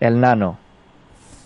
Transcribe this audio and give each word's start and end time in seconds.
el 0.00 0.20
Nano. 0.20 0.58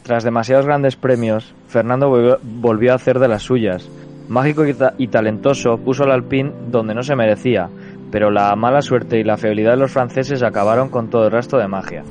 Tras 0.02 0.24
demasiados 0.24 0.66
grandes 0.66 0.96
premios, 0.96 1.54
Fernando 1.68 2.38
volvió 2.42 2.92
a 2.92 2.96
hacer 2.96 3.18
de 3.18 3.28
las 3.28 3.42
suyas. 3.42 3.88
Mágico 4.28 4.64
y, 4.98 5.08
talentoso 5.08 5.78
puso 5.78 6.04
al 6.04 6.12
Alpine 6.12 6.52
donde 6.68 6.94
no 6.94 7.02
se 7.02 7.16
merecía, 7.16 7.68
pero 8.10 8.30
la 8.30 8.54
mala 8.56 8.82
suerte 8.82 9.18
y 9.18 9.24
la 9.24 9.36
febilidad 9.36 9.72
de 9.72 9.78
los 9.78 9.90
franceses 9.90 10.42
acabaron 10.42 10.88
con 10.90 11.08
todo 11.08 11.26
el 11.26 11.32
resto 11.32 11.56
de 11.56 11.66
magia. 11.66 12.04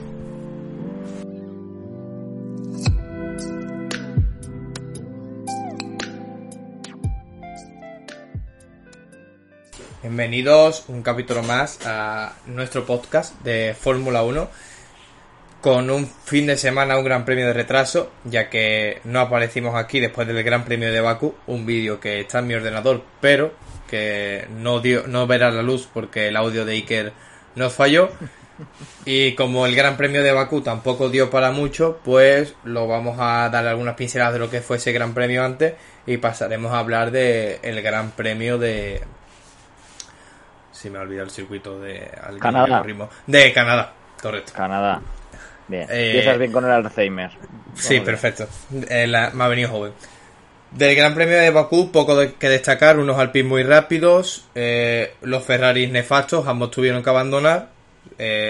Bienvenidos 10.01 10.85
un 10.87 11.03
capítulo 11.03 11.43
más 11.43 11.85
a 11.85 12.33
nuestro 12.47 12.85
podcast 12.85 13.39
de 13.43 13.75
Fórmula 13.79 14.23
1 14.23 14.68
con 15.61 15.89
un 15.89 16.07
fin 16.07 16.47
de 16.47 16.57
semana, 16.57 16.97
un 16.97 17.03
gran 17.03 17.25
premio 17.25 17.47
de 17.47 17.53
retraso, 17.53 18.11
ya 18.23 18.49
que 18.49 19.01
no 19.03 19.19
aparecimos 19.19 19.75
aquí 19.75 19.99
después 19.99 20.27
del 20.27 20.41
gran 20.43 20.63
premio 20.63 20.91
de 20.91 21.01
Baku, 21.01 21.35
un 21.47 21.65
vídeo 21.65 21.99
que 21.99 22.21
está 22.21 22.39
en 22.39 22.47
mi 22.47 22.53
ordenador, 22.53 23.03
pero 23.19 23.53
que 23.89 24.47
no, 24.57 24.79
dio, 24.79 25.07
no 25.07 25.27
verá 25.27 25.51
la 25.51 25.63
luz 25.63 25.89
porque 25.91 26.27
el 26.27 26.37
audio 26.37 26.65
de 26.65 26.73
Iker 26.73 27.13
nos 27.55 27.73
falló. 27.73 28.09
Y 29.05 29.35
como 29.35 29.65
el 29.65 29.73
gran 29.73 29.95
premio 29.95 30.21
de 30.21 30.33
Baku 30.33 30.61
tampoco 30.61 31.09
dio 31.09 31.29
para 31.29 31.51
mucho, 31.51 31.99
pues 32.03 32.55
lo 32.65 32.87
vamos 32.87 33.17
a 33.19 33.49
dar 33.49 33.65
algunas 33.65 33.95
pinceladas 33.95 34.33
de 34.33 34.39
lo 34.39 34.49
que 34.49 34.59
fue 34.59 34.77
ese 34.77 34.91
gran 34.91 35.13
premio 35.13 35.45
antes 35.45 35.75
y 36.05 36.17
pasaremos 36.17 36.73
a 36.73 36.79
hablar 36.79 37.11
de 37.11 37.59
el 37.63 37.81
gran 37.81 38.11
premio 38.11 38.57
de... 38.57 39.01
Si 40.73 40.89
me 40.89 40.99
ha 40.99 41.01
olvidado 41.01 41.25
el 41.25 41.31
circuito 41.31 41.79
de... 41.79 42.11
Canadá. 42.39 42.83
De 43.27 43.53
Canadá, 43.53 43.93
correcto. 44.21 44.51
Canadá. 44.53 45.01
Bien, 45.69 45.85
eh, 45.91 46.07
empiezas 46.07 46.39
bien 46.39 46.51
con 46.51 46.65
el 46.65 46.71
Alzheimer. 46.71 47.29
sí, 47.75 47.99
perfecto. 47.99 48.47
Eh, 48.89 49.07
me 49.07 49.43
ha 49.43 49.47
venido 49.47 49.69
joven. 49.69 49.93
Del 50.71 50.95
Gran 50.95 51.13
Premio 51.13 51.37
de 51.37 51.51
Bakú, 51.51 51.91
poco 51.91 52.17
que 52.37 52.49
destacar, 52.49 52.99
unos 52.99 53.17
Alpines 53.17 53.47
muy 53.47 53.63
rápidos, 53.63 54.45
eh, 54.55 55.13
los 55.21 55.43
Ferraris 55.43 55.91
nefastos, 55.91 56.47
ambos 56.47 56.71
tuvieron 56.71 57.01
que 57.03 57.09
abandonar, 57.09 57.69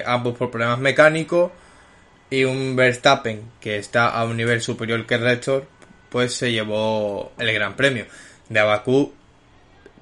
ambos 0.05 0.37
por 0.37 0.49
problemas 0.49 0.79
mecánicos, 0.79 1.51
y 2.29 2.43
un 2.43 2.75
Verstappen 2.75 3.43
que 3.59 3.77
está 3.77 4.09
a 4.09 4.23
un 4.23 4.37
nivel 4.37 4.61
superior 4.61 5.05
que 5.05 5.15
el 5.15 5.21
resto, 5.21 5.65
pues 6.09 6.33
se 6.33 6.51
llevó 6.51 7.31
el 7.37 7.53
Gran 7.53 7.75
Premio. 7.75 8.05
De 8.49 8.61
Bakú, 8.61 9.13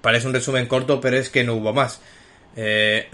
parece 0.01 0.27
un 0.27 0.33
resumen 0.33 0.67
corto, 0.67 1.01
pero 1.01 1.17
es 1.17 1.29
que 1.29 1.43
no 1.43 1.55
hubo 1.55 1.73
más. 1.73 1.99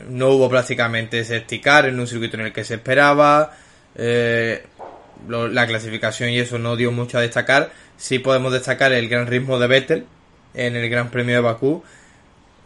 no 0.10 0.30
hubo 0.30 0.50
prácticamente 0.50 1.24
safety 1.26 1.62
en 1.66 2.00
un 2.00 2.08
circuito 2.08 2.38
en 2.38 2.46
el 2.46 2.54
que 2.54 2.64
se 2.64 2.76
esperaba, 2.76 3.52
eh, 3.96 4.66
la 5.28 5.68
clasificación 5.68 6.30
y 6.30 6.40
eso 6.40 6.58
no 6.60 6.76
dio 6.76 6.92
mucho 6.92 7.18
a 7.18 7.22
destacar. 7.22 7.72
Sí 7.98 8.20
podemos 8.20 8.52
destacar 8.52 8.92
el 8.92 9.08
gran 9.08 9.28
ritmo 9.28 9.60
de 9.60 9.68
Vettel 9.68 10.06
en 10.54 10.76
el 10.76 10.90
Gran 10.90 11.10
Premio 11.10 11.36
de 11.36 11.42
Bakú 11.42 11.84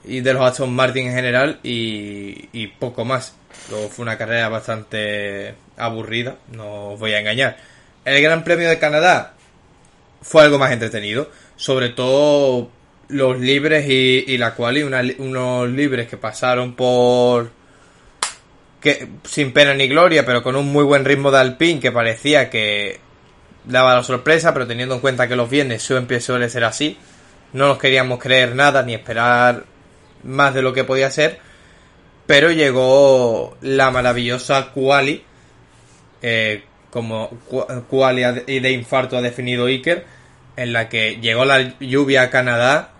y 0.03 0.22
de 0.22 0.34
los 0.34 0.44
Aston 0.44 0.74
Martin 0.74 1.07
en 1.07 1.13
general 1.13 1.59
y, 1.63 2.68
poco 2.79 3.06
más. 3.06 3.35
Luego 3.69 3.90
fue 3.90 4.03
una 4.03 4.18
carrera 4.18 4.50
bastante 4.50 5.56
aburrida, 5.78 6.38
no 6.51 6.91
os 6.91 7.00
voy 7.00 7.13
a 7.13 7.19
engañar. 7.19 7.57
El 8.06 8.22
Gran 8.22 8.44
Premio 8.44 8.69
de 8.69 8.80
Canadá 8.80 9.34
fue 10.22 10.44
algo 10.44 10.57
más 10.57 10.72
entretenido, 10.72 11.30
sobre 11.56 11.90
todo 11.90 12.72
los 13.09 13.40
libres 13.40 13.88
y, 13.90 14.38
la 14.38 14.56
quali, 14.56 14.84
unos 14.84 15.69
libres 15.69 16.07
que 16.07 16.18
pasaron 16.18 16.75
por 16.75 17.51
que 18.79 19.07
sin 19.23 19.53
pena 19.53 19.73
ni 19.73 19.88
gloria, 19.88 20.25
pero 20.25 20.43
con 20.43 20.55
un 20.55 20.71
muy 20.71 20.83
buen 20.83 21.05
ritmo 21.05 21.31
de 21.31 21.39
Alpine 21.39 21.79
que 21.79 21.91
parecía 21.91 22.49
que 22.49 22.99
daba 23.65 23.95
la 23.95 24.03
sorpresa, 24.03 24.53
pero 24.53 24.67
teniendo 24.67 24.95
en 24.95 25.01
cuenta 25.01 25.27
que 25.27 25.35
los 25.35 25.49
viernes 25.49 25.81
suele, 25.81 26.19
suele 26.19 26.49
ser 26.49 26.63
así, 26.63 26.97
no 27.53 27.67
nos 27.67 27.77
queríamos 27.77 28.19
creer 28.19 28.55
nada 28.55 28.83
ni 28.83 28.93
esperar 28.93 29.65
más 30.23 30.53
de 30.53 30.61
lo 30.61 30.73
que 30.73 30.83
podía 30.83 31.11
ser, 31.11 31.39
pero 32.25 32.51
llegó 32.51 33.57
la 33.61 33.91
maravillosa 33.91 34.71
Quali, 34.73 35.23
eh, 36.21 36.63
como 36.89 37.29
Quali 37.89 38.23
y 38.47 38.59
de 38.59 38.71
infarto 38.71 39.17
ha 39.17 39.21
definido 39.21 39.65
Iker, 39.65 40.05
en 40.55 40.73
la 40.73 40.89
que 40.89 41.17
llegó 41.21 41.45
la 41.45 41.77
lluvia 41.79 42.23
a 42.23 42.29
Canadá 42.29 42.91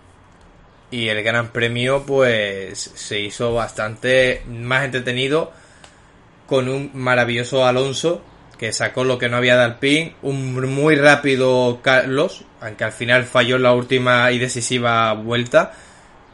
y 0.90 1.08
el 1.08 1.22
Gran 1.22 1.48
Premio 1.48 2.04
pues 2.06 2.78
se 2.78 3.20
hizo 3.20 3.52
bastante 3.52 4.42
más 4.48 4.84
entretenido 4.84 5.52
con 6.48 6.68
un 6.68 6.90
maravilloso 6.94 7.66
Alonso 7.66 8.22
que 8.58 8.72
sacó 8.72 9.04
lo 9.04 9.18
que 9.18 9.28
no 9.28 9.36
había 9.36 9.56
de 9.56 9.62
Alpine, 9.62 10.14
un 10.22 10.52
muy 10.74 10.96
rápido 10.96 11.78
Carlos, 11.80 12.44
aunque 12.60 12.82
al 12.82 12.92
final 12.92 13.24
falló 13.24 13.56
la 13.58 13.72
última 13.72 14.32
y 14.32 14.38
decisiva 14.38 15.12
vuelta, 15.12 15.74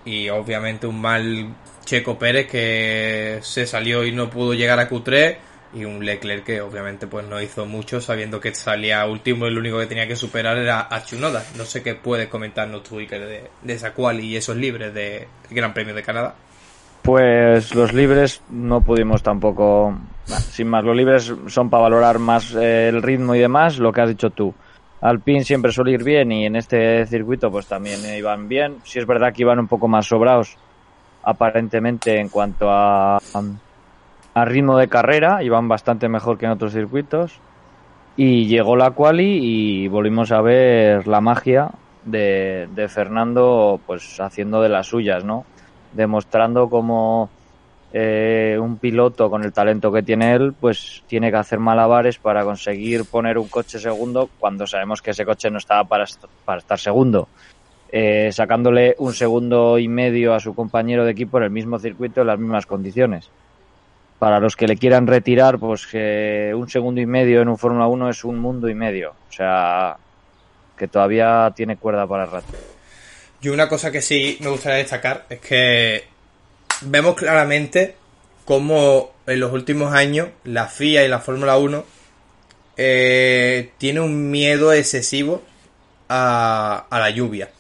y 0.06 0.30
obviamente 0.30 0.86
un 0.86 1.02
mal 1.02 1.54
Checo 1.84 2.18
Pérez 2.18 2.48
que 2.48 3.40
se 3.42 3.66
salió 3.66 4.06
y 4.06 4.12
no 4.12 4.30
pudo 4.30 4.54
llegar 4.54 4.80
a 4.80 4.88
Q3, 4.88 5.36
y 5.74 5.84
un 5.84 6.04
Leclerc 6.04 6.44
que 6.44 6.60
obviamente 6.60 7.06
pues 7.06 7.26
no 7.26 7.42
hizo 7.42 7.66
mucho 7.66 8.00
sabiendo 8.00 8.40
que 8.40 8.54
salía 8.54 9.04
último 9.06 9.46
y 9.46 9.50
lo 9.50 9.60
único 9.60 9.78
que 9.80 9.86
tenía 9.86 10.06
que 10.06 10.16
superar 10.16 10.56
era 10.56 10.86
a 10.88 11.04
Chunoda. 11.04 11.44
No 11.56 11.64
sé 11.64 11.82
qué 11.82 11.96
puedes 11.96 12.28
comentarnos 12.28 12.84
tú 12.84 12.98
de, 12.98 13.50
de 13.60 13.72
esa 13.74 13.92
cual 13.92 14.20
y 14.20 14.36
esos 14.36 14.56
libres 14.56 14.94
del 14.94 15.26
Gran 15.50 15.74
Premio 15.74 15.92
de 15.92 16.02
Canadá. 16.04 16.36
Pues 17.04 17.74
los 17.74 17.92
libres 17.92 18.40
no 18.48 18.80
pudimos 18.80 19.22
tampoco, 19.22 19.94
sin 20.24 20.68
más, 20.68 20.84
los 20.84 20.96
libres 20.96 21.34
son 21.48 21.68
para 21.68 21.82
valorar 21.82 22.18
más 22.18 22.54
eh, 22.54 22.88
el 22.88 23.02
ritmo 23.02 23.34
y 23.34 23.40
demás, 23.40 23.78
lo 23.78 23.92
que 23.92 24.00
has 24.00 24.08
dicho 24.08 24.30
tú. 24.30 24.54
Alpine 25.02 25.44
siempre 25.44 25.70
suele 25.70 25.90
ir 25.90 26.02
bien 26.02 26.32
y 26.32 26.46
en 26.46 26.56
este 26.56 27.04
circuito 27.04 27.50
pues 27.50 27.66
también 27.66 28.00
iban 28.16 28.48
bien. 28.48 28.78
Si 28.84 28.98
es 28.98 29.06
verdad 29.06 29.34
que 29.34 29.42
iban 29.42 29.58
un 29.58 29.68
poco 29.68 29.86
más 29.86 30.06
sobrados 30.06 30.56
aparentemente 31.22 32.18
en 32.18 32.30
cuanto 32.30 32.70
a, 32.70 33.18
a 33.18 34.44
ritmo 34.46 34.78
de 34.78 34.88
carrera, 34.88 35.42
iban 35.42 35.68
bastante 35.68 36.08
mejor 36.08 36.38
que 36.38 36.46
en 36.46 36.52
otros 36.52 36.72
circuitos. 36.72 37.38
Y 38.16 38.46
llegó 38.46 38.76
la 38.76 38.92
quali 38.92 39.40
y 39.42 39.88
volvimos 39.88 40.32
a 40.32 40.40
ver 40.40 41.06
la 41.06 41.20
magia 41.20 41.70
de, 42.06 42.66
de 42.74 42.88
Fernando 42.88 43.78
pues 43.86 44.18
haciendo 44.20 44.62
de 44.62 44.70
las 44.70 44.86
suyas, 44.86 45.22
¿no? 45.22 45.44
Demostrando 45.94 46.68
como 46.68 47.30
eh, 47.92 48.58
un 48.60 48.78
piloto 48.78 49.30
con 49.30 49.44
el 49.44 49.52
talento 49.52 49.92
que 49.92 50.02
tiene 50.02 50.34
él, 50.34 50.52
pues 50.52 51.04
tiene 51.06 51.30
que 51.30 51.36
hacer 51.36 51.60
malabares 51.60 52.18
para 52.18 52.44
conseguir 52.44 53.04
poner 53.04 53.38
un 53.38 53.46
coche 53.46 53.78
segundo 53.78 54.28
cuando 54.40 54.66
sabemos 54.66 55.00
que 55.00 55.12
ese 55.12 55.24
coche 55.24 55.48
no 55.48 55.58
estaba 55.58 55.84
para, 55.84 56.04
para 56.44 56.58
estar 56.58 56.78
segundo. 56.78 57.28
Eh, 57.92 58.32
sacándole 58.32 58.96
un 58.98 59.12
segundo 59.12 59.78
y 59.78 59.86
medio 59.86 60.34
a 60.34 60.40
su 60.40 60.52
compañero 60.56 61.04
de 61.04 61.12
equipo 61.12 61.38
en 61.38 61.44
el 61.44 61.50
mismo 61.50 61.78
circuito 61.78 62.22
en 62.22 62.26
las 62.26 62.38
mismas 62.40 62.66
condiciones. 62.66 63.30
Para 64.18 64.40
los 64.40 64.56
que 64.56 64.66
le 64.66 64.76
quieran 64.76 65.06
retirar, 65.06 65.60
pues 65.60 65.86
que 65.86 66.52
un 66.56 66.68
segundo 66.68 67.00
y 67.00 67.06
medio 67.06 67.42
en 67.42 67.48
un 67.48 67.58
Fórmula 67.58 67.86
1 67.86 68.08
es 68.08 68.24
un 68.24 68.40
mundo 68.40 68.68
y 68.68 68.74
medio. 68.74 69.10
O 69.28 69.32
sea, 69.32 69.96
que 70.76 70.88
todavía 70.88 71.52
tiene 71.54 71.76
cuerda 71.76 72.08
para 72.08 72.26
rato. 72.26 72.73
Y 73.44 73.50
una 73.50 73.68
cosa 73.68 73.92
que 73.92 74.00
sí 74.00 74.38
me 74.40 74.48
gustaría 74.48 74.78
destacar 74.78 75.26
es 75.28 75.38
que 75.38 76.04
vemos 76.80 77.14
claramente 77.14 77.94
cómo 78.46 79.12
en 79.26 79.38
los 79.38 79.52
últimos 79.52 79.92
años 79.92 80.30
la 80.44 80.66
FIA 80.66 81.04
y 81.04 81.08
la 81.08 81.20
Fórmula 81.20 81.58
1 81.58 81.84
eh, 82.78 83.72
tiene 83.76 84.00
un 84.00 84.30
miedo 84.30 84.72
excesivo 84.72 85.42
a, 86.08 86.86
la 86.90 87.10
lluvia. 87.10 87.50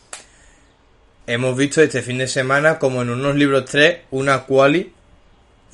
Hemos 1.26 1.54
visto 1.54 1.82
este 1.82 2.00
fin 2.00 2.16
de 2.16 2.28
semana 2.28 2.78
como 2.78 3.02
en 3.02 3.10
unos 3.10 3.36
libros 3.36 3.66
3 3.66 4.04
una 4.10 4.44
quali 4.44 4.90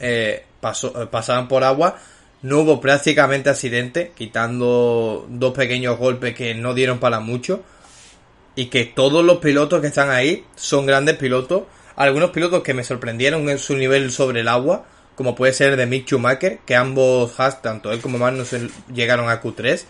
eh, 0.00 0.44
pasó, 0.60 1.08
pasaban 1.08 1.46
por 1.46 1.62
agua. 1.62 2.00
No 2.42 2.58
hubo 2.58 2.80
prácticamente 2.80 3.48
accidente, 3.48 4.10
quitando 4.16 5.24
dos 5.28 5.54
pequeños 5.54 5.98
golpes 5.98 6.34
que 6.34 6.52
no 6.56 6.74
dieron 6.74 6.98
para 6.98 7.20
mucho 7.20 7.62
y 8.55 8.67
que 8.67 8.85
todos 8.85 9.25
los 9.25 9.38
pilotos 9.38 9.81
que 9.81 9.88
están 9.88 10.11
ahí 10.11 10.44
son 10.56 10.87
grandes 10.87 11.17
pilotos. 11.17 11.62
Algunos 11.97 12.31
pilotos 12.31 12.62
que 12.62 12.75
me 12.75 12.85
sorprendieron 12.85 13.49
en 13.49 13.58
su 13.58 13.76
nivel 13.76 14.11
sobre 14.11 14.41
el 14.41 14.49
agua, 14.49 14.87
como 15.14 15.35
puede 15.35 15.52
ser 15.52 15.76
de 15.76 15.87
Mick 15.87 16.06
Schumacher, 16.06 16.61
que 16.64 16.75
ambos 16.75 17.38
Haas, 17.38 17.62
tanto 17.62 17.93
él 17.93 18.00
como 18.00 18.19
Magnussen, 18.19 18.70
llegaron 18.93 19.29
a 19.29 19.43
Q3 19.43 19.85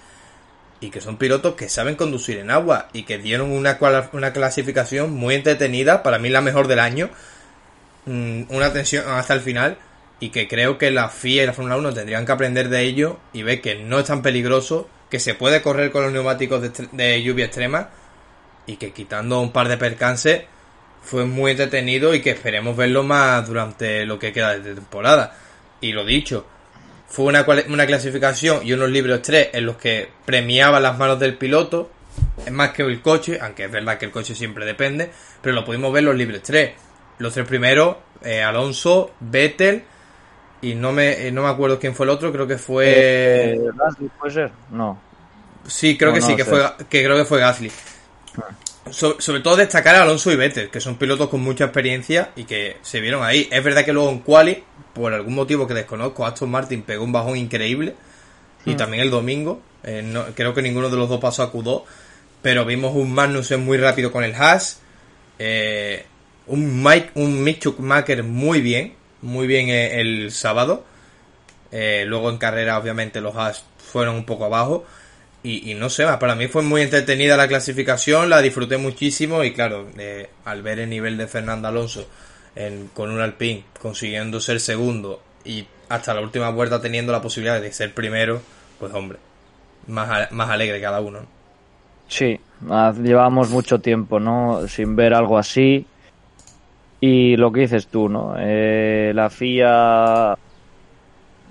y 0.81 0.91
que 0.91 1.01
son 1.01 1.19
pilotos 1.19 1.55
que 1.55 1.69
saben 1.69 1.95
conducir 1.95 2.39
en 2.39 2.51
agua 2.51 2.89
y 2.93 3.05
que 3.05 3.19
dieron 3.19 3.51
una, 3.51 3.79
una 4.13 4.33
clasificación 4.33 5.13
muy 5.13 5.35
entretenida, 5.35 6.03
para 6.03 6.19
mí 6.19 6.31
la 6.31 6.41
mejor 6.41 6.69
del 6.69 6.81
año, 6.81 7.11
mm, 8.07 8.45
una 8.49 8.73
tensión 8.73 9.05
hasta 9.09 9.35
el 9.35 9.41
final 9.41 9.79
y 10.21 10.31
que 10.31 10.49
creo 10.49 10.79
que 10.79 10.91
la 10.91 11.09
FIA 11.09 11.45
y 11.45 11.47
la 11.47 11.53
Fórmula 11.53 11.77
1 11.77 11.95
tendrían 11.95 12.27
que 12.27 12.33
aprender 12.33 12.69
de 12.69 12.83
ello 12.83 13.19
y 13.33 13.43
ver 13.43 13.61
que 13.61 13.77
no 13.77 13.99
es 13.99 14.07
tan 14.07 14.23
peligroso, 14.23 14.89
que 15.11 15.19
se 15.19 15.35
puede 15.35 15.63
correr 15.63 15.91
con 15.91 16.03
los 16.03 16.13
neumáticos 16.13 16.63
de 16.93 17.23
lluvia 17.23 17.47
extrema 17.47 17.91
y 18.71 18.77
que 18.77 18.93
quitando 18.93 19.41
un 19.41 19.51
par 19.51 19.69
de 19.69 19.77
percances 19.77 20.43
fue 21.03 21.25
muy 21.25 21.53
entretenido 21.53 22.15
y 22.15 22.21
que 22.21 22.31
esperemos 22.31 22.77
verlo 22.77 23.03
más 23.03 23.47
durante 23.47 24.07
lo 24.07 24.19
que 24.19 24.33
queda 24.33 24.57
de 24.57 24.75
temporada. 24.75 25.37
Y 25.81 25.93
lo 25.93 26.05
dicho, 26.05 26.47
fue 27.09 27.25
una, 27.25 27.45
una 27.69 27.87
clasificación 27.87 28.65
y 28.65 28.73
unos 28.73 28.91
libros 28.91 29.23
3 29.23 29.51
en 29.55 29.67
los 29.67 29.77
que 29.77 30.09
premiaban 30.25 30.83
las 30.83 30.97
manos 30.99 31.19
del 31.19 31.37
piloto, 31.37 31.91
es 32.45 32.53
más 32.53 32.71
que 32.71 32.83
el 32.83 33.01
coche, 33.01 33.39
aunque 33.41 33.65
es 33.65 33.73
verdad 33.73 33.99
que 33.99 34.07
el 34.07 34.13
coche 34.13 34.35
siempre 34.35 34.65
depende, 34.65 35.11
pero 35.43 35.55
lo 35.55 35.65
pudimos 35.65 35.93
ver 35.93 36.05
los 36.05 36.15
libres 36.15 36.43
3. 36.43 36.71
Los 37.19 37.35
tres 37.35 37.47
primeros, 37.47 37.97
eh, 38.23 38.43
Alonso, 38.43 39.13
Vettel 39.21 39.83
y 40.63 40.75
no 40.75 40.93
me, 40.93 41.27
eh, 41.27 41.33
no 41.33 41.43
me 41.43 41.49
acuerdo 41.49 41.79
quién 41.79 41.95
fue 41.95 42.07
el 42.07 42.11
otro, 42.11 42.33
creo 42.33 42.47
que 42.47 42.57
fue... 42.57 43.55
Eh, 43.55 43.61
¿Puede 44.19 44.33
ser? 44.33 44.51
No. 44.71 44.99
Sí, 45.67 45.99
creo 45.99 46.13
que 46.13 46.23
sí, 46.23 46.37
que, 46.37 46.45
fue, 46.45 46.63
que 46.89 47.05
creo 47.05 47.17
que 47.17 47.25
fue 47.25 47.41
Gasly. 47.41 47.71
Sobre 48.91 49.41
todo 49.41 49.57
destacar 49.57 49.95
a 49.95 50.03
Alonso 50.03 50.33
y 50.33 50.37
Vettel, 50.37 50.71
que 50.71 50.81
son 50.81 50.97
pilotos 50.97 51.29
con 51.29 51.41
mucha 51.41 51.65
experiencia 51.65 52.31
y 52.35 52.45
que 52.45 52.79
se 52.83 53.01
vieron 53.01 53.23
ahí. 53.23 53.49
Es 53.53 53.63
verdad 53.63 53.85
que 53.85 53.93
luego 53.93 54.11
en 54.11 54.21
Quali 54.21 54.65
por 54.93 55.15
algún 55.15 55.35
motivo 55.35 55.67
que 55.67 55.75
desconozco, 55.75 56.27
Aston 56.27 56.51
Martin 56.51 56.83
pegó 56.83 57.05
un 57.05 57.13
bajón 57.13 57.37
increíble. 57.37 57.95
Y 58.65 58.75
hmm. 58.75 58.77
también 58.77 59.03
el 59.03 59.11
domingo. 59.11 59.61
Eh, 59.83 60.13
creo 60.35 60.53
que 60.53 60.63
ninguno 60.63 60.91
de 60.91 60.97
los 60.97 61.09
dos 61.09 61.21
pasó 61.21 61.43
a 61.43 61.53
Q2. 61.53 61.85
Pero 62.43 62.65
vimos 62.65 62.95
un 62.95 63.13
Magnussen 63.13 63.65
muy 63.65 63.79
rápido 63.79 64.13
con 64.13 64.25
el 64.25 64.35
Haas. 64.35 64.81
Eh, 65.39 66.05
un 66.47 66.83
Mike, 66.83 67.13
un 67.15 67.43
Mick 67.43 67.61
Schumacher 67.61 68.23
muy 68.23 68.61
bien. 68.61 68.95
Muy 69.23 69.47
bien 69.47 69.69
eh, 69.69 70.01
el 70.01 70.33
sábado. 70.33 70.85
luego 71.71 72.31
en 72.31 72.39
carrera, 72.39 72.79
obviamente, 72.79 73.21
los 73.21 73.37
Haas 73.37 73.65
fueron 73.79 74.17
un 74.17 74.25
poco 74.25 74.47
abajo. 74.47 74.85
Y, 75.43 75.73
no 75.73 75.89
sé, 75.89 76.05
para 76.21 76.35
mí 76.35 76.49
fue 76.49 76.63
muy 76.63 76.83
entretenida 76.83 77.35
la 77.35 77.49
clasificación, 77.49 78.29
la 78.29 78.43
disfruté 78.43 78.77
muchísimo 78.77 79.43
y 79.43 79.55
claro, 79.55 79.87
al 80.45 80.63
ver 80.63 80.81
el 80.81 80.91
nivel 80.91 81.17
de 81.17 81.27
Fernando 81.27 81.69
Alonso 81.69 82.07
con 82.93 83.11
un 83.11 83.21
Alpine 83.21 83.65
consiguiendo 83.81 84.39
ser 84.39 84.61
segundo 84.61 85.23
y 85.45 85.65
hasta 85.89 86.13
la 86.13 86.21
última 86.21 86.51
vuelta 86.51 86.81
teniendo 86.81 87.11
la 87.11 87.23
posibilidad 87.23 87.59
de 87.59 87.73
ser 87.73 87.95
primero, 87.95 88.43
pues 88.79 88.93
hombre, 88.93 89.19
más, 89.87 90.31
más 90.31 90.51
alegre 90.51 90.79
cada 90.79 91.01
uno. 91.01 91.21
Sí, 92.07 92.39
llevamos 93.03 93.51
mucho 93.51 93.81
tiempo, 93.81 94.19
¿no? 94.19 94.67
Sin 94.67 94.97
ver 94.97 95.15
algo 95.15 95.39
así. 95.39 95.87
Y 97.01 97.37
lo 97.37 97.51
que 97.51 97.61
dices 97.61 97.87
tú, 97.87 98.09
¿no? 98.09 98.35
Eh, 98.37 99.13
la 99.15 99.31
FIA. 99.31 100.37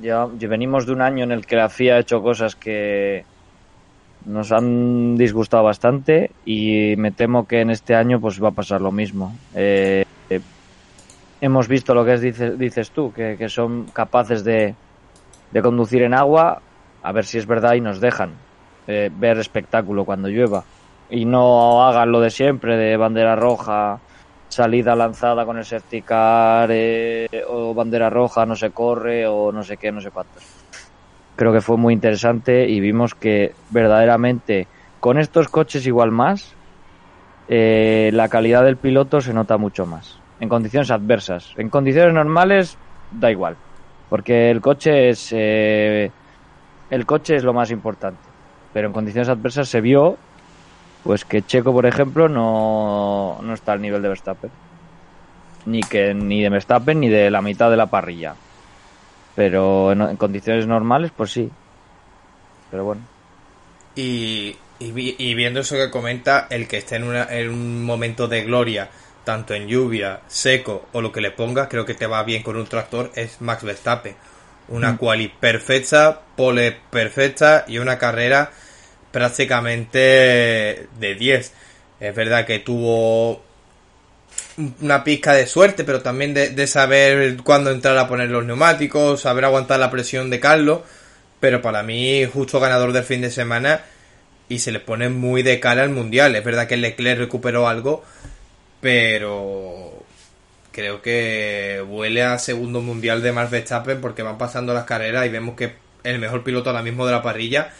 Ya, 0.01 0.25
venimos 0.25 0.85
de 0.85 0.91
un 0.91 1.01
año 1.01 1.23
en 1.23 1.31
el 1.31 1.45
que 1.45 1.55
la 1.55 1.69
FIA 1.69 1.95
ha 1.95 1.99
hecho 1.99 2.21
cosas 2.21 2.55
que 2.55 3.25
nos 4.25 4.51
han 4.51 5.15
disgustado 5.15 5.63
bastante 5.63 6.31
y 6.45 6.95
me 6.97 7.11
temo 7.11 7.47
que 7.47 7.61
en 7.61 7.69
este 7.69 7.95
año 7.95 8.19
pues 8.19 8.41
va 8.43 8.49
a 8.49 8.51
pasar 8.51 8.81
lo 8.81 8.91
mismo. 8.91 9.35
Eh, 9.55 10.05
hemos 11.41 11.67
visto 11.67 11.93
lo 11.93 12.05
que 12.05 12.13
es, 12.13 12.21
dices, 12.21 12.57
dices 12.57 12.91
tú, 12.91 13.11
que, 13.13 13.49
son 13.49 13.85
capaces 13.93 14.43
de, 14.43 14.75
de, 15.51 15.61
conducir 15.61 16.03
en 16.03 16.13
agua, 16.13 16.61
a 17.01 17.11
ver 17.11 17.25
si 17.25 17.37
es 17.37 17.45
verdad 17.45 17.73
y 17.73 17.81
nos 17.81 17.99
dejan 17.99 18.31
eh, 18.87 19.09
ver 19.13 19.37
espectáculo 19.37 20.05
cuando 20.05 20.27
llueva. 20.27 20.63
Y 21.09 21.25
no 21.25 21.83
hagan 21.83 22.11
lo 22.11 22.19
de 22.19 22.29
siempre, 22.29 22.77
de 22.77 22.95
bandera 22.97 23.35
roja, 23.35 23.99
salida 24.47 24.95
lanzada 24.95 25.45
con 25.45 25.57
el 25.57 25.65
safety 25.65 26.01
car, 26.01 26.69
eh, 26.71 27.27
o 27.47 27.73
bandera 27.73 28.09
roja, 28.09 28.45
no 28.45 28.55
se 28.55 28.71
corre, 28.71 29.25
o 29.25 29.51
no 29.51 29.63
sé 29.63 29.77
qué, 29.77 29.91
no 29.91 30.01
sé 30.01 30.11
cuántos. 30.11 30.58
Creo 31.39 31.53
que 31.53 31.61
fue 31.61 31.77
muy 31.77 31.93
interesante 31.93 32.67
y 32.67 32.81
vimos 32.81 33.15
que 33.15 33.53
verdaderamente 33.69 34.67
con 34.99 35.17
estos 35.17 35.47
coches 35.47 35.87
igual 35.87 36.11
más, 36.11 36.53
eh, 37.47 38.09
la 38.11 38.27
calidad 38.27 38.65
del 38.65 38.75
piloto 38.75 39.21
se 39.21 39.33
nota 39.33 39.55
mucho 39.55 39.85
más 39.85 40.19
en 40.41 40.49
condiciones 40.49 40.91
adversas. 40.91 41.53
En 41.55 41.69
condiciones 41.69 42.13
normales 42.13 42.77
da 43.09 43.31
igual, 43.31 43.55
porque 44.09 44.51
el 44.51 44.59
coche 44.59 45.07
es 45.07 45.29
eh, 45.31 46.11
el 46.89 47.05
coche 47.05 47.37
es 47.37 47.45
lo 47.45 47.53
más 47.53 47.71
importante. 47.71 48.19
Pero 48.73 48.87
en 48.87 48.93
condiciones 48.93 49.29
adversas 49.29 49.69
se 49.69 49.79
vio 49.79 50.17
pues 51.05 51.23
que 51.23 51.41
Checo, 51.41 51.71
por 51.71 51.85
ejemplo, 51.85 52.27
no, 52.27 53.39
no 53.41 53.53
está 53.53 53.71
al 53.71 53.81
nivel 53.81 54.01
de 54.01 54.09
Verstappen. 54.09 54.51
Ni 55.67 55.79
que 55.83 56.13
ni 56.13 56.41
de 56.41 56.49
Verstappen 56.49 56.99
ni 56.99 57.07
de 57.07 57.31
la 57.31 57.41
mitad 57.41 57.71
de 57.71 57.77
la 57.77 57.85
parrilla. 57.85 58.35
Pero 59.39 59.93
en, 59.93 60.17
condiciones 60.17 60.67
normales, 60.67 61.13
pues 61.15 61.31
sí. 61.31 61.49
Pero 62.69 62.83
bueno. 62.83 63.03
Y, 63.95 64.57
y, 64.79 65.33
viendo 65.33 65.61
eso 65.61 65.77
que 65.77 65.89
comenta, 65.89 66.47
el 66.49 66.67
que 66.67 66.79
esté 66.79 66.97
en, 66.97 67.05
una, 67.05 67.23
en 67.23 67.49
un 67.49 67.85
momento 67.85 68.27
de 68.27 68.43
gloria 68.43 68.89
tanto 69.23 69.53
en 69.53 69.69
lluvia, 69.69 70.19
seco 70.27 70.89
o 70.91 71.01
lo 71.01 71.13
que 71.13 71.21
le 71.21 71.31
pongas, 71.31 71.69
creo 71.69 71.85
que 71.85 71.93
te 71.93 72.05
va 72.05 72.21
bien 72.23 72.43
con 72.43 72.57
un 72.57 72.65
tractor, 72.65 73.13
es 73.15 73.39
Max 73.39 73.63
Verstappen. 73.63 74.13
Una 74.67 74.91
mm. 74.91 74.97
quali 74.97 75.29
perfecta, 75.29 76.19
pole 76.35 76.75
perfecta 76.89 77.63
y 77.65 77.77
una 77.77 77.97
carrera 77.97 78.51
prácticamente 79.13 80.89
de 80.99 81.15
10. 81.17 81.53
Es 82.01 82.13
verdad 82.13 82.45
que 82.45 82.59
tuvo 82.59 83.41
una 84.81 85.03
pizca 85.03 85.33
de 85.33 85.47
suerte, 85.47 85.83
pero 85.83 86.01
también 86.01 86.33
de, 86.33 86.67
saber 86.67 87.37
cuándo 87.43 87.71
entrar 87.71 87.97
a 87.97 88.07
poner 88.07 88.29
los 88.29 88.45
neumáticos, 88.45 89.21
saber 89.21 89.45
aguantar 89.45 89.79
la 89.79 89.91
presión 89.91 90.29
de 90.29 90.39
Carlos. 90.39 90.81
Pero 91.39 91.61
para 91.61 91.83
mí, 91.83 92.25
justo 92.25 92.59
ganador 92.59 92.91
del 92.91 93.03
fin 93.03 93.21
de 93.21 93.31
semana 93.31 93.81
y 94.49 94.59
se 94.59 94.71
le 94.71 94.79
pone 94.79 95.09
muy 95.09 95.43
de 95.43 95.59
cara 95.59 95.83
al 95.83 95.89
mundial. 95.89 96.35
Es 96.35 96.43
verdad 96.43 96.67
que 96.67 96.75
Leclerc 96.75 97.19
recuperó 97.19 97.67
algo, 97.67 98.03
pero 98.81 100.03
creo 100.71 101.01
que 101.01 101.83
huele 101.87 102.23
a 102.23 102.37
segundo 102.39 102.81
mundial 102.81 103.21
de 103.21 103.31
Max 103.31 103.51
Verstappen 103.51 104.01
porque 104.01 104.23
van 104.23 104.37
pasando 104.37 104.73
las 104.73 104.85
carreras 104.85 105.25
y 105.25 105.29
vemos 105.29 105.55
que 105.55 105.73
el 106.03 106.19
mejor 106.19 106.43
piloto 106.43 106.69
ahora 106.69 106.83
mismo 106.83 107.05
de 107.05 107.11
la 107.11 107.21
parrilla 107.21 107.71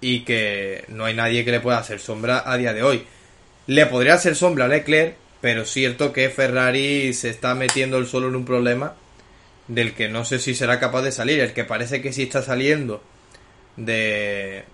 y 0.00 0.20
que 0.20 0.84
no 0.88 1.04
hay 1.04 1.14
nadie 1.14 1.44
que 1.44 1.50
le 1.50 1.60
pueda 1.60 1.78
hacer 1.78 2.00
sombra 2.00 2.42
a 2.44 2.56
día 2.56 2.74
de 2.74 2.82
hoy. 2.82 3.06
Le 3.66 3.86
podría 3.86 4.14
hacer 4.14 4.34
sombra 4.34 4.64
a 4.64 4.68
Leclerc, 4.68 5.14
pero 5.40 5.64
cierto 5.64 6.12
que 6.12 6.28
Ferrari 6.30 7.12
se 7.14 7.30
está 7.30 7.54
metiendo 7.54 7.98
el 7.98 8.06
solo 8.06 8.28
en 8.28 8.36
un 8.36 8.44
problema 8.44 8.94
del 9.68 9.94
que 9.94 10.08
no 10.08 10.24
sé 10.24 10.38
si 10.38 10.54
será 10.54 10.80
capaz 10.80 11.02
de 11.02 11.12
salir. 11.12 11.40
El 11.40 11.52
que 11.52 11.64
parece 11.64 12.02
que 12.02 12.12
sí 12.12 12.24
está 12.24 12.42
saliendo 12.42 13.02
de, 13.76 14.64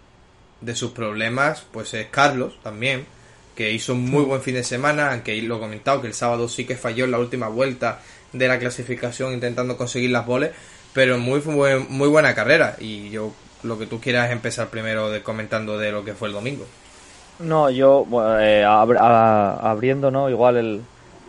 de 0.61 0.75
sus 0.75 0.93
problemas, 0.93 1.65
pues 1.71 1.95
es 1.95 2.07
Carlos 2.07 2.59
también 2.63 3.07
que 3.55 3.73
hizo 3.73 3.95
un 3.95 4.05
muy 4.05 4.23
buen 4.23 4.43
fin 4.43 4.55
de 4.55 4.65
semana, 4.65 5.13
aunque 5.13 5.41
lo 5.43 5.57
he 5.57 5.61
comentado 5.61 6.03
que 6.03 6.09
el 6.09 6.15
sábado 6.15 6.49
sí 6.49 6.67
que 6.67 6.77
falló 6.77 7.07
en 7.07 7.11
la 7.11 7.19
última 7.19 7.49
vuelta 7.49 8.03
de 8.33 8.49
la 8.49 8.59
clasificación 8.59 9.33
intentando 9.33 9.77
conseguir 9.79 10.11
las 10.11 10.27
boles, 10.27 10.51
pero 10.93 11.19
muy, 11.19 11.41
muy 11.41 12.09
buena 12.09 12.35
carrera 12.35 12.77
y 12.79 13.11
yo 13.11 13.35
lo 13.63 13.79
que 13.79 13.87
tú 13.87 14.01
quieras 14.01 14.31
empezar 14.31 14.69
primero 14.69 15.11
de, 15.11 15.23
comentando 15.23 15.79
de 15.79 15.91
lo 15.91 16.05
que 16.05 16.15
fue 16.15 16.29
el 16.29 16.35
domingo. 16.35 16.67
No, 17.39 17.69
yo 17.71 18.07
eh, 18.41 18.65
abriendo 18.65 20.11
no 20.11 20.31
igual 20.31 20.57
el, 20.57 20.83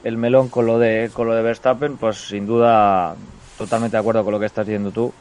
el, 0.03 0.17
melón 0.17 0.47
con 0.47 0.65
lo 0.65 0.79
de 0.79 1.09
con 1.13 1.27
lo 1.27 1.35
de 1.35 1.41
Verstappen, 1.41 1.97
pues 1.97 2.17
sin 2.29 2.45
duda 2.45 3.15
totalmente 3.57 3.97
de 3.97 4.01
acuerdo 4.01 4.23
con 4.23 4.33
lo 4.33 4.39
que 4.39 4.45
estás 4.45 4.65
diciendo 4.65 4.91
tú. 4.91 5.13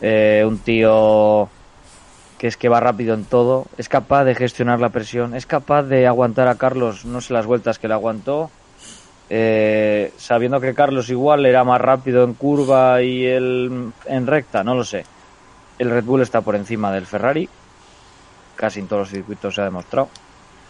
Eh, 0.00 0.44
un 0.46 0.58
tío 0.58 1.48
que 2.38 2.46
es 2.46 2.56
que 2.56 2.68
va 2.68 2.80
rápido 2.80 3.14
en 3.14 3.24
todo, 3.24 3.66
es 3.78 3.88
capaz 3.88 4.24
de 4.24 4.34
gestionar 4.34 4.80
la 4.80 4.90
presión, 4.90 5.34
es 5.34 5.46
capaz 5.46 5.84
de 5.84 6.06
aguantar 6.06 6.46
a 6.48 6.56
Carlos, 6.56 7.04
no 7.04 7.20
sé 7.20 7.32
las 7.32 7.46
vueltas 7.46 7.78
que 7.78 7.88
le 7.88 7.94
aguantó, 7.94 8.50
eh, 9.30 10.12
sabiendo 10.16 10.60
que 10.60 10.74
Carlos 10.74 11.08
igual 11.10 11.46
era 11.46 11.64
más 11.64 11.80
rápido 11.80 12.24
en 12.24 12.34
curva 12.34 13.02
y 13.02 13.24
él 13.24 13.92
en 14.06 14.26
recta, 14.26 14.62
no 14.62 14.74
lo 14.74 14.84
sé. 14.84 15.06
El 15.78 15.90
Red 15.90 16.04
Bull 16.04 16.22
está 16.22 16.40
por 16.42 16.54
encima 16.54 16.92
del 16.92 17.06
Ferrari, 17.06 17.48
casi 18.54 18.80
en 18.80 18.88
todos 18.88 19.00
los 19.00 19.10
circuitos 19.10 19.54
se 19.54 19.60
ha 19.60 19.64
demostrado. 19.64 20.08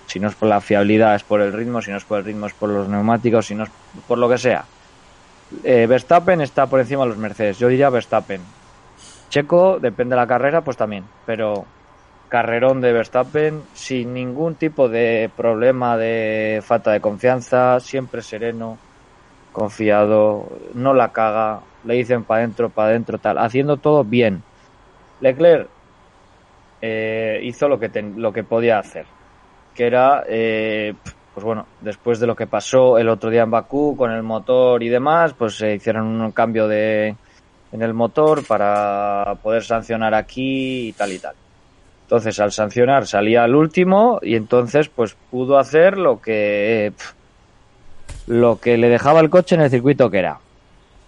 Si 0.07 0.21
no 0.21 0.29
es 0.29 0.35
por 0.35 0.49
la 0.49 0.61
fiabilidad 0.61 1.15
es 1.15 1.23
por 1.23 1.41
el 1.41 1.53
ritmo, 1.53 1.81
si 1.81 1.91
no 1.91 1.97
es 1.97 2.05
por 2.05 2.19
el 2.19 2.25
ritmo 2.25 2.47
es 2.47 2.55
por 2.55 2.69
los 2.69 2.89
neumáticos, 2.89 3.47
si 3.47 3.55
no 3.55 3.65
es 3.65 3.71
por 4.07 4.19
lo 4.19 4.29
que 4.29 4.39
sea. 4.39 4.65
Eh, 5.63 5.87
Verstappen 5.87 6.41
está 6.41 6.67
por 6.67 6.81
encima 6.81 7.03
de 7.03 7.11
los 7.11 7.19
Mercedes, 7.19 7.59
yo 7.59 7.69
diría 7.69 7.91
Verstappen. 7.91 8.41
Checo, 9.29 9.79
depende 9.81 10.15
de 10.15 10.21
la 10.21 10.27
carrera, 10.27 10.61
pues 10.63 10.77
también, 10.77 11.05
pero 11.27 11.65
carrerón 12.29 12.81
de 12.81 12.93
Verstappen 12.93 13.63
sin 13.75 14.13
ningún 14.15 14.57
tipo 14.57 14.89
de 14.89 15.31
problema 15.37 15.97
de 15.97 16.63
falta 16.65 16.91
de 16.91 17.01
confianza, 17.01 17.79
siempre 17.81 18.23
sereno, 18.23 18.79
confiado, 19.53 20.49
no 20.75 20.95
la 20.95 21.13
caga, 21.13 21.61
le 21.85 21.95
dicen 21.95 22.25
para 22.25 22.41
adentro, 22.41 22.71
para 22.71 22.89
adentro, 22.89 23.19
tal, 23.19 23.39
haciendo 23.39 23.77
todo 23.77 24.05
bien. 24.05 24.43
Leclerc 25.21 25.69
eh, 26.87 27.41
hizo 27.43 27.67
lo 27.67 27.81
que, 27.81 27.89
lo 28.15 28.31
que 28.31 28.45
podía 28.45 28.79
hacer, 28.79 29.07
que 29.75 29.87
era, 29.87 30.23
eh, 30.29 30.93
pues 31.33 31.43
bueno, 31.43 31.65
después 31.81 32.21
de 32.21 32.27
lo 32.27 32.37
que 32.37 32.47
pasó 32.47 32.99
el 32.99 33.09
otro 33.09 33.31
día 33.31 33.45
en 33.45 33.51
Bakú 33.51 33.97
con 33.97 34.11
el 34.11 34.23
motor 34.23 34.83
y 34.83 34.91
demás, 34.91 35.33
pues 35.33 35.55
se 35.55 35.77
hicieron 35.77 36.21
un 36.21 36.33
cambio 36.33 36.69
de, 36.69 37.17
en 37.73 37.81
el 37.81 37.95
motor 37.95 38.47
para 38.47 39.35
poder 39.43 39.65
sancionar 39.65 40.13
aquí 40.13 40.89
y 40.89 40.93
tal 40.93 41.13
y 41.13 41.19
tal. 41.19 41.35
Entonces, 42.03 42.39
al 42.39 42.53
sancionar 42.53 43.07
salía 43.07 43.45
al 43.45 43.55
último 43.55 44.19
y 44.21 44.37
entonces 44.37 44.91
pues 44.91 45.17
pudo 45.31 45.57
hacer 45.57 45.97
lo 45.97 46.21
que 46.21 46.93
lo 48.27 48.61
que 48.61 48.77
le 48.77 48.91
dejaba 48.91 49.21
el 49.21 49.31
coche 49.31 49.55
en 49.55 49.63
el 49.63 49.71
circuito 49.71 50.11
que 50.11 50.19
era. 50.19 50.39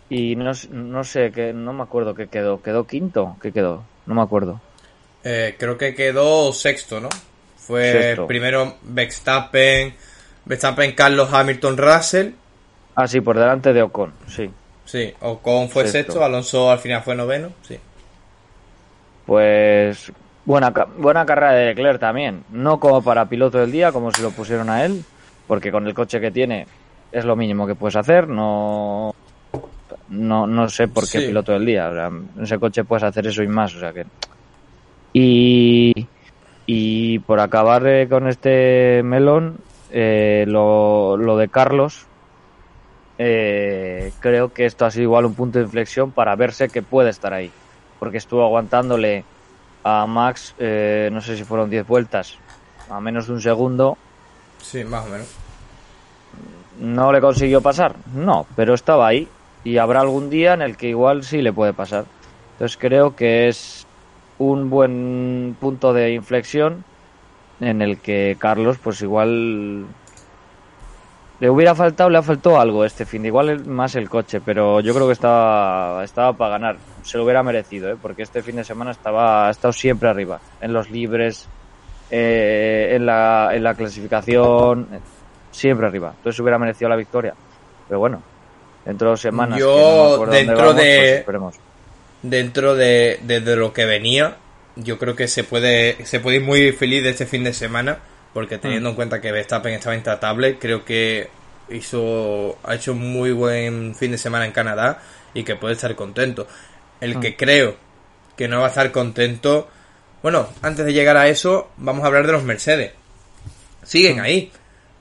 Y 0.09 0.37
no, 0.37 0.52
no 0.71 1.04
sé, 1.04 1.33
que 1.33 1.52
no 1.52 1.75
me 1.75 1.83
acuerdo 1.83 2.14
qué 2.14 2.28
quedó. 2.28 2.62
¿Quedó 2.62 2.87
quinto? 2.87 3.37
¿Qué 3.42 3.52
quedó? 3.52 3.83
No 4.06 4.14
me 4.14 4.23
acuerdo. 4.23 4.59
Eh, 5.28 5.56
creo 5.59 5.76
que 5.76 5.92
quedó 5.92 6.52
sexto, 6.52 7.00
¿no? 7.00 7.09
Fue 7.56 8.16
primero 8.28 8.76
Verstappen, 8.83 9.92
Verstappen, 10.45 10.92
Carlos 10.92 11.28
Hamilton, 11.33 11.76
Russell. 11.76 12.30
Ah, 12.95 13.09
sí, 13.09 13.21
por 13.21 13.37
delante 13.37 13.73
de 13.73 13.83
Ocon, 13.83 14.12
sí. 14.28 14.49
Sí, 14.85 15.12
Ocon 15.21 15.68
fue 15.68 15.88
sexto, 15.88 16.25
Alonso 16.25 16.71
al 16.71 16.78
final 16.78 17.02
fue 17.02 17.16
noveno, 17.16 17.50
sí. 17.62 17.76
Pues 19.26 20.12
buena, 20.45 20.71
buena 20.71 21.26
carrera 21.26 21.54
de 21.54 21.64
Leclerc 21.66 21.99
también. 21.99 22.45
No 22.50 22.78
como 22.78 23.02
para 23.02 23.28
piloto 23.28 23.59
del 23.59 23.73
día, 23.73 23.90
como 23.90 24.12
si 24.12 24.23
lo 24.23 24.30
pusieron 24.30 24.71
a 24.71 24.85
él, 24.85 25.04
porque 25.49 25.73
con 25.73 25.88
el 25.88 25.95
coche 25.95 26.21
que 26.21 26.30
tiene 26.30 26.68
es 27.11 27.25
lo 27.25 27.35
mínimo 27.35 27.66
que 27.66 27.75
puedes 27.75 27.97
hacer. 27.97 28.28
No, 28.28 29.12
no, 30.09 30.47
no 30.47 30.68
sé 30.68 30.87
por 30.87 31.11
qué 31.11 31.23
piloto 31.23 31.50
del 31.50 31.66
día. 31.66 31.88
en 32.06 32.45
ese 32.45 32.61
coche 32.61 32.85
puedes 32.85 33.02
hacer 33.02 33.26
eso 33.26 33.42
y 33.42 33.49
más. 33.49 33.75
O 33.75 33.80
sea 33.80 33.92
que. 33.92 34.06
Y, 35.18 36.08
y 36.66 37.20
por 37.20 37.40
acabar 37.40 37.87
eh, 37.87 38.06
con 38.06 38.28
este 38.28 39.00
melón, 39.02 39.56
eh, 39.90 40.44
lo, 40.46 41.16
lo 41.16 41.38
de 41.38 41.49
Carlos, 41.49 42.04
eh, 43.16 44.12
creo 44.20 44.52
que 44.52 44.66
esto 44.66 44.85
ha 44.85 44.90
sido 44.90 45.04
igual 45.04 45.25
un 45.25 45.35
punto 45.35 45.58
de 45.58 45.64
inflexión 45.64 46.11
para 46.11 46.37
verse 46.37 46.68
que 46.68 46.82
puede 46.82 47.08
estar 47.08 47.32
ahí. 47.32 47.50
Porque 47.99 48.18
estuvo 48.18 48.44
aguantándole 48.44 49.25
a 49.85 50.06
Max, 50.06 50.54
no 50.58 51.20
sé 51.23 51.38
si 51.38 51.44
fueron 51.44 51.70
10 51.70 51.87
vueltas, 51.87 52.37
a 52.90 53.00
menos 53.00 53.26
de 53.28 53.32
un 53.32 53.40
segundo. 53.40 53.96
Sí, 54.61 54.85
más 54.85 55.06
o 55.06 55.08
menos. 55.08 55.35
¿No 56.78 57.11
le 57.11 57.23
consiguió 57.23 57.62
pasar? 57.62 57.96
No, 58.14 58.46
pero 58.54 58.75
estaba 58.75 59.06
ahí 59.06 59.26
y 59.64 59.78
habrá 59.78 60.00
algún 60.00 60.28
día 60.28 60.52
en 60.52 60.61
el 60.61 60.76
que 60.76 60.88
igual 60.88 61.25
sí 61.25 61.40
le 61.40 61.54
puede 61.54 61.73
pasar. 61.73 62.04
Entonces 62.52 62.76
creo 62.76 63.16
que 63.16 63.49
es 63.49 63.86
un 64.38 64.71
buen 64.71 65.57
punto 65.61 65.93
de 65.93 66.12
inflexión 66.12 66.85
en 67.61 67.83
el 67.83 67.99
que 67.99 68.37
Carlos 68.38 68.78
pues 68.83 69.00
igual 69.02 69.87
le 71.38 71.50
hubiera 71.50 71.75
faltado, 71.75 72.09
le 72.09 72.19
ha 72.19 72.23
faltado 72.23 72.61
algo 72.61 72.85
este 72.85 73.05
fin 73.05 73.23
de 73.23 73.28
igual 73.28 73.66
más 73.66 73.95
el 73.95 74.09
coche, 74.09 74.40
pero 74.45 74.81
yo 74.81 74.95
creo 74.95 75.07
que 75.07 75.12
estaba, 75.12 76.02
estaba 76.02 76.33
para 76.33 76.52
ganar, 76.52 76.76
se 77.02 77.19
lo 77.19 77.25
hubiera 77.25 77.43
merecido, 77.43 77.90
¿eh? 77.90 77.97
porque 78.00 78.23
este 78.23 78.43
fin 78.43 78.57
de 78.57 78.64
semana 78.64 78.90
estaba, 78.90 79.49
ha 79.49 79.50
estado 79.50 79.73
siempre 79.73 80.09
arriba, 80.09 80.40
en 80.61 80.73
los 80.73 80.90
libres, 80.90 81.47
eh, 82.11 82.93
en, 82.93 83.05
la, 83.05 83.50
en 83.52 83.62
la 83.62 83.75
clasificación, 83.75 84.88
siempre 85.50 85.87
arriba, 85.87 86.14
entonces 86.16 86.40
hubiera 86.40 86.59
merecido 86.59 86.88
la 86.88 86.97
victoria, 86.97 87.35
pero 87.87 88.00
bueno, 88.00 88.23
dentro 88.87 89.11
de 89.11 89.16
semanas. 89.16 89.59
Yo, 89.59 90.25
dentro 90.26 90.73
de. 90.73 91.23
Pues 91.26 91.59
dentro 92.23 92.75
de, 92.75 93.20
de, 93.23 93.56
lo 93.56 93.73
que 93.73 93.85
venía, 93.85 94.37
yo 94.76 94.99
creo 94.99 95.16
que 95.16 95.28
se 95.28 95.44
puede, 95.44 96.04
se 96.04 96.20
puede 96.20 96.37
ir 96.37 96.42
muy 96.42 96.73
feliz 96.73 97.02
de 97.02 97.11
este 97.11 97.26
fin 97.26 97.44
de 97.44 97.52
semana, 97.52 97.99
porque 98.32 98.58
teniendo 98.58 98.90
mm. 98.90 98.92
en 98.92 98.96
cuenta 98.96 99.20
que 99.20 99.32
Verstappen 99.32 99.75
estaba 99.75 99.96
intratable, 99.96 100.58
creo 100.58 100.85
que 100.85 101.28
hizo, 101.70 102.58
ha 102.62 102.75
hecho 102.75 102.92
un 102.92 103.12
muy 103.12 103.32
buen 103.32 103.94
fin 103.94 104.12
de 104.12 104.18
semana 104.18 104.46
en 104.46 104.52
Canadá 104.52 105.02
y 105.35 105.44
que 105.44 105.56
puede 105.56 105.75
estar 105.75 105.94
contento. 105.94 106.46
El 107.00 107.20
que 107.20 107.30
mm. 107.30 107.37
creo 107.37 107.76
que 108.37 108.49
no 108.49 108.61
va 108.61 108.66
a 108.66 108.68
estar 108.68 108.92
contento. 108.92 109.68
Bueno, 110.23 110.49
antes 110.62 110.85
de 110.85 110.92
llegar 110.92 111.16
a 111.16 111.28
eso, 111.28 111.70
vamos 111.76 112.04
a 112.04 112.06
hablar 112.06 112.26
de 112.26 112.32
los 112.32 112.42
Mercedes. 112.42 112.92
Siguen 113.82 114.18
mm. 114.18 114.20
ahí. 114.20 114.52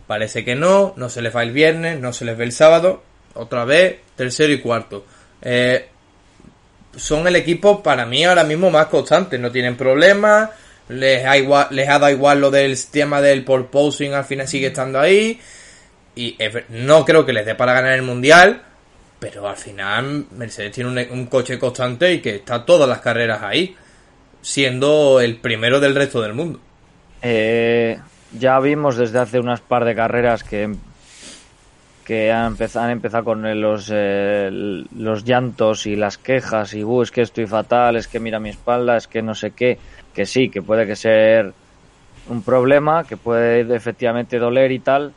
Parece 0.08 0.46
que 0.46 0.56
no, 0.56 0.94
no 0.98 1.10
se 1.10 1.22
les 1.22 1.36
va 1.36 1.42
el 1.42 1.52
viernes, 1.52 2.00
no 2.00 2.14
se 2.14 2.26
les 2.26 2.38
ve 2.38 2.44
el 2.44 2.52
sábado, 2.52 3.04
otra 3.34 3.66
vez, 3.66 3.98
tercero 4.16 4.54
y 4.54 4.60
cuarto. 4.62 5.04
Eh, 5.42 5.90
son 6.98 7.28
el 7.28 7.36
equipo 7.36 7.84
para 7.84 8.06
mí 8.06 8.24
ahora 8.24 8.44
mismo 8.44 8.72
más 8.72 8.88
constante, 8.88 9.38
no 9.38 9.52
tienen 9.52 9.76
problemas, 9.76 10.50
les 10.90 11.26
ha, 11.26 12.00
dado 12.00 12.10
igual 12.10 12.42
lo 12.42 12.52
del 12.52 12.78
tema 12.88 13.22
del 13.22 13.44
porposing, 13.44 14.14
al 14.14 14.26
final 14.26 14.48
sigue 14.48 14.68
estando 14.68 15.00
ahí. 15.00 15.40
Y 16.16 16.38
no 16.70 17.04
creo 17.04 17.26
que 17.26 17.34
les 17.34 17.46
dé 17.46 17.56
para 17.56 17.74
ganar 17.74 17.94
el 17.94 18.02
mundial, 18.02 18.62
pero 19.20 19.48
al 19.50 19.58
final 19.58 20.26
Mercedes 20.32 20.72
tiene 20.72 21.08
un, 21.12 21.26
coche 21.26 21.60
constante 21.60 22.14
y 22.14 22.22
que 22.22 22.36
está 22.36 22.64
todas 22.64 22.88
las 22.88 23.00
carreras 23.00 23.42
ahí, 23.44 23.76
siendo 24.42 25.20
el 25.20 25.38
primero 25.38 25.80
del 25.80 25.96
resto 25.96 26.22
del 26.22 26.34
mundo. 26.34 26.62
Eh, 27.22 28.00
ya 28.32 28.60
vimos 28.60 28.96
desde 28.96 29.20
hace 29.20 29.40
unas 29.40 29.60
par 29.60 29.84
de 29.84 29.96
carreras 29.96 30.44
que 30.44 30.74
que 32.06 32.32
han 32.32 32.52
empezado, 32.52 32.86
han 32.86 32.92
empezado 32.92 33.24
con 33.26 33.60
los, 33.60 33.92
eh, 33.94 34.50
los 34.52 35.26
llantos 35.26 35.88
y 35.88 35.96
las 35.96 36.18
quejas 36.20 36.74
y 36.76 36.84
uh, 36.84 37.02
es 37.02 37.12
que 37.12 37.22
estoy 37.22 37.48
fatal, 37.48 37.96
es 37.96 38.08
que 38.08 38.20
mira 38.20 38.40
mi 38.40 38.50
espalda, 38.50 38.96
es 38.96 39.08
que 39.08 39.24
no 39.24 39.34
sé 39.34 39.52
qué, 39.52 39.80
que 40.14 40.26
sí, 40.26 40.50
que 40.50 40.62
puede 40.62 40.86
que 40.86 40.96
ser 40.96 41.52
un 42.30 42.44
problema, 42.44 43.04
que 43.04 43.18
puede 43.18 43.76
efectivamente 43.76 44.38
doler 44.38 44.72
y 44.72 44.80
tal. 44.80 45.14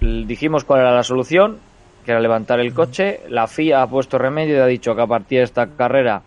Dijimos 0.00 0.64
cuál 0.64 0.80
era 0.80 0.94
la 0.94 1.02
solución, 1.02 1.58
que 2.04 2.10
era 2.10 2.20
levantar 2.20 2.60
el 2.60 2.74
coche. 2.74 3.20
La 3.30 3.46
FIA 3.46 3.82
ha 3.82 3.86
puesto 3.88 4.18
remedio 4.18 4.56
y 4.56 4.60
ha 4.60 4.66
dicho 4.66 4.94
que 4.94 5.02
a 5.02 5.06
partir 5.06 5.38
de 5.38 5.44
esta 5.44 5.66
carrera 5.66 6.22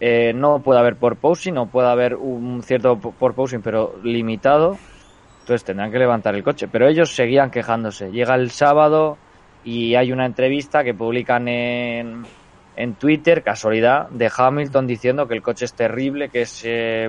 eh, 0.00 0.32
no 0.34 0.60
puede 0.60 0.80
haber 0.80 0.96
porposing, 0.96 1.54
no 1.54 1.66
puede 1.66 1.88
haber 1.88 2.16
un 2.16 2.62
cierto 2.62 2.98
porposing, 2.98 3.60
pero 3.60 3.94
limitado 4.02 4.78
entonces 5.46 5.64
tendrán 5.64 5.92
que 5.92 6.00
levantar 6.00 6.34
el 6.34 6.42
coche. 6.42 6.66
Pero 6.66 6.88
ellos 6.88 7.14
seguían 7.14 7.52
quejándose. 7.52 8.10
Llega 8.10 8.34
el 8.34 8.50
sábado 8.50 9.16
y 9.62 9.94
hay 9.94 10.10
una 10.10 10.26
entrevista 10.26 10.82
que 10.82 10.92
publican 10.92 11.46
en, 11.46 12.24
en 12.74 12.94
Twitter, 12.94 13.44
casualidad, 13.44 14.08
de 14.08 14.28
Hamilton 14.36 14.88
diciendo 14.88 15.28
que 15.28 15.34
el 15.34 15.42
coche 15.42 15.66
es 15.66 15.72
terrible, 15.72 16.30
que 16.30 16.42
es, 16.42 16.62
eh, 16.64 17.08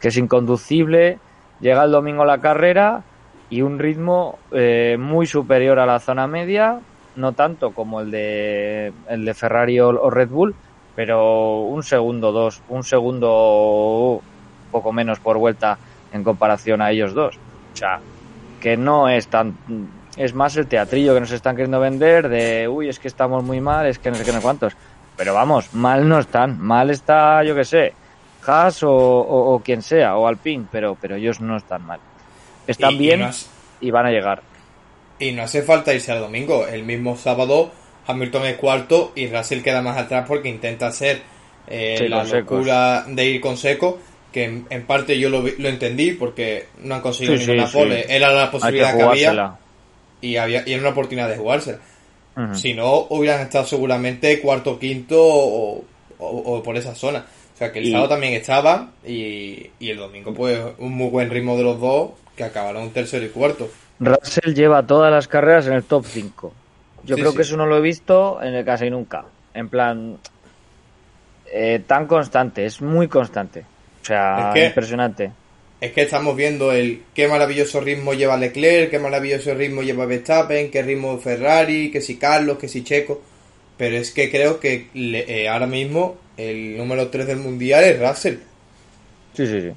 que 0.00 0.08
es 0.08 0.16
inconducible. 0.16 1.18
Llega 1.60 1.84
el 1.84 1.90
domingo 1.90 2.24
la 2.24 2.40
carrera 2.40 3.02
y 3.50 3.60
un 3.60 3.78
ritmo 3.78 4.38
eh, 4.50 4.96
muy 4.98 5.26
superior 5.26 5.78
a 5.78 5.84
la 5.84 6.00
zona 6.00 6.26
media, 6.26 6.80
no 7.14 7.32
tanto 7.34 7.72
como 7.72 8.00
el 8.00 8.10
de, 8.10 8.90
el 9.10 9.26
de 9.26 9.34
Ferrari 9.34 9.80
o, 9.80 10.08
Red 10.08 10.30
Bull, 10.30 10.54
pero 10.96 11.60
un 11.60 11.82
segundo, 11.82 12.32
dos, 12.32 12.62
un 12.70 12.84
segundo, 12.84 14.22
poco 14.72 14.92
menos 14.94 15.20
por 15.20 15.36
vuelta 15.36 15.76
en 16.14 16.24
comparación 16.24 16.80
a 16.80 16.92
ellos 16.92 17.12
dos. 17.12 17.36
O 17.74 17.76
sea, 17.76 18.00
que 18.60 18.76
no 18.76 19.08
es 19.08 19.26
tan... 19.26 19.56
Es 20.16 20.32
más 20.32 20.56
el 20.56 20.68
teatrillo 20.68 21.12
que 21.12 21.20
nos 21.20 21.32
están 21.32 21.56
queriendo 21.56 21.80
vender 21.80 22.28
de, 22.28 22.68
uy, 22.68 22.88
es 22.88 23.00
que 23.00 23.08
estamos 23.08 23.42
muy 23.42 23.60
mal, 23.60 23.86
es 23.86 23.98
que 23.98 24.10
no 24.10 24.16
sé 24.16 24.24
qué, 24.24 24.32
no 24.32 24.40
cuántos. 24.40 24.74
Pero 25.16 25.34
vamos, 25.34 25.74
mal 25.74 26.08
no 26.08 26.20
están. 26.20 26.60
Mal 26.60 26.90
está, 26.90 27.42
yo 27.42 27.54
que 27.56 27.64
sé, 27.64 27.92
Haas 28.46 28.80
o, 28.82 29.60
quien 29.64 29.82
sea, 29.82 30.16
o 30.16 30.28
Alpine, 30.28 30.66
pero, 30.70 30.96
pero 31.00 31.16
ellos 31.16 31.40
no 31.40 31.56
están 31.56 31.84
mal. 31.84 31.98
Están 32.66 32.96
bien 32.96 33.28
y, 33.80 33.90
van 33.90 34.06
a 34.06 34.10
llegar. 34.10 34.42
Y 35.18 35.32
no 35.32 35.42
hace 35.42 35.62
falta 35.62 35.92
irse 35.92 36.12
al 36.12 36.20
domingo. 36.20 36.66
El 36.66 36.84
mismo 36.84 37.16
sábado 37.16 37.72
Hamilton 38.06 38.46
es 38.46 38.56
cuarto 38.56 39.12
y 39.16 39.26
Russell 39.26 39.62
queda 39.62 39.82
más 39.82 39.98
atrás 39.98 40.26
porque 40.28 40.48
intenta 40.48 40.86
hacer 40.86 41.22
eh, 41.66 42.06
la 42.08 42.22
locura 42.22 43.04
de 43.08 43.24
ir 43.24 43.40
con 43.40 43.56
seco 43.56 43.98
que 44.34 44.64
en, 44.68 44.82
parte 44.84 45.16
yo 45.16 45.30
lo, 45.30 45.42
lo, 45.42 45.68
entendí 45.68 46.10
porque 46.10 46.66
no 46.82 46.96
han 46.96 47.00
conseguido 47.00 47.36
ninguna 47.36 47.70
pole. 47.70 48.04
Era 48.08 48.32
la 48.32 48.50
posibilidad 48.50 48.96
que, 48.96 49.02
había 49.04 49.56
y 50.20 50.36
había 50.36 50.64
y 50.66 50.72
era 50.72 50.80
una 50.80 50.90
oportunidad 50.90 51.28
de 51.28 51.36
jugársela. 51.36 51.78
Si 52.54 52.74
no, 52.74 53.06
hubieran 53.10 53.42
estado 53.42 53.64
seguramente 53.64 54.40
cuarto, 54.40 54.76
quinto 54.76 55.22
o, 55.24 55.84
o, 56.18 56.62
por 56.64 56.76
esa 56.76 56.96
zona. 56.96 57.24
O 57.54 57.56
sea 57.56 57.70
que 57.70 57.78
el 57.78 57.92
sábado 57.92 58.08
también 58.08 58.32
estaba 58.32 58.90
y, 59.06 59.70
y, 59.78 59.90
el 59.90 59.98
domingo 59.98 60.34
pues 60.34 60.58
un 60.78 60.94
muy 60.94 61.10
buen 61.10 61.30
ritmo 61.30 61.56
de 61.56 61.62
los 61.62 61.80
dos 61.80 62.10
que 62.34 62.42
acabaron 62.42 62.90
tercero 62.90 63.24
y 63.24 63.28
cuarto. 63.28 63.70
Russell 64.00 64.52
lleva 64.52 64.84
todas 64.84 65.12
las 65.12 65.28
carreras 65.28 65.68
en 65.68 65.74
el 65.74 65.84
top 65.84 66.06
5. 66.06 66.52
Yo 67.04 67.14
creo 67.14 67.34
que 67.34 67.42
eso 67.42 67.56
no 67.56 67.66
lo 67.66 67.76
he 67.76 67.80
visto 67.80 68.42
en 68.42 68.54
el 68.54 68.64
casi 68.64 68.90
nunca. 68.90 69.26
En 69.54 69.68
plan, 69.68 70.18
eh, 71.52 71.84
tan 71.86 72.08
constante, 72.08 72.66
es 72.66 72.82
muy 72.82 73.06
constante. 73.06 73.64
O 74.04 74.06
sea, 74.06 74.52
impresionante. 74.54 75.30
es 75.80 75.92
que 75.92 76.02
estamos 76.02 76.36
viendo 76.36 76.72
el 76.72 77.04
qué 77.14 77.26
maravilloso 77.26 77.80
ritmo 77.80 78.12
lleva 78.12 78.36
Leclerc, 78.36 78.90
qué 78.90 78.98
maravilloso 78.98 79.54
ritmo 79.54 79.82
lleva 79.82 80.04
Verstappen, 80.04 80.70
qué 80.70 80.82
ritmo 80.82 81.16
Ferrari, 81.18 81.90
que 81.90 82.02
si 82.02 82.16
Carlos, 82.16 82.58
que 82.58 82.68
si 82.68 82.84
Checo. 82.84 83.22
Pero 83.78 83.96
es 83.96 84.12
que 84.12 84.30
creo 84.30 84.60
que 84.60 84.88
eh, 84.94 85.48
ahora 85.48 85.66
mismo 85.66 86.16
el 86.36 86.76
número 86.76 87.08
3 87.08 87.26
del 87.26 87.38
mundial 87.38 87.82
es 87.84 87.98
Russell. 87.98 88.36
Sí, 89.32 89.46
sí, 89.46 89.60
sí. 89.62 89.72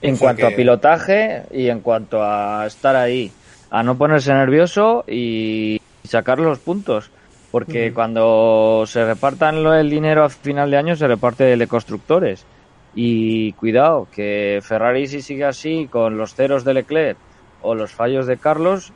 En 0.00 0.16
cuanto 0.16 0.46
a 0.46 0.50
pilotaje 0.50 1.42
y 1.50 1.68
en 1.68 1.80
cuanto 1.80 2.22
a 2.22 2.66
estar 2.66 2.94
ahí, 2.94 3.32
a 3.70 3.82
no 3.82 3.98
ponerse 3.98 4.32
nervioso 4.32 5.04
y 5.08 5.80
sacar 6.08 6.38
los 6.38 6.60
puntos. 6.60 7.10
Porque 7.50 7.92
cuando 7.92 8.84
se 8.86 9.04
repartan 9.04 9.56
el 9.56 9.90
dinero 9.90 10.24
a 10.24 10.30
final 10.30 10.70
de 10.70 10.78
año, 10.78 10.96
se 10.96 11.06
reparte 11.06 11.44
de 11.44 11.66
constructores. 11.66 12.46
Y 12.94 13.52
cuidado, 13.54 14.06
que 14.14 14.60
Ferrari 14.62 15.06
si 15.06 15.22
sigue 15.22 15.44
así 15.44 15.88
con 15.90 16.18
los 16.18 16.34
ceros 16.34 16.64
de 16.64 16.74
Leclerc 16.74 17.16
o 17.62 17.74
los 17.74 17.92
fallos 17.92 18.26
de 18.26 18.36
Carlos, 18.36 18.92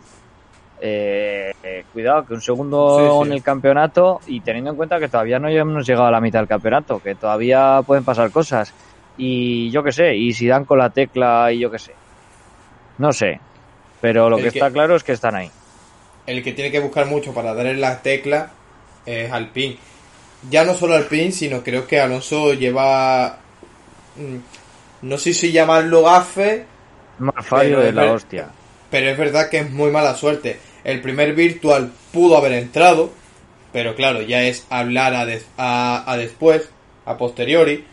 eh, 0.80 1.52
eh, 1.62 1.84
cuidado, 1.92 2.26
que 2.26 2.34
un 2.34 2.42
segundo 2.42 3.24
en 3.24 3.32
el 3.32 3.42
campeonato 3.42 4.20
y 4.26 4.40
teniendo 4.40 4.70
en 4.70 4.76
cuenta 4.76 4.98
que 4.98 5.08
todavía 5.08 5.38
no 5.38 5.48
hemos 5.48 5.86
llegado 5.86 6.06
a 6.06 6.10
la 6.10 6.20
mitad 6.20 6.40
del 6.40 6.48
campeonato, 6.48 7.00
que 7.00 7.14
todavía 7.14 7.80
pueden 7.86 8.04
pasar 8.04 8.30
cosas. 8.30 8.74
Y 9.16 9.70
yo 9.70 9.82
qué 9.82 9.92
sé, 9.92 10.14
y 10.14 10.34
si 10.34 10.46
dan 10.46 10.66
con 10.66 10.78
la 10.78 10.90
tecla 10.90 11.50
y 11.50 11.60
yo 11.60 11.70
qué 11.70 11.78
sé. 11.78 11.94
No 12.98 13.12
sé, 13.12 13.40
pero 14.02 14.28
lo 14.28 14.36
que, 14.36 14.48
está 14.48 14.70
claro 14.70 14.96
es 14.96 15.04
que 15.04 15.12
están 15.12 15.34
ahí. 15.34 15.50
El 16.26 16.42
que 16.42 16.52
tiene 16.52 16.70
que 16.70 16.80
buscar 16.80 17.06
mucho 17.06 17.32
para 17.32 17.54
darle 17.54 17.76
la 17.76 18.02
tecla 18.02 18.50
es 19.06 19.32
Alpine. 19.32 19.78
Ya 20.50 20.64
no 20.64 20.74
solo 20.74 20.94
Alpine, 20.94 21.32
sino 21.32 21.62
creo 21.62 21.86
que 21.86 21.98
Alonso 21.98 22.52
lleva 22.52 23.38
no 25.02 25.18
sé 25.18 25.34
si 25.34 25.52
llamarlo 25.52 26.02
gafe. 26.02 26.64
Más 27.18 27.46
fallo 27.46 27.80
de 27.80 27.92
la 27.92 28.12
hostia. 28.12 28.48
Pero 28.90 29.10
es 29.10 29.18
verdad 29.18 29.48
que 29.50 29.58
es 29.58 29.70
muy 29.70 29.90
mala 29.90 30.14
suerte. 30.14 30.58
El 30.84 31.00
primer 31.00 31.34
virtual 31.34 31.90
pudo 32.12 32.36
haber 32.36 32.52
entrado, 32.52 33.10
pero 33.72 33.94
claro, 33.94 34.22
ya 34.22 34.42
es 34.44 34.66
hablar 34.70 35.14
a, 35.14 36.10
a, 36.10 36.16
después, 36.16 36.68
a 37.04 37.16
posteriori. 37.16 37.84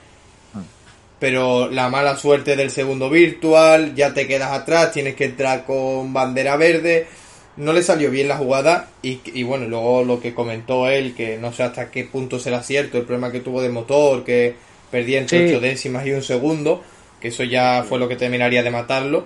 Mm. 0.54 0.60
Pero 1.20 1.70
la 1.70 1.90
mala 1.90 2.16
suerte 2.18 2.56
del 2.56 2.70
segundo 2.70 3.10
virtual, 3.10 3.96
ya 3.96 4.14
te 4.14 4.28
quedas 4.28 4.52
atrás, 4.52 4.92
tienes 4.92 5.16
que 5.16 5.26
entrar 5.26 5.66
con 5.66 6.14
bandera 6.14 6.56
verde. 6.58 7.08
No 7.56 7.74
le 7.74 7.84
salió 7.84 8.10
bien 8.10 8.28
la 8.28 8.38
jugada 8.38 8.90
y, 9.02 9.20
y 9.26 9.44
bueno, 9.44 9.68
luego 9.68 10.04
lo 10.04 10.20
que 10.20 10.34
comentó 10.34 10.88
él, 10.88 11.14
que 11.16 11.38
no 11.38 11.54
sé 11.54 11.64
hasta 11.64 11.92
qué 11.92 12.04
punto 12.04 12.40
será 12.40 12.64
cierto, 12.64 12.98
el 12.98 13.06
problema 13.06 13.32
que 13.32 13.42
tuvo 13.42 13.62
de 13.62 13.70
motor, 13.70 14.24
que 14.24 14.56
perdía 14.94 15.20
entre 15.20 15.48
8 15.48 15.60
décimas 15.60 16.06
y 16.06 16.12
un 16.12 16.22
segundo, 16.22 16.84
que 17.20 17.30
eso 17.30 17.44
ya 17.44 17.84
fue 17.84 17.98
lo 17.98 18.08
que 18.08 18.16
terminaría 18.16 18.62
de 18.62 18.70
matarlo. 18.70 19.26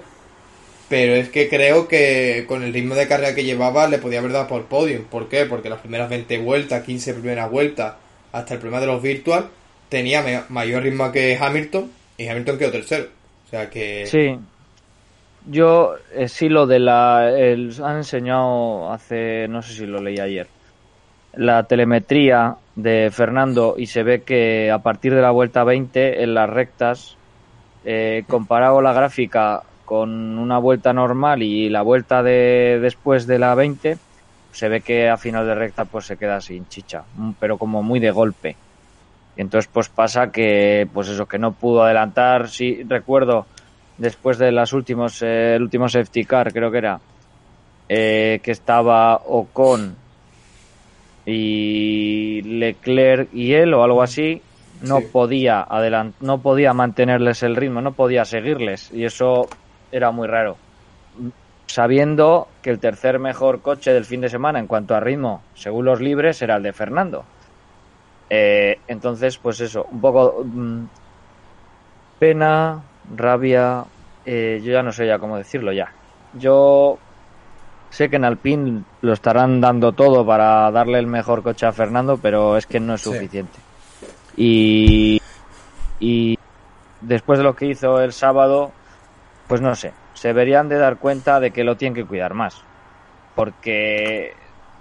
Pero 0.88 1.14
es 1.16 1.28
que 1.28 1.50
creo 1.50 1.90
que 1.90 2.46
con 2.48 2.64
el 2.64 2.74
ritmo 2.74 2.96
de 2.96 3.06
carrera 3.06 3.36
que 3.36 3.44
llevaba 3.44 3.90
le 3.90 3.98
podía 3.98 4.20
haber 4.20 4.32
dado 4.32 4.48
por 4.48 4.68
podium. 4.68 5.04
¿Por 5.04 5.28
qué? 5.28 5.46
Porque 5.46 5.70
las 5.70 5.82
primeras 5.82 6.10
20 6.10 6.38
vueltas, 6.38 6.86
15 6.86 7.16
primeras 7.16 7.52
vueltas, 7.52 7.96
hasta 8.32 8.54
el 8.54 8.62
problema 8.62 8.80
de 8.80 8.88
los 8.88 9.02
virtual, 9.02 9.50
tenía 9.90 10.46
mayor 10.48 10.84
ritmo 10.84 11.12
que 11.12 11.38
Hamilton 11.38 11.92
y 12.18 12.30
Hamilton 12.30 12.58
quedó 12.58 12.72
tercero. 12.72 13.08
O 13.46 13.50
sea 13.50 13.70
que... 13.70 14.06
Sí. 14.08 14.40
Yo 15.50 15.96
eh, 16.16 16.30
sí 16.30 16.48
lo 16.48 16.66
de 16.66 16.80
la... 16.80 17.30
El, 17.38 17.74
han 17.84 17.98
enseñado 17.98 18.90
hace... 18.94 19.50
no 19.50 19.62
sé 19.62 19.74
si 19.74 19.86
lo 19.86 20.02
leí 20.02 20.18
ayer 20.18 20.48
la 21.38 21.64
telemetría 21.64 22.56
de 22.78 23.10
Fernando 23.12 23.74
y 23.76 23.88
se 23.88 24.04
ve 24.04 24.22
que 24.22 24.72
a 24.72 24.78
partir 24.78 25.14
de 25.14 25.22
la 25.22 25.32
vuelta 25.32 25.64
20 25.64 26.24
en 26.24 26.36
las 26.36 26.48
rectas, 26.48 27.18
eh, 27.84 28.24
comparado 28.28 28.82
la 28.84 28.94
gráfica 28.94 29.64
con 29.84 30.38
una 30.38 30.60
vuelta 30.60 30.94
normal 30.94 31.42
y 31.42 31.70
la 31.70 31.82
vuelta 31.82 32.22
de 32.22 32.80
después 32.80 33.26
de 33.26 33.40
la 33.40 33.56
20, 33.56 33.98
se 34.52 34.70
ve 34.70 34.82
que 34.82 35.10
a 35.10 35.18
final 35.18 35.48
de 35.48 35.56
recta 35.56 35.86
pues 35.86 36.06
se 36.06 36.18
queda 36.18 36.40
sin 36.40 36.68
chicha, 36.70 37.04
mm, 37.16 37.32
pero 37.40 37.58
como 37.58 37.82
muy 37.82 38.00
de 38.00 38.12
golpe. 38.12 38.56
Y 39.36 39.42
entonces 39.42 39.70
pues 39.74 39.90
pasa 39.90 40.32
que 40.32 40.88
pues 40.94 41.08
eso 41.10 41.26
que 41.26 41.40
no 41.40 41.54
pudo 41.54 41.84
adelantar, 41.84 42.48
sí 42.48 42.84
recuerdo 42.88 43.48
después 43.98 44.38
de 44.38 44.52
las 44.52 44.72
últimos 44.74 45.24
eh, 45.24 45.56
el 45.56 45.64
último 45.64 45.90
safety 45.90 46.26
car 46.26 46.54
creo 46.54 46.70
que 46.70 46.78
era 46.78 47.00
eh, 47.90 48.40
que 48.44 48.52
estaba 48.52 49.16
Ocon 49.26 49.96
y 51.30 52.42
Leclerc 52.42 53.30
y 53.34 53.54
él 53.54 53.74
o 53.74 53.84
algo 53.84 54.02
así 54.02 54.42
no 54.82 55.02
podía 55.12 55.62
adelant 55.62 56.16
no 56.22 56.42
podía 56.42 56.74
mantenerles 56.74 57.44
el 57.44 57.56
ritmo, 57.56 57.82
no 57.82 57.92
podía 57.92 58.24
seguirles 58.24 58.90
y 58.92 59.04
eso 59.04 59.50
era 59.92 60.12
muy 60.12 60.28
raro. 60.28 60.56
Sabiendo 61.68 62.48
que 62.62 62.70
el 62.70 62.80
tercer 62.80 63.20
mejor 63.20 63.62
coche 63.62 63.92
del 63.92 64.06
fin 64.06 64.22
de 64.22 64.30
semana 64.30 64.60
en 64.60 64.68
cuanto 64.68 64.96
a 64.96 65.02
ritmo, 65.02 65.42
según 65.54 65.86
los 65.86 66.00
libres, 66.00 66.42
era 66.42 66.56
el 66.56 66.64
de 66.64 66.72
Fernando. 66.72 67.26
Eh, 68.30 68.78
entonces, 68.88 69.38
pues 69.38 69.60
eso, 69.60 69.86
un 69.92 70.00
poco 70.00 70.44
mm, 70.46 70.86
pena, 72.20 72.82
rabia, 73.16 73.84
eh, 74.24 74.62
yo 74.64 74.72
ya 74.72 74.82
no 74.82 74.94
sé 74.94 75.06
ya 75.06 75.20
cómo 75.20 75.38
decirlo 75.38 75.74
ya. 75.74 75.92
Yo 76.34 76.98
Sé 77.98 78.12
que 78.12 78.18
en 78.18 78.26
Alpine 78.26 78.84
lo 79.02 79.12
estarán 79.12 79.60
dando 79.60 79.92
todo 79.92 80.24
para 80.24 80.70
darle 80.70 81.00
el 81.00 81.08
mejor 81.08 81.42
coche 81.42 81.66
a 81.66 81.72
Fernando, 81.72 82.20
pero 82.22 82.56
es 82.56 82.68
que 82.68 82.80
no 82.80 82.94
es 82.94 83.02
suficiente. 83.02 83.58
Y, 84.36 85.20
y 86.00 86.38
después 87.02 87.40
de 87.40 87.44
lo 87.44 87.56
que 87.56 87.66
hizo 87.66 88.00
el 88.00 88.14
sábado, 88.14 88.72
pues 89.48 89.62
no 89.62 89.74
sé, 89.74 89.94
se 90.14 90.28
deberían 90.28 90.70
de 90.70 90.78
dar 90.78 90.98
cuenta 90.98 91.40
de 91.40 91.50
que 91.50 91.64
lo 91.64 91.76
tienen 91.76 91.96
que 91.96 92.06
cuidar 92.06 92.36
más. 92.36 92.62
Porque 93.34 94.36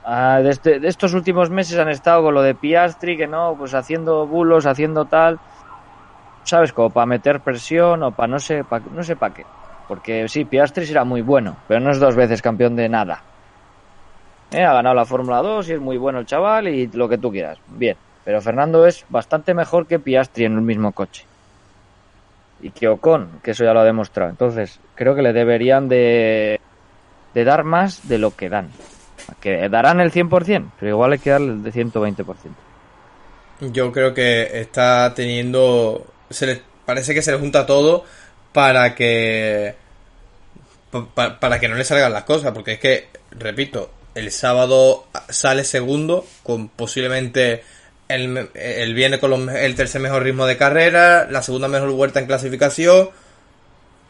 ah, 0.05 0.43
este, 0.45 0.79
de, 0.79 0.87
estos 0.87 1.15
últimos 1.15 1.49
meses 1.49 1.79
han 1.79 1.89
estado 1.89 2.23
con 2.23 2.35
lo 2.35 2.43
de 2.43 2.55
Piastri, 2.55 3.17
que 3.17 3.27
no, 3.27 3.55
pues 3.57 3.73
haciendo 3.73 4.27
bulos, 4.27 4.67
haciendo 4.67 5.07
tal, 5.07 5.41
¿sabes? 6.45 6.71
Como 6.71 6.91
para 6.91 7.07
meter 7.07 7.41
presión 7.41 8.03
o 8.03 8.11
para 8.11 8.29
no 8.29 8.39
sé, 8.39 8.63
para, 8.63 8.85
no 8.93 9.03
sé 9.03 9.17
para 9.17 9.33
qué. 9.33 9.47
Porque 9.89 10.29
sí, 10.29 10.45
Piastri 10.45 10.89
era 10.91 11.05
muy 11.05 11.23
bueno, 11.23 11.57
pero 11.69 11.81
no 11.81 11.91
es 11.91 11.99
dos 11.99 12.17
veces 12.17 12.43
campeón 12.43 12.77
de 12.77 12.89
nada. 12.89 13.23
Eh, 14.51 14.63
ha 14.63 14.73
ganado 14.73 14.95
la 14.95 15.05
Fórmula 15.05 15.43
2 15.43 15.69
y 15.69 15.73
es 15.75 15.81
muy 15.81 15.97
bueno 15.97 16.21
el 16.21 16.27
chaval 16.27 16.69
y 16.69 16.87
lo 16.89 17.09
que 17.09 17.19
tú 17.19 17.31
quieras. 17.31 17.59
Bien, 17.69 17.97
pero 18.25 18.41
Fernando 18.41 18.87
es 18.87 19.05
bastante 19.09 19.55
mejor 19.55 19.87
que 19.87 19.99
Piastri 19.99 20.45
en 20.45 20.55
el 20.55 20.63
mismo 20.63 20.93
coche. 20.93 21.25
Y 22.61 22.71
que 22.71 22.89
Ocon, 22.89 23.41
que 23.43 23.53
eso 23.53 23.65
ya 23.65 23.73
lo 23.73 23.81
ha 23.81 23.85
demostrado. 23.85 24.31
Entonces, 24.31 24.81
creo 24.95 25.15
que 25.15 25.23
le 25.23 25.33
deberían 25.33 25.89
de, 25.89 26.61
de 27.35 27.45
dar 27.45 27.65
más 27.65 28.09
de 28.09 28.19
lo 28.19 28.35
que 28.35 28.49
dan. 28.49 28.71
Que 29.41 29.69
darán 29.69 30.01
el 30.01 30.13
100%, 30.13 30.71
pero 30.79 30.91
igual 30.91 31.13
hay 31.13 31.19
que 31.19 31.31
darle 31.31 31.53
el 31.53 31.63
de 31.63 31.73
120%. 31.73 32.25
Yo 33.61 33.93
creo 33.93 34.15
que 34.15 34.61
está 34.61 35.13
teniendo... 35.15 36.07
Se 36.31 36.47
le, 36.47 36.63
parece 36.85 37.15
que 37.15 37.23
se 37.23 37.33
le 37.33 37.39
junta 37.39 37.67
todo 37.67 38.05
para 38.57 38.95
que 38.95 39.75
para, 41.15 41.61
que 41.61 41.69
no 41.69 41.75
le 41.75 41.85
salgan 41.85 42.11
las 42.11 42.25
cosas, 42.25 42.53
porque 42.53 42.73
es 42.73 42.79
que, 42.79 43.09
repito, 43.33 43.91
el 44.15 44.33
sábado 44.33 45.07
sale 45.29 45.63
segundo 45.63 46.27
con 46.43 46.71
posiblemente 46.71 47.63
el, 48.09 48.49
el 48.55 48.95
viene 48.95 49.19
con 49.19 49.51
el 49.51 49.75
tercer 49.75 50.01
mejor 50.01 50.23
ritmo 50.23 50.47
de 50.47 50.57
carrera, 50.57 51.31
la 51.31 51.43
segunda 51.43 51.69
mejor 51.69 51.91
vuelta 51.91 52.19
en 52.19 52.25
clasificación 52.25 53.11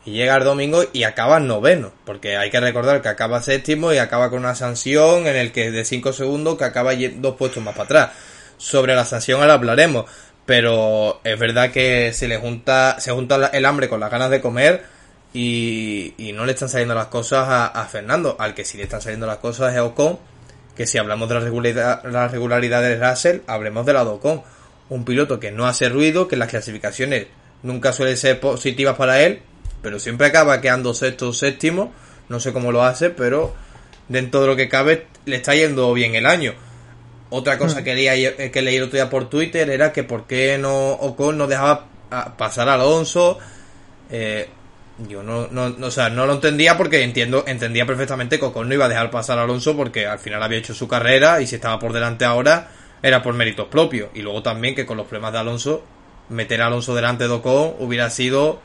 y 0.04 0.12
llega 0.12 0.36
el 0.36 0.44
domingo 0.44 0.84
y 0.92 1.02
acaba 1.02 1.40
noveno, 1.40 1.90
porque 2.04 2.36
hay 2.36 2.48
que 2.48 2.60
recordar 2.60 3.02
que 3.02 3.08
acaba 3.08 3.42
séptimo 3.42 3.92
y 3.92 3.98
acaba 3.98 4.30
con 4.30 4.38
una 4.38 4.54
sanción 4.54 5.26
en 5.26 5.34
el 5.34 5.50
que 5.50 5.72
de 5.72 5.84
5 5.84 6.12
segundos 6.12 6.56
que 6.56 6.66
acaba 6.66 6.92
dos 6.94 7.34
puestos 7.34 7.64
más 7.64 7.74
para 7.74 7.84
atrás. 7.86 8.10
Sobre 8.58 8.94
la 8.94 9.04
sanción 9.04 9.40
ahora 9.40 9.54
hablaremos, 9.54 10.06
pero 10.46 11.20
es 11.24 11.38
verdad 11.38 11.72
que 11.72 12.12
se 12.12 12.28
le 12.28 12.38
junta, 12.38 12.98
se 13.00 13.10
junta 13.10 13.50
el 13.52 13.64
hambre 13.66 13.88
con 13.88 13.98
las 13.98 14.10
ganas 14.10 14.30
de 14.30 14.40
comer 14.40 14.84
y, 15.34 16.14
no 16.34 16.46
le 16.46 16.52
están 16.52 16.68
saliendo 16.68 16.94
las 16.94 17.08
cosas 17.08 17.46
a, 17.48 17.84
Fernando. 17.90 18.36
Al 18.38 18.54
que 18.54 18.64
sí 18.64 18.78
le 18.78 18.84
están 18.84 19.02
saliendo 19.02 19.26
las 19.26 19.38
cosas 19.38 19.74
es 19.74 19.80
Ocon, 19.80 20.18
que 20.76 20.86
si 20.86 20.98
hablamos 20.98 21.28
de 21.28 21.34
la 21.34 21.40
regularidad, 21.40 22.04
la 22.04 22.28
regularidad 22.28 22.80
de 22.80 22.96
Russell, 22.96 23.40
hablemos 23.46 23.84
de 23.84 23.92
la 23.92 24.04
Ocon. 24.04 24.42
Un 24.88 25.04
piloto 25.04 25.40
que 25.40 25.50
no 25.50 25.66
hace 25.66 25.88
ruido, 25.88 26.28
que 26.28 26.36
las 26.36 26.48
clasificaciones 26.48 27.26
nunca 27.62 27.92
suelen 27.92 28.16
ser 28.16 28.38
positivas 28.38 28.96
para 28.96 29.20
él, 29.22 29.42
pero 29.82 29.98
siempre 29.98 30.28
acaba 30.28 30.60
quedando 30.60 30.94
sexto 30.94 31.30
o 31.30 31.32
séptimo. 31.32 31.92
No 32.28 32.38
sé 32.38 32.52
cómo 32.52 32.70
lo 32.70 32.84
hace, 32.84 33.10
pero 33.10 33.52
dentro 34.08 34.42
de 34.42 34.46
lo 34.46 34.56
que 34.56 34.68
cabe 34.68 35.06
le 35.24 35.36
está 35.36 35.54
yendo 35.54 35.92
bien 35.92 36.14
el 36.14 36.26
año. 36.26 36.54
Otra 37.30 37.58
cosa 37.58 37.80
mm. 37.80 37.84
que, 37.84 37.94
leí, 37.94 38.26
eh, 38.26 38.50
que 38.52 38.62
leí 38.62 38.76
el 38.76 38.84
otro 38.84 38.96
día 38.96 39.10
por 39.10 39.28
Twitter 39.28 39.68
era 39.68 39.92
que 39.92 40.04
por 40.04 40.26
qué 40.26 40.58
no 40.58 40.92
Ocon 40.92 41.38
no 41.38 41.46
dejaba 41.46 41.86
pasar 42.36 42.68
a 42.68 42.74
Alonso. 42.74 43.38
Eh, 44.10 44.48
yo 45.08 45.22
no, 45.22 45.48
no, 45.48 45.86
o 45.86 45.90
sea, 45.90 46.08
no 46.08 46.24
lo 46.24 46.34
entendía 46.34 46.76
porque 46.76 47.02
entiendo, 47.02 47.44
entendía 47.46 47.84
perfectamente 47.84 48.38
que 48.38 48.46
Ocon 48.46 48.68
no 48.68 48.74
iba 48.74 48.86
a 48.86 48.88
dejar 48.88 49.10
pasar 49.10 49.38
a 49.38 49.42
Alonso 49.42 49.76
porque 49.76 50.06
al 50.06 50.18
final 50.18 50.42
había 50.42 50.58
hecho 50.58 50.74
su 50.74 50.88
carrera 50.88 51.40
y 51.40 51.46
si 51.46 51.56
estaba 51.56 51.78
por 51.78 51.92
delante 51.92 52.24
ahora 52.24 52.70
era 53.02 53.22
por 53.22 53.34
méritos 53.34 53.68
propios. 53.68 54.10
Y 54.14 54.22
luego 54.22 54.42
también 54.42 54.74
que 54.74 54.86
con 54.86 54.96
los 54.96 55.06
problemas 55.06 55.32
de 55.32 55.38
Alonso, 55.40 55.82
meter 56.28 56.62
a 56.62 56.66
Alonso 56.66 56.94
delante 56.94 57.28
de 57.28 57.34
Ocon 57.34 57.74
hubiera 57.80 58.08
sido 58.10 58.60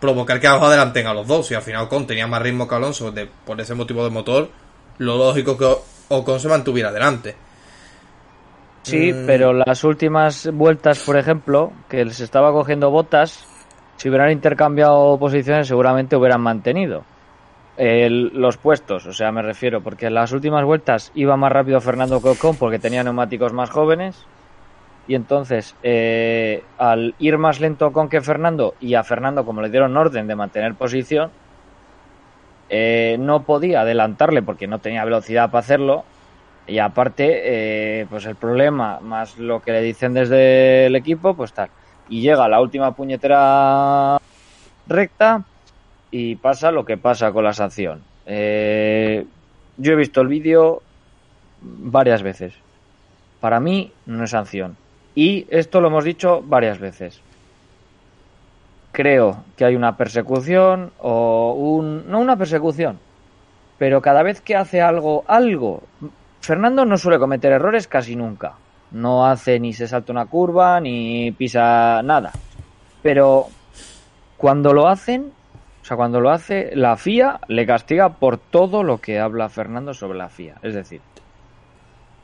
provocar 0.00 0.40
que 0.40 0.46
abajo 0.48 0.66
adelanten 0.66 1.06
a 1.06 1.14
los 1.14 1.26
dos. 1.26 1.50
Y 1.50 1.54
al 1.54 1.62
final 1.62 1.84
Ocon 1.84 2.06
tenía 2.06 2.26
más 2.26 2.42
ritmo 2.42 2.66
que 2.66 2.74
Alonso 2.74 3.12
de, 3.12 3.26
por 3.26 3.60
ese 3.60 3.74
motivo 3.74 4.02
de 4.02 4.10
motor, 4.10 4.50
lo 4.98 5.16
lógico 5.18 5.56
que 5.56 5.72
Ocon 6.08 6.40
se 6.40 6.48
mantuviera 6.48 6.88
adelante. 6.88 7.36
Sí, 8.82 9.12
mm. 9.12 9.26
pero 9.26 9.52
las 9.52 9.84
últimas 9.84 10.50
vueltas, 10.52 11.04
por 11.04 11.16
ejemplo, 11.16 11.72
que 11.88 12.04
les 12.04 12.20
estaba 12.20 12.52
cogiendo 12.52 12.90
botas, 12.90 13.46
si 13.96 14.08
hubieran 14.08 14.30
intercambiado 14.30 15.18
posiciones 15.18 15.68
seguramente 15.68 16.16
hubieran 16.16 16.40
mantenido 16.40 17.04
los 17.78 18.58
puestos, 18.58 19.06
o 19.06 19.12
sea, 19.12 19.32
me 19.32 19.40
refiero, 19.40 19.80
porque 19.80 20.06
en 20.06 20.14
las 20.14 20.32
últimas 20.32 20.64
vueltas 20.64 21.12
iba 21.14 21.36
más 21.36 21.50
rápido 21.50 21.80
Fernando 21.80 22.20
que 22.20 22.28
Ocon 22.28 22.56
porque 22.56 22.78
tenía 22.78 23.02
neumáticos 23.02 23.54
más 23.54 23.70
jóvenes 23.70 24.26
y 25.08 25.14
entonces 25.14 25.74
eh, 25.82 26.62
al 26.76 27.14
ir 27.18 27.38
más 27.38 27.58
lento 27.58 27.90
con 27.90 28.10
que 28.10 28.20
Fernando 28.20 28.74
y 28.80 28.94
a 28.94 29.02
Fernando 29.02 29.46
como 29.46 29.62
le 29.62 29.70
dieron 29.70 29.96
orden 29.96 30.26
de 30.26 30.36
mantener 30.36 30.74
posición, 30.74 31.30
eh, 32.68 33.16
no 33.18 33.44
podía 33.44 33.80
adelantarle 33.80 34.42
porque 34.42 34.66
no 34.66 34.78
tenía 34.80 35.04
velocidad 35.04 35.50
para 35.50 35.60
hacerlo 35.60 36.04
y 36.70 36.78
aparte, 36.78 37.40
eh, 38.00 38.06
pues 38.08 38.26
el 38.26 38.36
problema, 38.36 39.00
más 39.00 39.36
lo 39.38 39.60
que 39.60 39.72
le 39.72 39.82
dicen 39.82 40.14
desde 40.14 40.86
el 40.86 40.94
equipo, 40.94 41.34
pues 41.34 41.52
tal. 41.52 41.68
Y 42.08 42.20
llega 42.20 42.48
la 42.48 42.60
última 42.60 42.94
puñetera 42.94 44.18
recta 44.86 45.42
y 46.12 46.36
pasa 46.36 46.70
lo 46.70 46.84
que 46.84 46.96
pasa 46.96 47.32
con 47.32 47.42
la 47.42 47.54
sanción. 47.54 48.02
Eh, 48.24 49.26
yo 49.78 49.92
he 49.92 49.96
visto 49.96 50.20
el 50.20 50.28
vídeo 50.28 50.82
varias 51.60 52.22
veces. 52.22 52.54
Para 53.40 53.58
mí 53.58 53.92
no 54.06 54.22
es 54.22 54.30
sanción. 54.30 54.76
Y 55.16 55.48
esto 55.50 55.80
lo 55.80 55.88
hemos 55.88 56.04
dicho 56.04 56.40
varias 56.46 56.78
veces. 56.78 57.20
Creo 58.92 59.42
que 59.56 59.64
hay 59.64 59.74
una 59.74 59.96
persecución 59.96 60.92
o 61.00 61.52
un... 61.54 62.08
no 62.08 62.20
una 62.20 62.36
persecución, 62.36 63.00
pero 63.76 64.00
cada 64.00 64.22
vez 64.22 64.40
que 64.40 64.54
hace 64.54 64.80
algo, 64.80 65.24
algo 65.26 65.82
Fernando 66.40 66.84
no 66.84 66.96
suele 66.96 67.18
cometer 67.18 67.52
errores 67.52 67.86
casi 67.86 68.16
nunca. 68.16 68.54
No 68.92 69.26
hace 69.26 69.60
ni 69.60 69.72
se 69.72 69.86
salta 69.86 70.12
una 70.12 70.26
curva 70.26 70.80
ni 70.80 71.32
pisa 71.32 72.02
nada. 72.02 72.32
Pero 73.02 73.46
cuando 74.36 74.72
lo 74.72 74.88
hacen, 74.88 75.32
o 75.80 75.84
sea, 75.84 75.96
cuando 75.96 76.20
lo 76.20 76.30
hace, 76.30 76.70
la 76.74 76.96
FIA 76.96 77.40
le 77.48 77.66
castiga 77.66 78.08
por 78.10 78.38
todo 78.38 78.82
lo 78.82 78.98
que 78.98 79.18
habla 79.18 79.48
Fernando 79.48 79.94
sobre 79.94 80.18
la 80.18 80.28
FIA. 80.28 80.56
Es 80.62 80.74
decir, 80.74 81.00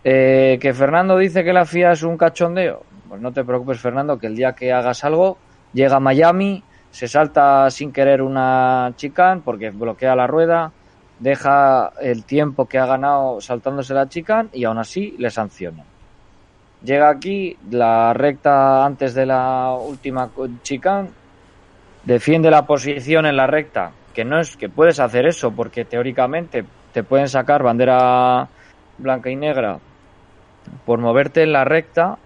eh, 0.04 0.58
que 0.60 0.74
Fernando 0.74 1.16
dice 1.18 1.44
que 1.44 1.52
la 1.52 1.64
FIA 1.64 1.92
es 1.92 2.02
un 2.02 2.16
cachondeo. 2.16 2.82
Pues 3.08 3.20
no 3.20 3.32
te 3.32 3.44
preocupes, 3.44 3.80
Fernando, 3.80 4.18
que 4.18 4.26
el 4.26 4.36
día 4.36 4.52
que 4.54 4.72
hagas 4.72 5.04
algo, 5.04 5.38
llega 5.72 5.96
a 5.96 6.00
Miami, 6.00 6.62
se 6.90 7.08
salta 7.08 7.70
sin 7.70 7.92
querer 7.92 8.22
una 8.22 8.92
chicane 8.96 9.42
porque 9.44 9.70
bloquea 9.70 10.16
la 10.16 10.26
rueda, 10.26 10.72
deja 11.18 11.92
el 12.00 12.24
tiempo 12.24 12.66
que 12.66 12.78
ha 12.78 12.86
ganado 12.86 13.40
saltándose 13.40 13.94
la 13.94 14.08
chica 14.08 14.46
y 14.52 14.64
aún 14.64 14.78
así 14.78 15.14
le 15.18 15.30
sancionan. 15.30 15.86
Llega 16.82 17.08
aquí 17.08 17.56
la 17.70 18.12
recta 18.12 18.84
antes 18.84 19.14
de 19.14 19.26
la 19.26 19.72
última 19.72 20.30
chica, 20.62 21.06
defiende 22.04 22.50
la 22.50 22.66
posición 22.66 23.26
en 23.26 23.36
la 23.36 23.46
recta, 23.46 23.92
que 24.14 24.24
no 24.24 24.38
es 24.38 24.56
que 24.56 24.68
puedes 24.68 25.00
hacer 25.00 25.26
eso 25.26 25.50
porque 25.50 25.84
teóricamente 25.84 26.64
te 26.92 27.02
pueden 27.02 27.28
sacar 27.28 27.62
bandera 27.62 28.48
blanca 28.98 29.30
y 29.30 29.36
negra 29.36 29.78
por 30.84 30.98
moverte 30.98 31.42
en 31.42 31.52
la 31.52 31.64
recta, 31.64 32.18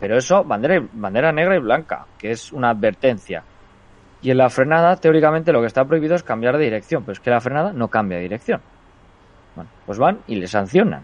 pero 0.00 0.16
eso 0.16 0.42
bandera 0.44 0.82
bandera 0.92 1.32
negra 1.32 1.56
y 1.56 1.60
blanca, 1.60 2.06
que 2.18 2.32
es 2.32 2.52
una 2.52 2.70
advertencia. 2.70 3.44
Y 4.22 4.30
en 4.30 4.38
la 4.38 4.48
frenada, 4.48 4.96
teóricamente, 4.96 5.52
lo 5.52 5.60
que 5.60 5.66
está 5.66 5.84
prohibido 5.84 6.14
es 6.14 6.22
cambiar 6.22 6.56
de 6.56 6.64
dirección, 6.64 7.02
pero 7.02 7.12
es 7.12 7.20
que 7.20 7.30
la 7.30 7.40
frenada 7.40 7.72
no 7.72 7.88
cambia 7.88 8.18
de 8.18 8.22
dirección. 8.22 8.60
Bueno, 9.56 9.68
pues 9.84 9.98
van 9.98 10.18
y 10.28 10.36
le 10.36 10.46
sancionan. 10.46 11.02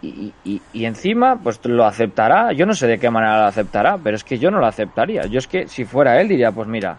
Y, 0.00 0.32
y, 0.44 0.84
encima, 0.84 1.36
pues 1.42 1.64
lo 1.64 1.84
aceptará. 1.84 2.52
Yo 2.52 2.66
no 2.66 2.74
sé 2.74 2.86
de 2.86 2.98
qué 2.98 3.10
manera 3.10 3.40
lo 3.40 3.46
aceptará, 3.46 3.98
pero 3.98 4.16
es 4.16 4.22
que 4.22 4.38
yo 4.38 4.50
no 4.50 4.60
lo 4.60 4.66
aceptaría. 4.66 5.22
Yo 5.26 5.38
es 5.38 5.48
que 5.48 5.66
si 5.66 5.84
fuera 5.84 6.20
él 6.20 6.28
diría, 6.28 6.52
pues 6.52 6.68
mira, 6.68 6.98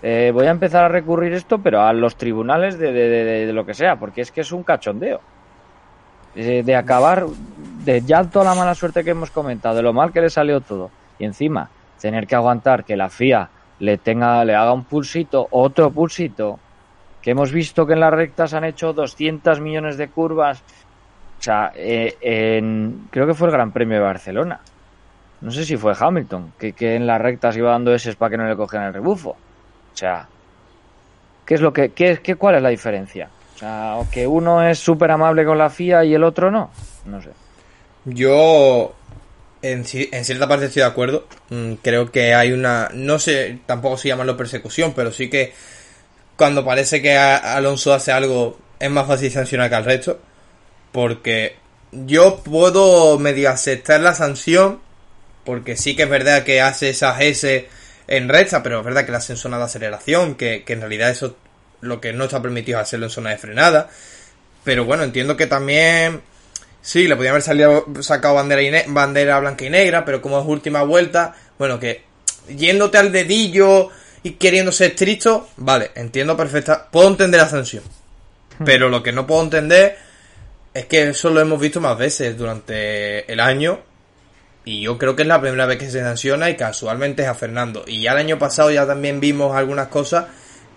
eh, 0.00 0.30
voy 0.32 0.46
a 0.46 0.50
empezar 0.50 0.84
a 0.84 0.88
recurrir 0.88 1.32
esto, 1.32 1.58
pero 1.58 1.82
a 1.82 1.92
los 1.92 2.16
tribunales 2.16 2.78
de, 2.78 2.92
de, 2.92 3.52
lo 3.52 3.66
que 3.66 3.74
sea, 3.74 3.96
porque 3.96 4.20
es 4.20 4.30
que 4.30 4.42
es 4.42 4.52
un 4.52 4.62
cachondeo. 4.62 5.20
Eh, 6.36 6.62
de 6.64 6.76
acabar, 6.76 7.26
de 7.84 8.00
ya 8.02 8.22
toda 8.24 8.44
la 8.44 8.54
mala 8.54 8.74
suerte 8.74 9.02
que 9.02 9.10
hemos 9.10 9.30
comentado, 9.30 9.76
de 9.76 9.82
lo 9.82 9.92
mal 9.92 10.12
que 10.12 10.20
le 10.20 10.30
salió 10.30 10.60
todo. 10.60 10.90
Y 11.18 11.24
encima, 11.24 11.70
tener 12.00 12.26
que 12.26 12.34
aguantar 12.34 12.84
que 12.84 12.96
la 12.96 13.08
FIA 13.08 13.48
le 13.80 13.98
tenga, 13.98 14.44
le 14.44 14.54
haga 14.54 14.72
un 14.72 14.84
pulsito, 14.84 15.48
otro 15.50 15.90
pulsito, 15.90 16.58
que 17.22 17.30
hemos 17.30 17.52
visto 17.52 17.86
que 17.86 17.94
en 17.94 18.00
las 18.00 18.12
rectas 18.12 18.54
han 18.54 18.64
hecho 18.64 18.92
200 18.92 19.60
millones 19.60 19.96
de 19.96 20.08
curvas. 20.08 20.62
O 21.38 21.42
sea, 21.42 21.72
eh, 21.74 22.16
en, 22.20 23.08
creo 23.10 23.26
que 23.26 23.34
fue 23.34 23.48
el 23.48 23.52
Gran 23.52 23.72
Premio 23.72 23.96
de 23.96 24.04
Barcelona. 24.04 24.60
No 25.40 25.50
sé 25.50 25.64
si 25.64 25.76
fue 25.76 25.94
Hamilton, 25.98 26.52
que, 26.58 26.74
en 26.94 27.06
las 27.06 27.20
rectas 27.20 27.56
iba 27.56 27.70
dando 27.70 27.94
ese 27.94 28.14
para 28.14 28.30
que 28.30 28.36
no 28.36 28.46
le 28.46 28.56
cogieran 28.56 28.88
el 28.88 28.94
rebufo. 28.94 29.30
O 29.30 29.96
sea, 29.96 30.26
¿qué 31.44 31.54
es 31.54 31.60
lo 31.60 31.72
que, 31.72 31.90
qué, 31.90 32.20
qué, 32.22 32.36
cuál 32.36 32.56
es 32.56 32.62
la 32.62 32.70
diferencia? 32.70 33.28
O 33.54 33.58
sea, 33.58 33.98
que 34.10 34.26
uno 34.26 34.62
es 34.62 34.78
súper 34.78 35.10
amable 35.10 35.44
con 35.44 35.58
la 35.58 35.70
FIA 35.70 36.04
y 36.04 36.14
el 36.14 36.24
otro 36.24 36.50
no. 36.50 36.70
No 37.04 37.20
sé. 37.20 37.30
Yo 38.06 38.94
en, 39.64 39.84
cierta 39.86 40.46
parte 40.46 40.66
estoy 40.66 40.82
de 40.82 40.88
acuerdo. 40.88 41.26
Mm, 41.48 41.74
creo 41.74 42.12
que 42.12 42.34
hay 42.34 42.52
una. 42.52 42.90
No 42.92 43.18
sé, 43.18 43.60
tampoco 43.66 43.96
se 43.96 44.08
llamarlo 44.08 44.36
persecución, 44.36 44.92
pero 44.94 45.10
sí 45.10 45.30
que 45.30 45.54
cuando 46.36 46.64
parece 46.64 47.00
que 47.00 47.16
Alonso 47.16 47.94
hace 47.94 48.12
algo 48.12 48.58
es 48.78 48.90
más 48.90 49.06
fácil 49.06 49.30
sancionar 49.30 49.70
que 49.70 49.76
al 49.76 49.84
resto. 49.84 50.20
Porque 50.92 51.56
yo 51.92 52.42
puedo 52.44 53.18
medio 53.18 53.50
aceptar 53.50 54.00
la 54.00 54.14
sanción. 54.14 54.80
Porque 55.44 55.76
sí 55.76 55.96
que 55.96 56.04
es 56.04 56.08
verdad 56.08 56.42
que 56.44 56.60
hace 56.60 56.90
esas 56.90 57.20
S 57.20 57.68
en 58.06 58.28
recta, 58.28 58.62
pero 58.62 58.80
es 58.80 58.84
verdad 58.84 59.04
que 59.04 59.12
la 59.12 59.18
hacen 59.18 59.34
en 59.34 59.40
zona 59.40 59.58
de 59.58 59.64
aceleración. 59.64 60.34
Que, 60.34 60.62
en 60.66 60.80
realidad 60.80 61.10
eso 61.10 61.36
lo 61.80 62.00
que 62.00 62.12
no 62.12 62.24
está 62.24 62.42
permitido 62.42 62.78
hacerlo 62.78 63.06
en 63.06 63.10
zona 63.10 63.30
de 63.30 63.38
frenada. 63.38 63.88
Pero 64.62 64.84
bueno, 64.84 65.04
entiendo 65.04 65.36
que 65.36 65.46
también 65.46 66.22
Sí, 66.84 67.08
le 67.08 67.16
podía 67.16 67.30
haber 67.30 67.40
salido, 67.40 67.86
sacado 68.00 68.34
bandera, 68.34 68.82
bandera 68.88 69.40
blanca 69.40 69.64
y 69.64 69.70
negra, 69.70 70.04
pero 70.04 70.20
como 70.20 70.38
es 70.38 70.46
última 70.46 70.82
vuelta, 70.82 71.34
bueno, 71.58 71.80
que 71.80 72.02
yéndote 72.46 72.98
al 72.98 73.10
dedillo 73.10 73.88
y 74.22 74.32
queriendo 74.32 74.70
ser 74.70 74.90
estricto, 74.90 75.48
vale, 75.56 75.92
entiendo 75.94 76.36
perfecta, 76.36 76.86
puedo 76.90 77.08
entender 77.08 77.40
la 77.40 77.48
sanción. 77.48 77.82
Hmm. 78.58 78.64
Pero 78.66 78.90
lo 78.90 79.02
que 79.02 79.12
no 79.12 79.26
puedo 79.26 79.42
entender 79.42 79.96
es 80.74 80.84
que 80.84 81.08
eso 81.08 81.30
lo 81.30 81.40
hemos 81.40 81.58
visto 81.58 81.80
más 81.80 81.96
veces 81.96 82.36
durante 82.36 83.32
el 83.32 83.40
año. 83.40 83.80
Y 84.66 84.82
yo 84.82 84.98
creo 84.98 85.16
que 85.16 85.22
es 85.22 85.28
la 85.28 85.40
primera 85.40 85.64
vez 85.64 85.78
que 85.78 85.90
se 85.90 86.02
sanciona 86.02 86.50
y 86.50 86.56
casualmente 86.56 87.22
es 87.22 87.28
a 87.28 87.34
Fernando. 87.34 87.84
Y 87.86 88.02
ya 88.02 88.12
el 88.12 88.18
año 88.18 88.38
pasado 88.38 88.70
ya 88.70 88.86
también 88.86 89.20
vimos 89.20 89.56
algunas 89.56 89.88
cosas 89.88 90.26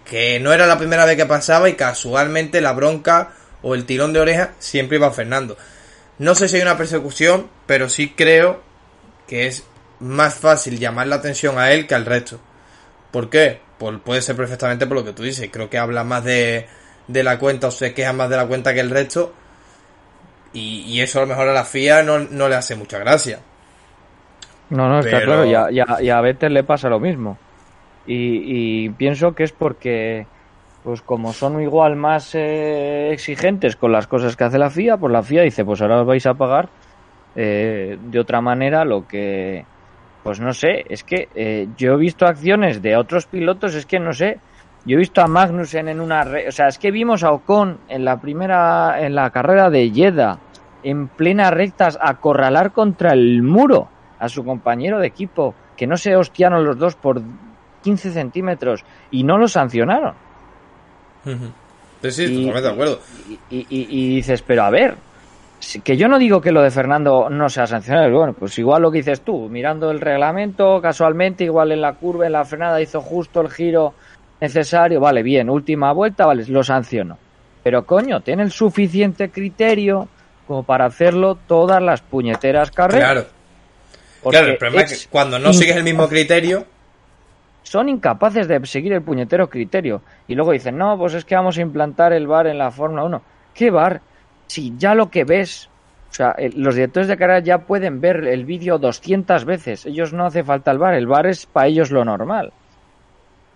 que 0.09 0.39
no 0.39 0.53
era 0.53 0.67
la 0.67 0.77
primera 0.77 1.03
vez 1.03 1.17
que 1.17 1.25
pasaba 1.25 1.67
y 1.67 1.73
casualmente 1.73 2.61
la 2.61 2.71
bronca 2.71 3.33
o 3.61 3.75
el 3.75 3.85
tirón 3.85 4.13
de 4.13 4.21
oreja 4.21 4.53
siempre 4.59 4.95
iba 4.95 5.07
a 5.07 5.11
Fernando. 5.11 5.57
No 6.19 6.33
sé 6.35 6.47
si 6.47 6.57
hay 6.57 6.63
una 6.63 6.77
persecución, 6.77 7.47
pero 7.65 7.89
sí 7.89 8.13
creo 8.15 8.61
que 9.27 9.47
es 9.47 9.67
más 9.99 10.35
fácil 10.35 10.79
llamar 10.79 11.07
la 11.07 11.17
atención 11.17 11.59
a 11.59 11.71
él 11.71 11.87
que 11.87 11.95
al 11.95 12.05
resto. 12.05 12.39
¿Por 13.11 13.29
qué? 13.29 13.59
Pues 13.77 13.99
puede 14.03 14.21
ser 14.21 14.35
perfectamente 14.35 14.87
por 14.87 14.97
lo 14.97 15.05
que 15.05 15.13
tú 15.13 15.23
dices. 15.23 15.49
Creo 15.51 15.69
que 15.69 15.77
habla 15.77 16.03
más 16.03 16.23
de, 16.23 16.67
de 17.07 17.23
la 17.23 17.37
cuenta 17.37 17.67
o 17.67 17.71
se 17.71 17.93
queja 17.93 18.13
más 18.13 18.29
de 18.29 18.37
la 18.37 18.47
cuenta 18.47 18.73
que 18.73 18.79
el 18.79 18.89
resto. 18.89 19.33
Y, 20.53 21.01
eso 21.01 21.19
a 21.19 21.21
lo 21.21 21.27
mejor 21.27 21.49
a 21.49 21.53
la 21.53 21.65
FIA 21.65 22.01
no, 22.01 22.17
le 22.49 22.55
hace 22.55 22.75
mucha 22.75 22.97
gracia. 22.97 23.39
No, 24.71 24.89
no, 24.89 24.99
está 25.01 25.21
claro. 25.21 25.45
Y 25.45 26.09
a, 26.09 26.21
Vettel 26.21 26.53
le 26.53 26.63
pasa 26.63 26.89
lo 26.89 26.99
mismo. 26.99 27.37
Y, 28.07 28.85
y 28.85 28.89
pienso 28.89 29.35
que 29.35 29.43
es 29.43 29.51
porque 29.51 30.25
pues 30.87 31.01
como 31.01 31.33
son 31.33 31.61
igual 31.61 31.97
más 31.97 32.33
eh, 32.33 33.11
exigentes 33.11 33.75
con 33.75 33.91
las 33.91 34.07
cosas 34.07 34.37
que 34.37 34.45
hace 34.45 34.57
la 34.57 34.69
FIA, 34.69 34.95
pues 34.95 35.11
la 35.11 35.21
FIA 35.21 35.41
dice, 35.41 35.65
pues 35.65 35.81
ahora 35.81 35.99
os 35.99 36.07
vais 36.07 36.25
a 36.25 36.35
pagar 36.35 36.69
eh, 37.35 37.97
de 38.01 38.17
otra 38.17 38.39
manera 38.39 38.85
lo 38.85 39.05
que, 39.05 39.65
pues 40.23 40.39
no 40.39 40.53
sé, 40.53 40.85
es 40.87 41.03
que 41.03 41.27
eh, 41.35 41.67
yo 41.75 41.95
he 41.95 41.97
visto 41.97 42.25
acciones 42.25 42.81
de 42.81 42.95
otros 42.95 43.25
pilotos, 43.25 43.75
es 43.75 43.85
que 43.85 43.99
no 43.99 44.13
sé, 44.13 44.39
yo 44.85 44.95
he 44.95 44.99
visto 44.99 45.19
a 45.19 45.27
Magnussen 45.27 45.89
en 45.89 45.99
una, 45.99 46.25
o 46.47 46.51
sea, 46.53 46.69
es 46.69 46.79
que 46.79 46.89
vimos 46.89 47.21
a 47.21 47.33
Ocon 47.33 47.79
en 47.89 48.05
la 48.05 48.21
primera, 48.21 49.05
en 49.05 49.13
la 49.13 49.29
carrera 49.31 49.69
de 49.69 49.91
Jeddah, 49.91 50.39
en 50.83 51.09
plena 51.09 51.51
rectas, 51.51 51.99
acorralar 52.01 52.71
contra 52.71 53.11
el 53.11 53.43
muro 53.43 53.89
a 54.19 54.29
su 54.29 54.45
compañero 54.45 54.99
de 54.99 55.07
equipo, 55.07 55.53
que 55.75 55.85
no 55.85 55.97
se 55.97 56.15
hostiaron 56.15 56.63
los 56.63 56.77
dos 56.77 56.95
por 56.95 57.21
15 57.83 58.11
centímetros 58.11 58.85
y 59.11 59.25
no 59.25 59.37
lo 59.37 59.49
sancionaron. 59.49 60.26
Sí, 62.01 62.11
sí, 62.11 62.25
totalmente 62.27 62.61
de 62.61 62.73
acuerdo. 62.73 62.99
Y, 63.49 64.15
dices, 64.15 64.41
pero 64.41 64.63
a 64.63 64.69
ver, 64.69 64.95
que 65.83 65.97
yo 65.97 66.07
no 66.07 66.19
digo 66.19 66.41
que 66.41 66.51
lo 66.51 66.61
de 66.61 66.71
Fernando 66.71 67.29
no 67.29 67.49
sea 67.49 67.65
sancionable, 67.65 68.15
bueno, 68.15 68.33
pues 68.33 68.57
igual 68.59 68.83
lo 68.83 68.91
que 68.91 68.99
dices 68.99 69.21
tú, 69.21 69.49
mirando 69.49 69.89
el 69.91 69.99
reglamento, 69.99 70.79
casualmente, 70.81 71.43
igual 71.43 71.71
en 71.71 71.81
la 71.81 71.93
curva, 71.93 72.27
en 72.27 72.33
la 72.33 72.45
frenada 72.45 72.81
hizo 72.81 73.01
justo 73.01 73.41
el 73.41 73.49
giro 73.49 73.93
necesario, 74.39 74.99
vale, 74.99 75.23
bien, 75.23 75.49
última 75.49 75.91
vuelta, 75.93 76.25
vale, 76.25 76.45
lo 76.47 76.63
sanciono. 76.63 77.17
Pero 77.63 77.85
coño, 77.85 78.21
tiene 78.21 78.43
el 78.43 78.51
suficiente 78.51 79.29
criterio 79.29 80.07
como 80.47 80.63
para 80.63 80.85
hacerlo 80.85 81.37
todas 81.47 81.81
las 81.81 82.01
puñeteras 82.01 82.71
carreras. 82.71 83.11
Claro. 83.11 83.27
claro, 84.31 84.47
el 84.47 84.57
problema 84.57 84.83
es 84.83 85.03
que 85.03 85.09
cuando 85.09 85.37
no 85.37 85.51
sigues 85.51 85.75
el 85.75 85.83
mismo 85.83 86.07
criterio. 86.07 86.65
Son 87.67 87.89
incapaces 87.89 88.47
de 88.47 88.65
seguir 88.65 88.93
el 88.93 89.01
puñetero 89.01 89.49
criterio. 89.49 90.01
Y 90.27 90.35
luego 90.35 90.51
dicen, 90.51 90.77
no, 90.77 90.97
pues 90.97 91.13
es 91.13 91.25
que 91.25 91.35
vamos 91.35 91.57
a 91.57 91.61
implantar 91.61 92.13
el 92.13 92.27
bar 92.27 92.47
en 92.47 92.57
la 92.57 92.71
Fórmula 92.71 93.03
1. 93.03 93.21
¿Qué 93.53 93.71
bar? 93.71 94.01
Si 94.47 94.73
ya 94.77 94.95
lo 94.95 95.09
que 95.09 95.25
ves, 95.25 95.69
o 96.09 96.13
sea, 96.13 96.35
los 96.55 96.75
directores 96.75 97.07
de 97.07 97.17
carrera 97.17 97.39
ya 97.39 97.59
pueden 97.59 97.99
ver 97.99 98.23
el 98.25 98.45
vídeo 98.45 98.77
200 98.77 99.45
veces. 99.45 99.85
Ellos 99.85 100.13
no 100.13 100.25
hace 100.25 100.43
falta 100.43 100.71
el 100.71 100.77
bar. 100.77 100.93
El 100.93 101.07
bar 101.07 101.27
es 101.27 101.45
para 101.45 101.67
ellos 101.67 101.91
lo 101.91 102.05
normal 102.05 102.53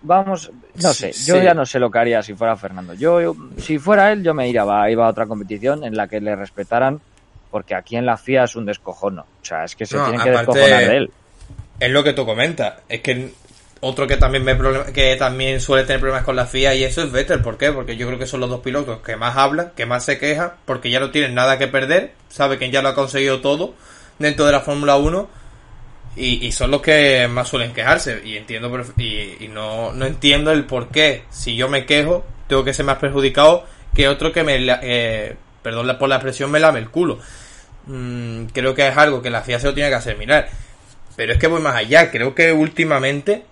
vamos, 0.02 0.50
no 0.74 0.92
sé, 0.92 1.12
yo 1.12 1.40
ya 1.40 1.54
no 1.54 1.64
sé 1.64 1.78
lo 1.78 1.90
que 1.90 1.98
haría 1.98 2.22
si 2.22 2.34
fuera 2.34 2.56
Fernando. 2.56 2.94
Yo, 2.94 3.34
si 3.56 3.78
fuera 3.78 4.12
él, 4.12 4.22
yo 4.22 4.34
me 4.34 4.48
iría, 4.48 4.64
iba 4.90 5.06
a 5.06 5.08
otra 5.08 5.26
competición 5.26 5.84
en 5.84 5.96
la 5.96 6.08
que 6.08 6.20
le 6.20 6.36
respetaran, 6.36 7.00
porque 7.50 7.74
aquí 7.74 7.96
en 7.96 8.06
la 8.06 8.16
FIA 8.16 8.44
es 8.44 8.56
un 8.56 8.66
descojono. 8.66 9.22
O 9.22 9.44
sea, 9.44 9.64
es 9.64 9.76
que 9.76 9.86
se 9.86 9.98
tienen 9.98 10.20
que 10.20 10.30
descojonar 10.30 10.88
de 10.88 10.96
él. 10.96 11.10
Es 11.78 11.90
lo 11.90 12.04
que 12.04 12.12
tú 12.12 12.24
comentas, 12.26 12.74
es 12.88 13.00
que 13.00 13.32
otro 13.84 14.06
que 14.06 14.16
también 14.16 14.44
me 14.44 14.56
que 14.92 15.16
también 15.16 15.60
suele 15.60 15.84
tener 15.84 16.00
problemas 16.00 16.24
con 16.24 16.36
la 16.36 16.46
FIA 16.46 16.74
y 16.76 16.84
eso 16.84 17.02
es 17.02 17.10
Vettel, 17.10 17.40
¿por 17.40 17.58
qué? 17.58 17.72
Porque 17.72 17.96
yo 17.96 18.06
creo 18.06 18.18
que 18.18 18.26
son 18.26 18.38
los 18.40 18.48
dos 18.48 18.60
pilotos 18.60 19.00
que 19.02 19.16
más 19.16 19.36
hablan, 19.36 19.72
que 19.74 19.86
más 19.86 20.04
se 20.04 20.18
quejan, 20.18 20.52
porque 20.64 20.88
ya 20.88 21.00
no 21.00 21.10
tienen 21.10 21.34
nada 21.34 21.58
que 21.58 21.66
perder, 21.66 22.12
sabe 22.28 22.58
que 22.58 22.70
ya 22.70 22.80
lo 22.80 22.90
ha 22.90 22.94
conseguido 22.94 23.40
todo 23.40 23.74
dentro 24.20 24.46
de 24.46 24.52
la 24.52 24.60
Fórmula 24.60 24.96
1 24.96 25.28
y, 26.14 26.52
son 26.52 26.70
los 26.70 26.82
que 26.82 27.26
más 27.28 27.48
suelen 27.48 27.72
quejarse. 27.72 28.20
Y 28.24 28.36
entiendo 28.36 28.70
y, 28.98 29.48
no, 29.48 29.92
no, 29.92 30.06
entiendo 30.06 30.52
el 30.52 30.64
por 30.64 30.88
qué. 30.88 31.24
Si 31.30 31.56
yo 31.56 31.68
me 31.68 31.86
quejo, 31.86 32.24
tengo 32.46 32.64
que 32.64 32.74
ser 32.74 32.84
más 32.84 32.98
perjudicado 32.98 33.64
que 33.94 34.08
otro 34.08 34.32
que 34.32 34.44
me. 34.44 34.58
Eh, 34.82 35.36
perdón 35.62 35.96
por 35.98 36.08
la 36.08 36.16
expresión, 36.16 36.50
me 36.50 36.60
lame 36.60 36.80
el 36.80 36.90
culo. 36.90 37.18
Mm, 37.86 38.44
creo 38.46 38.74
que 38.74 38.86
es 38.86 38.96
algo 38.96 39.22
que 39.22 39.30
la 39.30 39.42
FIA 39.42 39.58
se 39.58 39.66
lo 39.66 39.74
tiene 39.74 39.88
que 39.88 39.96
hacer 39.96 40.16
mirar. 40.18 40.48
Pero 41.16 41.32
es 41.32 41.38
que 41.38 41.46
voy 41.46 41.62
más 41.62 41.76
allá. 41.76 42.10
Creo 42.10 42.34
que 42.34 42.52
últimamente. 42.52 43.44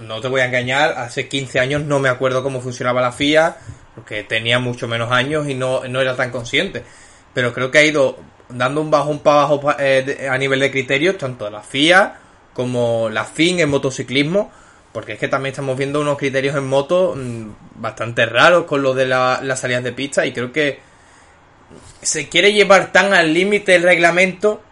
No, 0.00 0.20
te 0.20 0.28
voy 0.28 0.40
a 0.40 0.46
engañar. 0.46 0.92
Hace 0.96 1.28
15 1.28 1.60
años 1.60 1.82
no 1.82 1.98
me 1.98 2.08
acuerdo 2.08 2.42
cómo 2.42 2.60
funcionaba 2.60 3.00
la 3.00 3.12
FIA. 3.12 3.56
Porque 3.94 4.24
tenía 4.24 4.58
mucho 4.58 4.86
menos 4.88 5.10
años 5.10 5.48
y 5.48 5.54
no, 5.54 5.86
no 5.88 6.00
era 6.00 6.14
tan 6.16 6.30
consciente. 6.30 6.84
Pero 7.32 7.52
creo 7.52 7.70
que 7.70 7.78
ha 7.78 7.84
ido 7.84 8.18
dando 8.48 8.80
un 8.80 8.90
bajón 8.90 9.20
para 9.20 9.40
abajo 9.40 9.74
eh, 9.78 10.28
a 10.30 10.38
nivel 10.38 10.60
de 10.60 10.70
criterios, 10.70 11.18
tanto 11.18 11.50
la 11.50 11.62
FIA 11.62 12.20
como 12.52 13.10
la 13.10 13.24
FIN 13.24 13.60
en 13.60 13.68
motociclismo, 13.68 14.50
porque 14.92 15.12
es 15.12 15.18
que 15.18 15.28
también 15.28 15.52
estamos 15.52 15.76
viendo 15.76 16.00
unos 16.00 16.16
criterios 16.16 16.56
en 16.56 16.66
moto 16.66 17.14
mm, 17.14 17.50
bastante 17.74 18.24
raros 18.24 18.64
con 18.64 18.82
lo 18.82 18.94
de 18.94 19.06
las 19.06 19.60
salidas 19.60 19.84
de 19.84 19.92
pista 19.92 20.24
y 20.24 20.32
creo 20.32 20.52
que 20.52 20.80
se 22.00 22.28
quiere 22.28 22.52
llevar 22.52 22.92
tan 22.92 23.12
al 23.12 23.34
límite 23.34 23.74
el 23.74 23.82
reglamento 23.82 24.62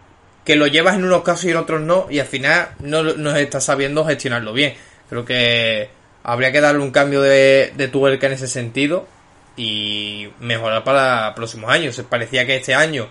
que 0.45 0.55
lo 0.55 0.67
llevas 0.67 0.95
en 0.95 1.03
unos 1.03 1.23
casos 1.23 1.45
y 1.45 1.51
en 1.51 1.57
otros 1.57 1.81
no 1.81 2.07
y 2.09 2.19
al 2.19 2.27
final 2.27 2.69
no, 2.79 3.03
no 3.03 3.35
estás 3.35 3.65
sabiendo 3.65 4.05
gestionarlo 4.05 4.53
bien. 4.53 4.75
Creo 5.09 5.25
que 5.25 5.89
habría 6.23 6.51
que 6.51 6.61
darle 6.61 6.81
un 6.81 6.91
cambio 6.91 7.21
de, 7.21 7.73
de 7.75 7.87
tuerca 7.87 8.27
en 8.27 8.33
ese 8.33 8.47
sentido 8.47 9.07
y 9.57 10.29
mejorar 10.39 10.83
para 10.83 11.33
próximos 11.35 11.71
años. 11.71 12.01
Parecía 12.07 12.45
que 12.45 12.57
este 12.57 12.75
año 12.75 13.09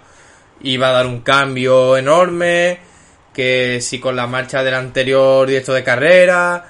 iba 0.62 0.88
a 0.88 0.92
dar 0.92 1.06
un 1.06 1.20
cambio 1.20 1.96
enorme, 1.96 2.78
que 3.32 3.80
si 3.80 3.98
con 3.98 4.16
la 4.16 4.26
marcha 4.26 4.62
del 4.62 4.74
anterior 4.74 5.46
directo 5.46 5.72
de 5.72 5.82
carrera, 5.82 6.64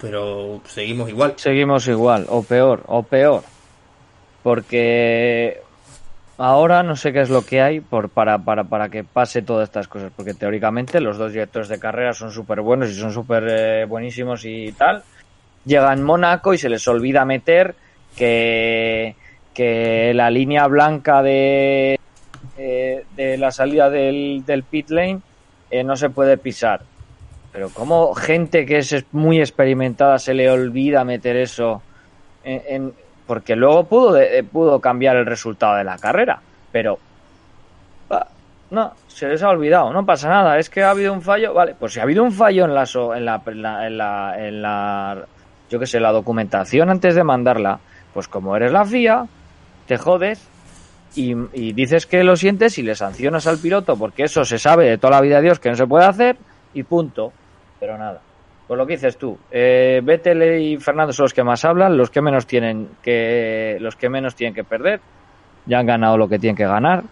pero 0.00 0.60
seguimos 0.66 1.08
igual. 1.08 1.34
Seguimos 1.36 1.86
igual, 1.86 2.26
o 2.28 2.42
peor, 2.42 2.82
o 2.86 3.04
peor. 3.04 3.44
Porque 4.42 5.62
ahora 6.42 6.82
no 6.82 6.96
sé 6.96 7.12
qué 7.12 7.20
es 7.20 7.30
lo 7.30 7.42
que 7.42 7.62
hay 7.62 7.80
por, 7.80 8.08
para, 8.08 8.38
para, 8.38 8.64
para 8.64 8.88
que 8.88 9.04
pase 9.04 9.42
todas 9.42 9.68
estas 9.68 9.86
cosas, 9.86 10.12
porque 10.14 10.34
teóricamente 10.34 11.00
los 11.00 11.16
dos 11.16 11.32
directores 11.32 11.68
de 11.68 11.78
carrera 11.78 12.12
son 12.12 12.32
súper 12.32 12.60
buenos 12.60 12.90
y 12.90 12.94
son 12.94 13.12
súper 13.12 13.46
eh, 13.48 13.84
buenísimos 13.84 14.44
y 14.44 14.72
tal. 14.72 15.04
Llegan 15.64 16.02
Mónaco 16.02 16.52
y 16.52 16.58
se 16.58 16.68
les 16.68 16.86
olvida 16.88 17.24
meter 17.24 17.76
que, 18.16 19.14
que 19.54 20.12
la 20.14 20.30
línea 20.30 20.66
blanca 20.66 21.22
de 21.22 22.00
eh, 22.58 23.04
de 23.14 23.38
la 23.38 23.52
salida 23.52 23.88
del, 23.88 24.42
del 24.44 24.64
pit 24.64 24.90
lane 24.90 25.20
eh, 25.70 25.84
no 25.84 25.96
se 25.96 26.10
puede 26.10 26.38
pisar. 26.38 26.82
Pero 27.52 27.70
como 27.70 28.14
gente 28.14 28.66
que 28.66 28.78
es 28.78 29.04
muy 29.12 29.38
experimentada 29.38 30.18
se 30.18 30.34
le 30.34 30.50
olvida 30.50 31.04
meter 31.04 31.36
eso 31.36 31.82
en, 32.42 32.92
porque 33.32 33.56
luego 33.56 33.84
pudo 33.84 34.18
pudo 34.52 34.78
cambiar 34.78 35.16
el 35.16 35.24
resultado 35.24 35.76
de 35.76 35.84
la 35.84 35.96
carrera, 35.96 36.38
pero 36.70 36.98
ah, 38.10 38.26
no, 38.70 38.92
se 39.08 39.26
les 39.26 39.42
ha 39.42 39.48
olvidado, 39.48 39.90
no 39.90 40.04
pasa 40.04 40.28
nada, 40.28 40.58
es 40.58 40.68
que 40.68 40.82
ha 40.82 40.90
habido 40.90 41.14
un 41.14 41.22
fallo, 41.22 41.54
vale, 41.54 41.74
pues 41.74 41.94
si 41.94 42.00
ha 42.00 42.02
habido 42.02 42.24
un 42.24 42.32
fallo 42.32 42.66
en 42.66 42.74
la 42.74 42.84
en 42.84 43.64
en 43.64 43.96
la, 43.96 44.34
en 44.36 44.60
la 44.60 45.24
yo 45.70 45.78
que 45.80 45.86
sé, 45.86 45.98
la 45.98 46.12
documentación 46.12 46.90
antes 46.90 47.14
de 47.14 47.24
mandarla, 47.24 47.80
pues 48.12 48.28
como 48.28 48.54
eres 48.54 48.70
la 48.70 48.84
FIA, 48.84 49.24
te 49.86 49.96
jodes 49.96 50.46
y, 51.14 51.32
dices 51.72 52.04
que 52.04 52.24
lo 52.24 52.36
sientes 52.36 52.76
y 52.76 52.82
le 52.82 52.94
sancionas 52.94 53.46
al 53.46 53.56
piloto 53.56 53.96
porque 53.96 54.24
eso 54.24 54.44
se 54.44 54.58
sabe 54.58 54.90
de 54.90 54.98
toda 54.98 55.12
la 55.12 55.22
vida 55.22 55.36
de 55.36 55.44
Dios 55.44 55.58
que 55.58 55.70
no 55.70 55.76
se 55.76 55.86
puede 55.86 56.04
hacer 56.04 56.36
y 56.74 56.82
punto. 56.82 57.32
Pero 57.80 57.96
nada. 57.96 58.20
Por 58.66 58.78
lo 58.78 58.86
que 58.86 58.94
dices 58.94 59.18
tú, 59.18 59.38
eh, 59.50 60.00
Vettel 60.02 60.60
y 60.60 60.76
Fernando 60.78 61.12
son 61.12 61.24
los 61.24 61.34
que 61.34 61.42
más 61.42 61.64
hablan, 61.64 61.96
los 61.96 62.10
que 62.10 62.22
menos 62.22 62.46
tienen 62.46 62.88
que 63.02 63.76
los 63.80 63.96
que 63.96 64.08
menos 64.08 64.34
tienen 64.34 64.54
que 64.54 64.64
perder. 64.64 65.00
Ya 65.66 65.78
han 65.78 65.86
ganado 65.86 66.16
lo 66.16 66.28
que 66.28 66.38
tienen 66.38 66.56
que 66.56 66.66
ganar. 66.66 67.02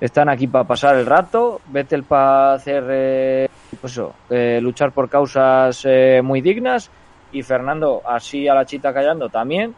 Están 0.00 0.28
aquí 0.28 0.46
para 0.46 0.64
pasar 0.64 0.96
el 0.96 1.06
rato. 1.06 1.60
Vettel 1.68 2.04
para 2.04 2.54
hacer 2.54 2.84
eh, 2.90 3.48
pues 3.80 3.92
eso, 3.92 4.14
eh, 4.30 4.60
luchar 4.60 4.92
por 4.92 5.08
causas 5.08 5.82
eh, 5.84 6.20
muy 6.22 6.40
dignas 6.40 6.90
y 7.32 7.42
Fernando 7.42 8.02
así 8.04 8.46
a 8.46 8.54
la 8.54 8.66
chita 8.66 8.92
callando 8.92 9.28
también 9.28 9.74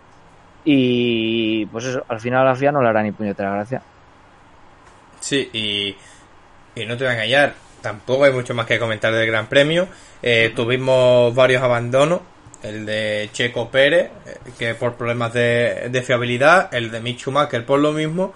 y 0.64 1.66
pues 1.66 1.84
eso, 1.84 2.02
al 2.08 2.20
final 2.20 2.44
la 2.44 2.54
FIA 2.54 2.72
no 2.72 2.82
le 2.82 2.88
hará 2.88 3.02
ni 3.02 3.12
puñetera 3.12 3.52
gracia. 3.52 3.82
Sí, 5.20 5.48
y, 5.52 5.96
y 6.74 6.86
no 6.86 6.96
te 6.96 7.04
voy 7.04 7.12
a 7.12 7.14
engañar, 7.14 7.54
tampoco 7.84 8.24
hay 8.24 8.32
mucho 8.32 8.54
más 8.54 8.64
que 8.64 8.78
comentar 8.78 9.12
del 9.12 9.26
Gran 9.26 9.46
Premio. 9.46 9.86
Eh, 10.22 10.52
tuvimos 10.56 11.34
varios 11.34 11.62
abandonos, 11.62 12.20
el 12.62 12.86
de 12.86 13.28
Checo 13.30 13.70
Pérez, 13.70 14.10
eh, 14.24 14.38
que 14.58 14.74
por 14.74 14.94
problemas 14.94 15.34
de, 15.34 15.90
de 15.90 16.02
fiabilidad, 16.02 16.74
el 16.74 16.90
de 16.90 17.00
Mick 17.00 17.18
Schumacher 17.18 17.66
por 17.66 17.80
lo 17.80 17.92
mismo, 17.92 18.32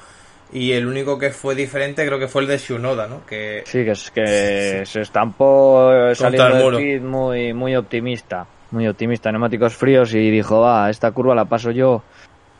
y 0.53 0.73
el 0.73 0.87
único 0.87 1.19
que 1.19 1.31
fue 1.31 1.55
diferente 1.55 2.05
creo 2.07 2.19
que 2.19 2.29
fue 2.29 2.43
el 2.43 2.49
de 2.49 2.59
Shunoda, 2.59 3.07
¿no? 3.07 3.25
Que, 3.25 3.63
sí, 3.65 3.87
que, 3.87 3.93
es, 3.93 4.11
que 4.11 4.83
se 4.85 5.01
estampó 5.01 6.15
saliendo 6.15 6.71
del 6.73 7.01
muy, 7.01 7.55
muy 7.55 7.75
optimista, 7.75 8.47
muy 8.71 8.87
optimista, 8.87 9.33
neumáticos 9.33 9.75
fríos 9.75 10.13
y 10.13 10.31
dijo, 10.31 10.69
ah, 10.69 10.91
esta 10.91 11.11
curva 11.13 11.35
la 11.35 11.47
paso 11.47 11.71
yo 11.71 12.03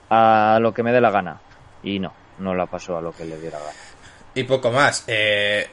a 0.09 0.59
lo 0.59 0.73
que 0.73 0.83
me 0.83 0.93
dé 0.93 1.03
la 1.03 1.11
gana. 1.11 1.39
Y 1.83 1.99
no, 1.99 2.15
no 2.39 2.55
la 2.55 2.65
pasó 2.65 2.97
a 2.97 3.03
lo 3.03 3.13
que 3.13 3.27
le 3.27 3.39
diera 3.39 3.59
gana. 3.59 3.73
Y 4.35 4.45
poco 4.45 4.71
más. 4.71 5.05
Eh, 5.07 5.67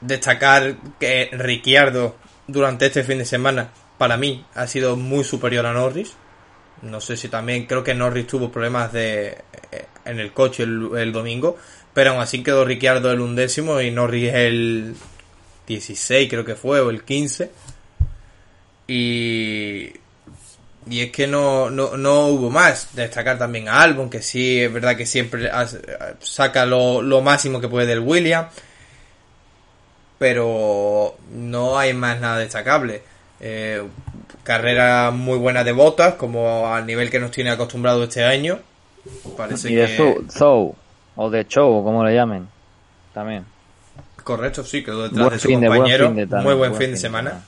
destacar 0.00 0.76
que 0.98 1.30
Ricciardo 1.32 2.16
durante 2.46 2.86
este 2.86 3.04
fin 3.04 3.18
de 3.18 3.24
semana, 3.24 3.70
para 3.98 4.16
mí, 4.16 4.44
ha 4.54 4.66
sido 4.66 4.96
muy 4.96 5.24
superior 5.24 5.66
a 5.66 5.72
Norris. 5.72 6.14
No 6.82 7.00
sé 7.00 7.16
si 7.16 7.28
también 7.28 7.66
creo 7.66 7.84
que 7.84 7.94
Norris 7.94 8.26
tuvo 8.26 8.50
problemas 8.50 8.92
de 8.92 9.36
eh, 9.70 9.86
en 10.04 10.18
el 10.18 10.32
coche 10.32 10.62
el, 10.62 11.12
domingo, 11.12 11.58
pero 11.92 12.10
aún 12.10 12.20
así 12.20 12.42
quedó 12.42 12.64
Ricciardo 12.64 13.12
el 13.12 13.20
undécimo 13.20 13.80
y 13.80 13.90
Norris 13.90 14.32
el 14.32 14.94
16 15.66 16.30
creo 16.30 16.44
que 16.44 16.54
fue, 16.54 16.80
o 16.80 16.90
el 16.90 17.04
15. 17.04 17.50
Y 18.88 19.92
y 20.88 21.02
es 21.02 21.12
que 21.12 21.26
no, 21.26 21.70
no, 21.70 21.96
no 21.96 22.26
hubo 22.26 22.50
más. 22.50 22.94
Destacar 22.94 23.38
también 23.38 23.68
a 23.68 23.80
Albon, 23.82 24.08
que 24.08 24.22
sí, 24.22 24.60
es 24.60 24.72
verdad 24.72 24.96
que 24.96 25.06
siempre 25.06 25.50
saca 26.20 26.64
lo, 26.66 27.02
lo 27.02 27.20
máximo 27.20 27.60
que 27.60 27.68
puede 27.68 27.86
del 27.86 28.00
William. 28.00 28.46
Pero 30.20 31.16
no 31.32 31.78
hay 31.78 31.94
más 31.94 32.20
nada 32.20 32.36
destacable. 32.36 33.00
Eh, 33.40 33.82
carrera 34.42 35.12
muy 35.12 35.38
buena 35.38 35.64
de 35.64 35.72
botas, 35.72 36.16
como 36.16 36.68
al 36.68 36.84
nivel 36.84 37.08
que 37.08 37.18
nos 37.18 37.30
tiene 37.30 37.48
acostumbrado 37.48 38.04
este 38.04 38.22
año. 38.22 38.58
Parece 39.34 39.72
y 39.72 39.76
de 39.76 39.86
que... 39.86 40.22
o 41.16 41.30
de 41.30 41.46
Show, 41.48 41.82
como 41.82 42.04
le 42.04 42.14
llamen, 42.14 42.46
también. 43.14 43.46
Correcto, 44.22 44.62
sí, 44.62 44.84
quedó 44.84 45.04
detrás 45.04 45.30
de 45.30 45.38
su 45.38 45.48
compañero. 45.48 46.10
muy 46.10 46.54
buen, 46.54 46.74
fin 46.74 46.90
de, 46.90 46.98
semana. 46.98 47.40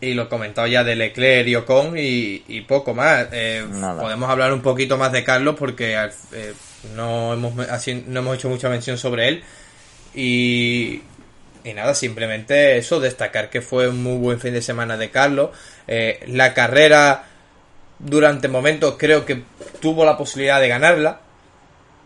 Y 0.00 0.14
lo 0.14 0.28
comentado 0.28 0.68
ya 0.68 0.84
de 0.84 0.94
Leclerc 0.94 1.48
y 1.96 2.44
y, 2.46 2.60
poco 2.60 2.94
más. 2.94 3.26
Eh, 3.32 3.66
podemos 3.98 4.30
hablar 4.30 4.52
un 4.52 4.62
poquito 4.62 4.98
más 4.98 5.10
de 5.10 5.24
Carlos 5.24 5.56
porque 5.58 5.96
eh, 6.32 6.54
no 6.94 7.32
hemos, 7.32 7.58
así, 7.70 8.04
no 8.06 8.20
hemos 8.20 8.36
hecho 8.36 8.48
mucha 8.48 8.68
mención 8.68 8.98
sobre 8.98 9.26
él. 9.26 9.42
Y, 10.14 11.02
y 11.64 11.72
nada, 11.74 11.94
simplemente 11.94 12.76
eso, 12.76 13.00
destacar 13.00 13.50
que 13.50 13.62
fue 13.62 13.88
un 13.88 14.02
muy 14.02 14.18
buen 14.18 14.40
fin 14.40 14.52
de 14.52 14.62
semana 14.62 14.96
de 14.96 15.10
Carlos. 15.10 15.50
Eh, 15.88 16.20
la 16.28 16.54
carrera 16.54 17.24
durante 17.98 18.48
momentos 18.48 18.96
creo 18.98 19.24
que 19.24 19.42
tuvo 19.80 20.04
la 20.04 20.16
posibilidad 20.16 20.60
de 20.60 20.68
ganarla. 20.68 21.20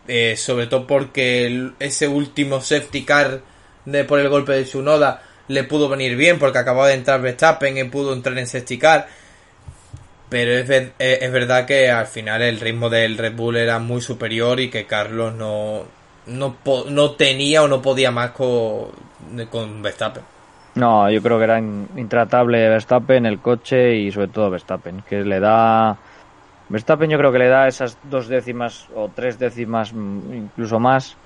Eh, 0.07 0.37
sobre 0.37 0.65
todo 0.65 0.87
porque 0.87 1.69
ese 1.77 2.07
último 2.07 2.61
safety 2.61 3.05
car 3.05 3.41
de, 3.85 4.05
por 4.05 4.19
el 4.19 4.27
golpe 4.27 4.53
de 4.53 4.63
Tsunoda 4.63 5.21
le 5.47 5.63
pudo 5.65 5.87
venir 5.87 6.15
bien 6.15 6.39
porque 6.39 6.57
acababa 6.57 6.87
de 6.87 6.95
entrar 6.95 7.21
Verstappen 7.21 7.77
y 7.77 7.83
pudo 7.83 8.13
entrar 8.13 8.35
en 8.39 8.47
safety 8.47 8.79
car. 8.79 9.07
Pero 10.29 10.51
es, 10.51 10.69
eh, 10.69 10.93
es, 10.97 11.31
verdad 11.31 11.65
que 11.65 11.91
al 11.91 12.07
final 12.07 12.41
el 12.41 12.59
ritmo 12.59 12.89
del 12.89 13.17
Red 13.19 13.35
Bull 13.35 13.57
era 13.57 13.77
muy 13.77 14.01
superior 14.01 14.59
y 14.59 14.69
que 14.69 14.85
Carlos 14.85 15.35
no, 15.35 15.85
no, 16.29 16.55
no 16.89 17.11
tenía 17.11 17.63
o 17.63 17.67
no 17.67 17.81
podía 17.81 18.11
más 18.11 18.31
con, 18.31 18.89
con 19.49 19.81
Verstappen. 19.81 20.23
No, 20.75 21.09
yo 21.09 21.21
creo 21.21 21.37
que 21.37 21.43
era 21.43 21.59
intratable 21.59 22.69
Verstappen, 22.69 23.25
el 23.25 23.39
coche 23.39 23.95
y 23.95 24.11
sobre 24.11 24.27
todo 24.27 24.49
Verstappen, 24.49 25.03
que 25.07 25.23
le 25.23 25.39
da... 25.39 25.97
Verstappen 26.69 27.09
yo 27.09 27.17
creo 27.17 27.31
que 27.31 27.39
le 27.39 27.47
da 27.47 27.67
esas 27.67 27.97
dos 28.03 28.27
décimas 28.27 28.87
o 28.95 29.09
tres 29.13 29.39
décimas, 29.39 29.91
mm, 29.91 30.33
incluso 30.33 30.79
más, 30.79 31.17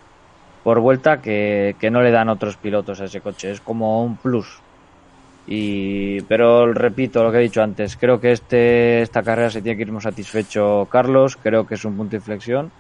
por 0.64 0.80
vuelta 0.80 1.22
que, 1.22 1.76
no 1.92 2.02
le 2.02 2.12
dan 2.12 2.30
otros 2.30 2.56
pilotos 2.56 3.02
a 3.02 3.06
ese 3.06 3.22
coche. 3.22 3.52
Es 3.52 3.60
como 3.62 4.04
un 4.04 4.16
plus. 4.16 4.60
Y, 5.46 6.22
pero 6.22 6.74
repito 6.74 7.22
lo 7.22 7.30
que 7.30 7.40
he 7.40 7.42
dicho 7.42 7.62
antes, 7.62 7.98
creo 7.98 8.22
que 8.22 8.32
este, 8.32 9.02
esta 9.02 9.24
carrera 9.24 9.50
se 9.50 9.62
tiene 9.62 9.76
que 9.76 9.82
ir 9.82 9.92
muy 9.92 10.00
satisfecho 10.02 10.88
Carlos, 10.90 11.36
creo 11.36 11.68
que 11.68 11.76
es 11.76 11.84
un 11.84 11.98
punto 11.98 12.12
de 12.12 12.18
inflexión 12.18 12.72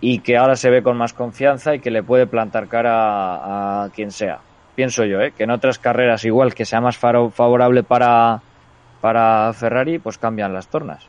y 0.00 0.20
que 0.20 0.36
ahora 0.36 0.56
se 0.56 0.70
ve 0.70 0.82
con 0.82 0.96
más 0.96 1.12
confianza 1.12 1.74
y 1.74 1.80
que 1.80 1.90
le 1.90 2.02
puede 2.02 2.26
plantar 2.26 2.68
cara 2.68 3.84
a, 3.84 3.90
quien 3.90 4.10
sea. 4.10 4.40
Pienso 4.74 5.04
yo, 5.04 5.20
¿eh? 5.20 5.32
que 5.36 5.44
en 5.44 5.50
otras 5.50 5.78
carreras 5.78 6.24
igual 6.24 6.54
que 6.54 6.66
sea 6.66 6.80
más 6.80 6.98
favorable 6.98 7.82
para, 7.82 8.42
para 9.00 9.52
Ferrari, 9.54 9.98
pues 9.98 10.18
cambian 10.18 10.52
las 10.52 10.68
tornas. 10.68 11.06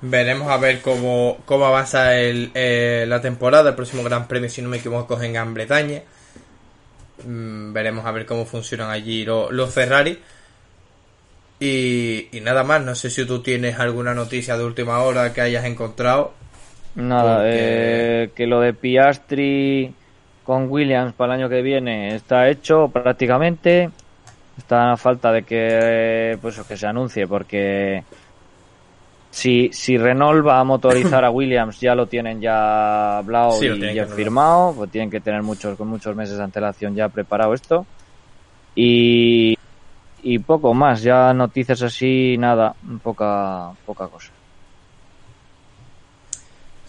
Veremos 0.00 0.48
a 0.48 0.56
ver 0.58 0.82
cómo, 0.82 1.38
cómo 1.44 1.66
avanza 1.66 2.16
el, 2.16 2.50
eh, 2.54 3.04
la 3.08 3.20
temporada. 3.20 3.70
El 3.70 3.76
próximo 3.76 4.02
Gran 4.02 4.28
Premio, 4.28 4.48
si 4.48 4.62
no 4.62 4.68
me 4.68 4.76
equivoco, 4.78 5.20
en 5.20 5.32
Gran 5.32 5.52
Bretaña. 5.54 6.02
Mm, 7.24 7.72
veremos 7.72 8.04
a 8.04 8.12
ver 8.12 8.26
cómo 8.26 8.44
funcionan 8.44 8.90
allí 8.90 9.24
los 9.24 9.72
Ferrari. 9.72 10.18
Y, 11.58 12.28
nada 12.42 12.62
más, 12.64 12.82
no 12.82 12.94
sé 12.94 13.08
si 13.10 13.24
tú 13.24 13.42
tienes 13.42 13.78
alguna 13.78 14.14
noticia 14.14 14.58
de 14.58 14.64
última 14.64 14.98
hora 15.00 15.32
que 15.32 15.40
hayas 15.40 15.64
encontrado. 15.64 16.34
Nada, 16.96 17.42
eh, 17.44 18.30
que 18.34 18.46
lo 18.46 18.60
de 18.60 18.72
Piastri 18.72 19.94
con 20.44 20.70
Williams 20.70 21.12
para 21.12 21.34
el 21.34 21.40
año 21.40 21.48
que 21.48 21.60
viene 21.60 22.14
está 22.14 22.48
hecho 22.48 22.88
prácticamente. 22.88 23.90
Está 24.56 24.92
a 24.92 24.96
falta 24.96 25.30
de 25.32 25.42
que 25.42 26.38
pues 26.40 26.58
que 26.60 26.76
se 26.76 26.86
anuncie 26.86 27.26
porque 27.26 28.02
si, 29.30 29.68
si 29.70 29.98
Renault 29.98 30.46
va 30.46 30.58
a 30.58 30.64
motorizar 30.64 31.22
a 31.22 31.30
Williams 31.38 31.78
ya 31.78 31.94
lo 31.94 32.06
tienen 32.06 32.40
ya 32.40 33.18
hablado 33.18 33.62
y 33.62 33.94
ya 33.94 34.06
firmado, 34.06 34.72
pues 34.74 34.90
tienen 34.90 35.10
que 35.10 35.20
tener 35.20 35.42
muchos 35.42 35.76
con 35.76 35.88
muchos 35.88 36.16
meses 36.16 36.38
de 36.38 36.44
antelación 36.44 36.94
ya 36.94 37.10
preparado 37.10 37.52
esto. 37.52 37.84
Y, 38.74 39.58
y 40.22 40.38
poco 40.38 40.72
más, 40.72 41.02
ya 41.02 41.34
noticias 41.34 41.82
así, 41.82 42.36
nada, 42.38 42.74
poca 43.02 43.72
poca 43.84 44.08
cosa. 44.08 44.35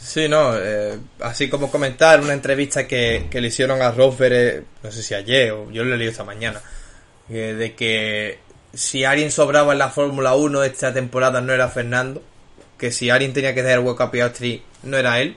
Sí, 0.08 0.30
no, 0.30 0.58
eh, 0.58 0.98
así 1.20 1.50
como 1.50 1.70
comentar 1.70 2.22
una 2.22 2.32
entrevista 2.32 2.88
que, 2.88 3.28
le 3.30 3.48
hicieron 3.50 3.82
a 3.82 3.92
Rosberg, 3.92 4.34
eh, 4.34 4.64
no 4.82 4.90
sé 4.90 5.04
si 5.04 5.14
ayer 5.14 5.52
o 5.52 5.70
yo 5.70 5.84
lo 5.84 5.94
he 5.94 5.98
leído 5.98 6.12
esta 6.12 6.24
mañana, 6.24 6.62
eh, 7.30 7.54
de 7.54 7.76
que 7.76 8.40
si 8.74 9.04
alguien 9.04 9.32
sobraba 9.32 9.74
en 9.74 9.80
la 9.80 9.90
Fórmula 9.90 10.34
1 10.34 10.64
esta 10.64 10.94
temporada 10.94 11.42
no 11.42 11.52
era 11.52 11.68
Fernando, 11.68 12.24
que 12.78 12.94
si 12.94 13.10
alguien 13.10 13.34
tenía 13.34 13.54
que 13.54 13.64
dar 13.64 13.82
hueco 13.82 14.02
a 14.02 14.10
Piastri 14.10 14.64
no 14.84 14.96
era 14.96 15.20
él, 15.20 15.36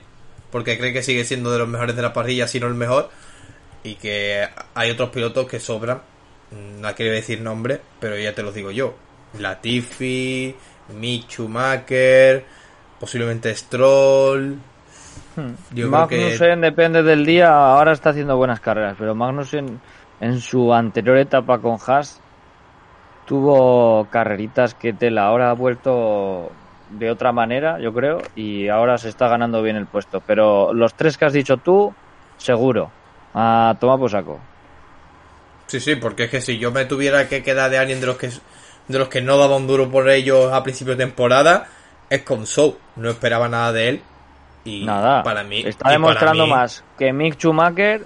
porque 0.51 0.77
cree 0.77 0.93
que 0.93 1.03
sigue 1.03 1.25
siendo 1.25 1.51
de 1.51 1.59
los 1.59 1.67
mejores 1.67 1.97
de 1.97 2.03
la 2.03 2.13
parrilla, 2.13 2.47
si 2.47 2.61
no 2.61 2.67
el 2.67 2.75
mejor, 2.75 3.09
y 3.83 3.95
que 3.95 4.47
hay 4.73 4.89
otros 4.89 5.09
pilotos 5.09 5.49
que 5.49 5.59
sobran, 5.59 6.01
no 6.79 6.95
quiero 6.95 7.11
decir 7.11 7.41
nombre, 7.41 7.81
pero 7.99 8.17
ya 8.17 8.33
te 8.33 8.41
lo 8.41 8.53
digo 8.53 8.71
yo, 8.71 8.95
Latifi, 9.37 10.55
Mick 10.95 11.27
posiblemente 13.01 13.53
Stroll. 13.55 14.59
Hmm. 15.35 15.89
Magnussen 15.89 16.61
depende 16.61 17.01
del 17.01 17.25
día, 17.25 17.49
ahora 17.49 17.93
está 17.93 18.11
haciendo 18.11 18.37
buenas 18.37 18.59
carreras, 18.59 18.95
pero 18.97 19.15
Magnussen 19.15 19.81
en 20.19 20.39
su 20.39 20.71
anterior 20.71 21.17
etapa 21.17 21.57
con 21.57 21.77
Haas 21.85 22.21
tuvo 23.25 24.07
carreritas 24.11 24.75
que 24.75 24.93
tela, 24.93 25.25
ahora 25.25 25.49
ha 25.49 25.53
vuelto 25.53 26.51
de 26.91 27.09
otra 27.09 27.31
manera, 27.31 27.79
yo 27.79 27.91
creo, 27.91 28.19
y 28.35 28.67
ahora 28.67 28.99
se 28.99 29.09
está 29.09 29.27
ganando 29.27 29.63
bien 29.63 29.77
el 29.77 29.87
puesto. 29.87 30.21
Pero 30.21 30.71
los 30.73 30.93
tres 30.93 31.17
que 31.17 31.25
has 31.25 31.33
dicho 31.33 31.57
tú, 31.57 31.93
seguro. 32.37 32.91
A 33.33 33.77
toma 33.79 33.97
por 33.97 34.11
saco. 34.11 34.39
Sí, 35.67 35.79
sí, 35.79 35.95
porque 35.95 36.25
es 36.25 36.29
que 36.29 36.41
si 36.41 36.59
yo 36.59 36.71
me 36.71 36.85
tuviera 36.85 37.27
que 37.29 37.41
quedar 37.41 37.71
de 37.71 37.79
alguien 37.79 38.01
de 38.01 38.07
los 38.07 38.17
que 38.17 38.29
de 38.87 38.99
los 38.99 39.07
que 39.07 39.21
no 39.21 39.37
daba 39.37 39.55
un 39.55 39.67
duro 39.67 39.89
por 39.89 40.09
ellos 40.09 40.51
a 40.51 40.61
principio 40.63 40.95
de 40.95 41.05
temporada, 41.05 41.67
es 42.11 42.23
con 42.23 42.45
Show. 42.45 42.77
No 42.97 43.09
esperaba 43.09 43.47
nada 43.47 43.71
de 43.71 43.89
él. 43.89 44.01
Y 44.65 44.85
nada, 44.85 45.23
para 45.23 45.43
mí. 45.43 45.63
Está 45.65 45.89
demostrando 45.89 46.45
más 46.45 46.83
que 46.97 47.11
Mick 47.13 47.37
Schumacher. 47.37 48.05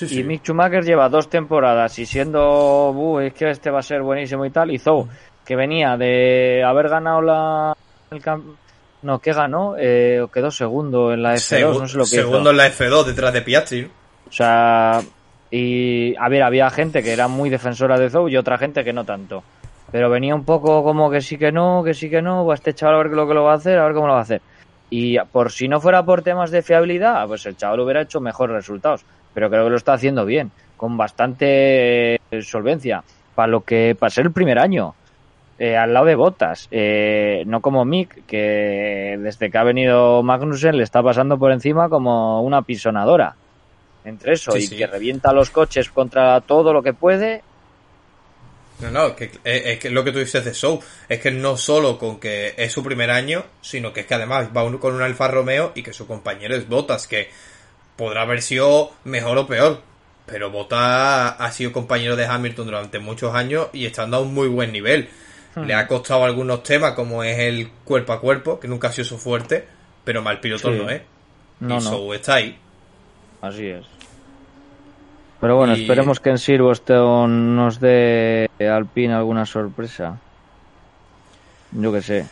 Y 0.00 0.24
Mick 0.24 0.42
Schumacher 0.42 0.82
lleva 0.82 1.08
dos 1.08 1.28
temporadas 1.28 1.96
y 1.98 2.06
siendo. 2.06 2.90
Uh, 2.90 3.20
es 3.20 3.34
que 3.34 3.50
este 3.50 3.70
va 3.70 3.80
a 3.80 3.82
ser 3.82 4.02
buenísimo 4.02 4.44
y 4.46 4.50
tal. 4.50 4.70
Y 4.72 4.78
Zou, 4.78 5.06
que 5.44 5.54
venía 5.54 5.96
de 5.96 6.64
haber 6.66 6.88
ganado 6.88 7.20
la. 7.20 7.76
El 8.10 8.22
no, 9.02 9.18
que 9.18 9.34
ganó? 9.34 9.74
Eh, 9.78 10.26
quedó 10.32 10.50
segundo 10.50 11.12
en 11.12 11.22
la 11.22 11.34
F2, 11.34 11.78
no 11.78 11.86
sé 11.86 11.98
lo 11.98 12.04
que 12.04 12.10
Segundo 12.10 12.50
en 12.50 12.56
la 12.56 12.68
F2, 12.68 13.04
detrás 13.04 13.34
de 13.34 13.42
Piastri. 13.42 13.90
O 14.26 14.32
sea, 14.32 15.02
y 15.50 16.16
a 16.16 16.28
ver, 16.30 16.42
había 16.42 16.70
gente 16.70 17.02
que 17.02 17.12
era 17.12 17.28
muy 17.28 17.50
defensora 17.50 17.98
de 17.98 18.08
Zou 18.08 18.30
y 18.30 18.38
otra 18.38 18.56
gente 18.56 18.82
que 18.82 18.94
no 18.94 19.04
tanto. 19.04 19.44
Pero 19.94 20.10
venía 20.10 20.34
un 20.34 20.44
poco 20.44 20.82
como 20.82 21.08
que 21.08 21.20
sí 21.20 21.38
que 21.38 21.52
no, 21.52 21.84
que 21.84 21.94
sí 21.94 22.10
que 22.10 22.20
no, 22.20 22.42
pues 22.42 22.58
este 22.58 22.74
chaval 22.74 22.96
a 22.96 22.98
ver 23.04 23.12
lo 23.12 23.28
que 23.28 23.34
lo 23.34 23.44
va 23.44 23.52
a 23.52 23.54
hacer, 23.54 23.78
a 23.78 23.84
ver 23.84 23.94
cómo 23.94 24.08
lo 24.08 24.14
va 24.14 24.18
a 24.18 24.22
hacer. 24.22 24.42
Y 24.90 25.16
por 25.30 25.52
si 25.52 25.68
no 25.68 25.80
fuera 25.80 26.04
por 26.04 26.22
temas 26.22 26.50
de 26.50 26.62
fiabilidad, 26.62 27.24
pues 27.28 27.46
el 27.46 27.56
chaval 27.56 27.78
hubiera 27.78 28.02
hecho 28.02 28.20
mejores 28.20 28.56
resultados. 28.56 29.04
Pero 29.32 29.48
creo 29.48 29.62
que 29.62 29.70
lo 29.70 29.76
está 29.76 29.92
haciendo 29.92 30.24
bien, 30.24 30.50
con 30.76 30.96
bastante 30.96 32.20
solvencia. 32.42 33.04
Para 33.36 33.46
lo 33.46 33.60
que 33.60 33.96
para 33.96 34.10
ser 34.10 34.26
el 34.26 34.32
primer 34.32 34.58
año, 34.58 34.96
eh, 35.60 35.76
al 35.76 35.94
lado 35.94 36.06
de 36.06 36.16
Botas, 36.16 36.66
eh, 36.72 37.44
no 37.46 37.60
como 37.60 37.84
Mick, 37.84 38.26
que 38.26 39.16
desde 39.20 39.48
que 39.48 39.58
ha 39.58 39.62
venido 39.62 40.24
Magnussen 40.24 40.76
le 40.76 40.82
está 40.82 41.04
pasando 41.04 41.38
por 41.38 41.52
encima 41.52 41.88
como 41.88 42.42
una 42.42 42.62
pisonadora. 42.62 43.36
Entre 44.04 44.32
eso 44.32 44.56
y 44.56 44.66
que 44.66 44.88
revienta 44.88 45.32
los 45.32 45.50
coches 45.50 45.88
contra 45.88 46.40
todo 46.40 46.72
lo 46.72 46.82
que 46.82 46.94
puede, 46.94 47.44
no, 48.84 49.08
no, 49.08 49.16
que, 49.16 49.30
es 49.44 49.78
que 49.78 49.90
lo 49.90 50.04
que 50.04 50.12
tú 50.12 50.18
dices 50.18 50.44
de 50.44 50.52
Show 50.52 50.80
es 51.08 51.20
que 51.20 51.30
no 51.30 51.56
solo 51.56 51.98
con 51.98 52.20
que 52.20 52.54
es 52.56 52.72
su 52.72 52.82
primer 52.82 53.10
año, 53.10 53.44
sino 53.60 53.92
que 53.92 54.00
es 54.00 54.06
que 54.06 54.14
además 54.14 54.48
va 54.56 54.64
con 54.78 54.94
un 54.94 55.02
Alfa 55.02 55.28
Romeo 55.28 55.72
y 55.74 55.82
que 55.82 55.92
su 55.92 56.06
compañero 56.06 56.54
es 56.54 56.68
Botas, 56.68 57.06
que 57.06 57.30
podrá 57.96 58.22
haber 58.22 58.42
sido 58.42 58.92
mejor 59.04 59.38
o 59.38 59.46
peor, 59.46 59.80
pero 60.26 60.50
Botas 60.50 61.34
ha 61.38 61.50
sido 61.52 61.72
compañero 61.72 62.16
de 62.16 62.26
Hamilton 62.26 62.66
durante 62.66 62.98
muchos 62.98 63.34
años 63.34 63.68
y 63.72 63.86
estando 63.86 64.18
a 64.18 64.20
un 64.20 64.34
muy 64.34 64.48
buen 64.48 64.72
nivel. 64.72 65.08
Hmm. 65.54 65.64
Le 65.64 65.74
ha 65.74 65.86
costado 65.86 66.24
algunos 66.24 66.62
temas, 66.62 66.92
como 66.92 67.22
es 67.22 67.38
el 67.38 67.70
cuerpo 67.84 68.12
a 68.12 68.20
cuerpo, 68.20 68.58
que 68.58 68.68
nunca 68.68 68.88
ha 68.88 68.92
sido 68.92 69.04
su 69.04 69.18
fuerte, 69.18 69.66
pero 70.04 70.22
mal 70.22 70.40
piloto 70.40 70.70
no 70.70 70.90
es. 70.90 71.02
No, 71.60 71.78
y 71.78 71.84
no. 71.84 72.14
está 72.14 72.34
ahí. 72.34 72.58
Así 73.40 73.66
es. 73.66 73.84
Pero 75.40 75.56
bueno, 75.56 75.74
esperemos 75.74 76.20
que 76.20 76.30
en 76.30 76.38
Silverstone 76.38 77.54
nos 77.54 77.78
dé 77.80 78.48
Alpine 78.60 79.14
alguna 79.14 79.44
sorpresa. 79.44 80.18
Yo 81.72 81.92
que 81.92 82.02
sé. 82.02 82.26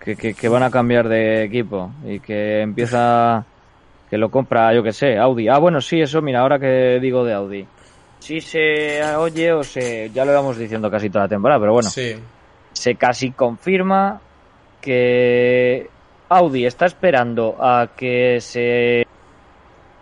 Que, 0.00 0.34
que, 0.34 0.48
van 0.48 0.62
a 0.62 0.70
cambiar 0.70 1.08
de 1.08 1.44
equipo 1.44 1.90
y 2.04 2.20
que 2.20 2.60
empieza. 2.60 3.44
Que 4.10 4.18
lo 4.18 4.30
compra, 4.30 4.74
yo 4.74 4.82
que 4.82 4.92
sé, 4.92 5.16
Audi. 5.16 5.48
Ah, 5.48 5.58
bueno, 5.58 5.80
sí, 5.80 6.00
eso, 6.00 6.20
mira, 6.20 6.40
ahora 6.40 6.58
que 6.58 6.98
digo 7.00 7.24
de 7.24 7.32
Audi. 7.32 7.66
Sí 8.18 8.40
se 8.40 9.02
oye 9.16 9.52
o 9.52 9.62
se. 9.64 10.10
Ya 10.12 10.24
lo 10.24 10.32
íbamos 10.32 10.58
diciendo 10.58 10.90
casi 10.90 11.08
toda 11.08 11.24
la 11.24 11.28
temporada, 11.28 11.60
pero 11.60 11.72
bueno. 11.72 11.88
Sí. 11.88 12.16
Se 12.72 12.96
casi 12.96 13.30
confirma 13.30 14.20
que 14.80 15.88
Audi 16.28 16.66
está 16.66 16.86
esperando 16.86 17.56
a 17.58 17.88
que 17.96 18.40
se 18.40 19.06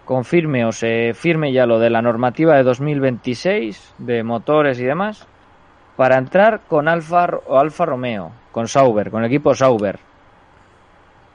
confirme 0.05 0.65
o 0.65 0.73
se 0.73 1.13
firme 1.15 1.53
ya 1.53 1.67
lo 1.67 1.79
de 1.79 1.91
la 1.91 2.03
normativa 2.03 2.57
de 2.57 2.63
2026 2.63 3.95
de 3.99 4.23
motores 4.23 4.79
y 4.81 4.85
demás 4.85 5.27
para 5.97 6.19
entrar 6.19 6.61
con 6.69 6.89
Alfa 6.89 7.29
o 7.47 7.59
Alfa 7.59 7.87
Romeo, 7.87 8.33
con 8.51 8.69
Sauber, 8.69 9.11
con 9.11 9.23
el 9.23 9.29
equipo 9.29 9.55
Sauber. 9.55 9.99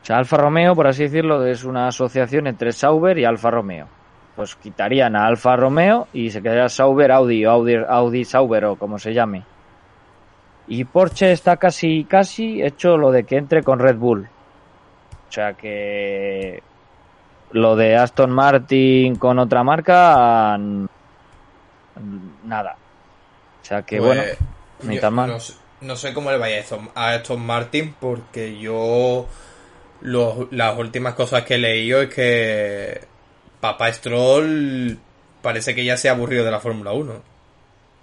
O 0.01 0.05
sea, 0.05 0.17
Alfa 0.17 0.37
Romeo, 0.37 0.75
por 0.75 0.87
así 0.87 1.03
decirlo, 1.03 1.45
es 1.45 1.63
una 1.63 1.87
asociación 1.87 2.47
entre 2.47 2.71
Sauber 2.71 3.17
y 3.17 3.25
Alfa 3.25 3.51
Romeo. 3.51 3.87
Pues 4.35 4.55
quitarían 4.55 5.15
a 5.15 5.25
Alfa 5.25 5.55
Romeo 5.55 6.07
y 6.13 6.29
se 6.29 6.41
quedaría 6.41 6.69
Sauber 6.69 7.11
Audi 7.11 7.45
o 7.45 7.51
Audi, 7.51 7.75
Audi 7.87 8.23
Sauber 8.23 8.65
o 8.65 8.75
como 8.75 8.99
se 8.99 9.13
llame. 9.13 9.43
Y 10.67 10.83
Porsche 10.83 11.31
está 11.31 11.57
casi, 11.57 12.03
casi 12.03 12.61
hecho 12.61 12.97
lo 12.97 13.11
de 13.11 13.23
que 13.23 13.37
entre 13.37 13.63
con 13.63 13.79
Red 13.79 13.97
Bull. 13.97 14.27
O 15.27 15.31
sea 15.31 15.53
que 15.53 16.61
lo 17.51 17.75
de 17.75 17.95
Aston 17.95 18.31
Martin 18.31 19.15
con 19.15 19.39
otra 19.39 19.63
marca, 19.63 20.57
nada. 22.43 22.75
O 23.61 23.65
sea 23.65 23.81
que 23.83 23.97
Pues, 23.97 24.07
bueno, 24.07 24.23
ni 24.83 24.95
yo 24.95 25.01
tan 25.01 25.13
mal. 25.13 25.29
No, 25.29 25.39
sé- 25.39 25.53
no 25.81 25.95
sé 25.95 26.13
cómo 26.13 26.31
le 26.31 26.37
vaya 26.37 26.57
a 26.57 26.61
Aston, 26.61 26.89
a 26.95 27.09
Aston 27.11 27.45
Martin 27.45 27.95
porque 27.99 28.57
yo 28.59 29.25
los- 30.01 30.51
las 30.51 30.77
últimas 30.77 31.13
cosas 31.15 31.43
que 31.43 31.55
he 31.55 31.59
leído 31.59 32.01
es 32.01 32.13
que 32.13 33.01
Papá 33.59 33.91
Stroll 33.91 34.97
parece 35.41 35.73
que 35.75 35.83
ya 35.85 35.97
se 35.97 36.09
ha 36.09 36.13
aburrido 36.13 36.45
de 36.45 36.51
la 36.51 36.59
Fórmula 36.59 36.91
1. 36.93 37.13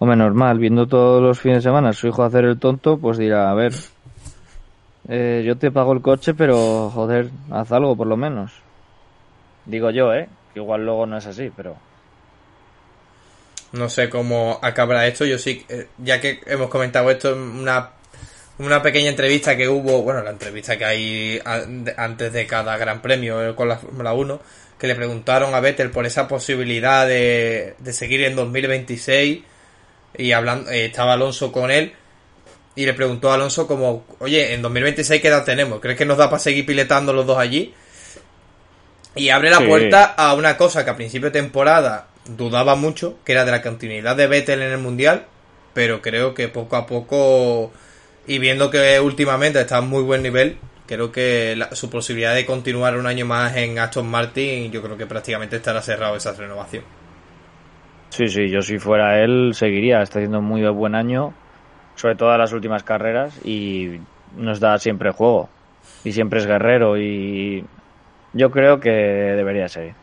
Hombre, 0.01 0.17
normal, 0.17 0.59
viendo 0.59 0.87
todos 0.87 1.23
los 1.23 1.39
fines 1.39 1.59
de 1.59 1.69
semana 1.71 1.91
a 1.91 1.93
su 1.93 2.09
hijo 2.09 2.25
hacer 2.25 2.45
el 2.45 2.59
tonto, 2.59 2.99
pues 2.99 3.17
dirá, 3.17 3.51
a 3.51 3.55
ver, 3.55 3.73
eh, 5.09 5.43
yo 5.47 5.57
te 5.57 5.71
pago 5.71 5.93
el 5.93 6.03
coche, 6.03 6.35
pero 6.35 6.91
joder, 6.91 7.31
haz 7.51 7.71
algo 7.73 7.97
por 7.97 8.07
lo 8.09 8.17
menos. 8.17 8.53
Digo 9.67 9.91
yo, 9.91 10.13
¿eh? 10.15 10.29
Que 10.53 10.61
igual 10.61 10.85
luego 10.85 11.07
no 11.07 11.19
es 11.19 11.27
así, 11.27 11.51
pero... 11.55 11.77
No 13.73 13.89
sé 13.89 14.09
cómo 14.09 14.59
acabará 14.63 15.07
esto. 15.07 15.25
Yo 15.25 15.39
sí, 15.39 15.65
eh, 15.69 15.89
ya 15.99 16.21
que 16.21 16.41
hemos 16.47 16.69
comentado 16.69 17.11
esto 17.11 17.33
en 17.33 17.39
una, 17.41 17.91
una 18.59 18.83
pequeña 18.83 19.11
entrevista 19.11 19.57
que 19.57 19.69
hubo, 19.69 20.03
bueno, 20.03 20.23
la 20.23 20.31
entrevista 20.31 20.79
que 20.79 20.85
hay 20.85 21.41
antes 21.97 22.33
de 22.33 22.47
cada 22.47 22.77
gran 22.77 23.03
premio 23.03 23.51
eh, 23.51 23.55
con 23.55 23.69
la 23.69 23.79
Fórmula 23.79 24.13
1, 24.13 24.41
que 24.79 24.87
le 24.87 24.95
preguntaron 24.95 25.55
a 25.55 25.61
Vettel 25.61 25.91
por 25.91 26.07
esa 26.07 26.29
posibilidad 26.29 27.07
de, 27.07 27.75
de 27.79 27.93
seguir 27.93 28.23
en 28.23 28.37
2026 28.37 29.43
y 30.17 30.33
hablando, 30.33 30.71
eh, 30.71 30.87
estaba 30.87 31.15
Alonso 31.15 31.51
con 31.51 31.71
él 31.71 31.95
y 32.77 32.87
le 32.87 32.95
preguntó 32.95 33.31
a 33.31 33.35
Alonso 33.35 33.67
como, 33.67 34.05
oye, 34.21 34.55
en 34.55 34.63
2026 34.63 35.21
qué 35.21 35.29
edad 35.29 35.45
tenemos, 35.45 35.81
¿crees 35.81 35.99
que 35.99 36.05
nos 36.05 36.19
da 36.19 36.31
para 36.31 36.39
seguir 36.39 36.67
piletando 36.67 37.13
los 37.13 37.27
dos 37.27 37.39
allí? 37.39 37.75
Y 39.17 39.29
abre 39.31 39.51
la 39.51 39.59
Sí. 39.59 39.67
puerta 39.67 40.05
a 40.17 40.35
una 40.35 40.57
cosa 40.57 40.85
que 40.85 40.91
a 40.91 40.97
principio 40.97 41.31
de 41.31 41.41
temporada 41.41 42.09
dudaba 42.27 42.75
mucho, 42.75 43.19
que 43.25 43.33
era 43.33 43.45
de 43.45 43.51
la 43.53 43.63
continuidad 43.63 44.17
de 44.17 44.27
Vettel 44.27 44.63
en 44.63 44.73
el 44.73 44.79
Mundial, 44.79 45.27
pero 45.73 46.01
creo 46.03 46.35
que 46.35 46.49
poco 46.49 46.77
a 46.77 46.87
poco, 46.87 47.73
y 48.27 48.39
viendo 48.39 48.71
que 48.71 48.99
últimamente 49.01 49.61
está 49.61 49.79
en 49.79 49.89
muy 49.89 50.03
buen 50.03 50.23
nivel, 50.23 50.59
creo 50.87 51.13
que 51.13 51.55
la- 51.57 51.75
su 51.75 51.91
posibilidad 51.91 52.35
de 52.35 52.45
continuar 52.47 52.97
un 52.97 53.07
año 53.07 53.25
más 53.27 53.57
en 53.57 53.79
Aston 53.79 54.07
Martin, 54.09 54.71
yo 54.73 54.83
creo 54.83 54.97
que 54.97 55.07
prácticamente 55.07 55.57
estará 55.57 55.81
cerrado 55.83 56.17
esa 56.17 56.33
renovación. 56.33 56.85
Sí, 58.11 58.29
sí, 58.29 58.49
yo 58.49 58.63
si 58.63 58.79
fuera 58.79 59.23
él 59.23 59.53
seguiría, 59.55 60.01
está 60.03 60.19
haciendo 60.19 60.39
un 60.39 60.45
muy 60.45 60.63
buen 60.69 60.95
año, 60.95 61.35
sobre 61.97 62.15
todo 62.15 62.33
en 62.33 62.39
las 62.39 62.53
últimas 62.53 62.83
carreras, 62.85 63.35
y 63.45 63.99
nos 64.37 64.61
da 64.61 64.79
siempre 64.79 65.11
juego. 65.11 65.49
Y 66.05 66.13
siempre 66.13 66.39
es 66.39 66.47
guerrero, 66.47 66.97
y 66.97 67.65
yo 68.35 68.51
creo 68.51 68.79
que 68.81 68.91
debería 68.91 69.69
seguir. 69.69 69.95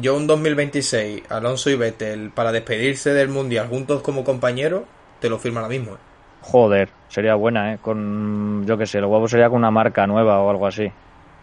Yo 0.00 0.16
un 0.16 0.26
2026, 0.26 1.22
Alonso 1.28 1.70
y 1.70 1.76
Vettel, 1.76 2.30
para 2.30 2.50
despedirse 2.50 3.12
del 3.14 3.28
Mundial 3.28 3.68
juntos 3.68 4.02
como 4.02 4.24
compañeros, 4.24 4.82
te 5.20 5.28
lo 5.28 5.38
firmo 5.38 5.60
ahora 5.60 5.68
mismo. 5.68 5.92
¿eh? 5.94 5.98
Joder, 6.42 6.88
sería 7.08 7.34
buena, 7.36 7.74
¿eh? 7.74 7.78
Con, 7.80 8.64
yo 8.66 8.76
qué 8.76 8.86
sé, 8.86 8.98
el 8.98 9.04
huevo 9.04 9.28
sería 9.28 9.48
con 9.48 9.58
una 9.58 9.70
marca 9.70 10.06
nueva 10.06 10.40
o 10.40 10.50
algo 10.50 10.66
así. 10.66 10.90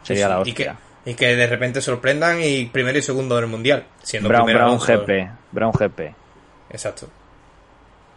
Sería 0.03 0.25
Sí, 0.25 0.29
la 0.31 0.37
y 0.37 0.41
hostia. 0.41 0.77
que, 1.05 1.11
y 1.11 1.13
que 1.15 1.35
de 1.35 1.47
repente 1.47 1.81
sorprendan 1.81 2.39
y 2.43 2.65
primero 2.65 2.97
y 2.97 3.01
segundo 3.01 3.35
del 3.37 3.47
Mundial, 3.47 3.85
siendo 4.03 4.27
Brown, 4.29 4.45
primero 4.45 4.65
Brown 4.65 4.81
Alonso. 4.81 5.05
GP, 5.05 5.29
Brown 5.51 5.71
GP. 5.71 5.99
Exacto. 6.71 7.07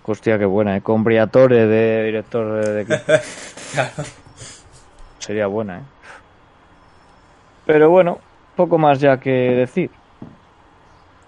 Hostia, 0.07 0.37
qué 0.39 0.45
buena, 0.45 0.77
¿eh? 0.77 0.83
Con 0.83 1.03
Briatore 1.05 1.67
de 1.67 2.05
director 2.05 2.65
de 2.67 2.81
equipo. 2.83 3.13
Sería 5.19 5.47
buena, 5.47 5.79
¿eh? 5.79 5.83
Pero 7.67 7.91
bueno, 7.91 8.19
poco 8.57 8.79
más 8.79 9.01
ya 9.01 9.19
que 9.19 9.31
decir. 9.31 9.91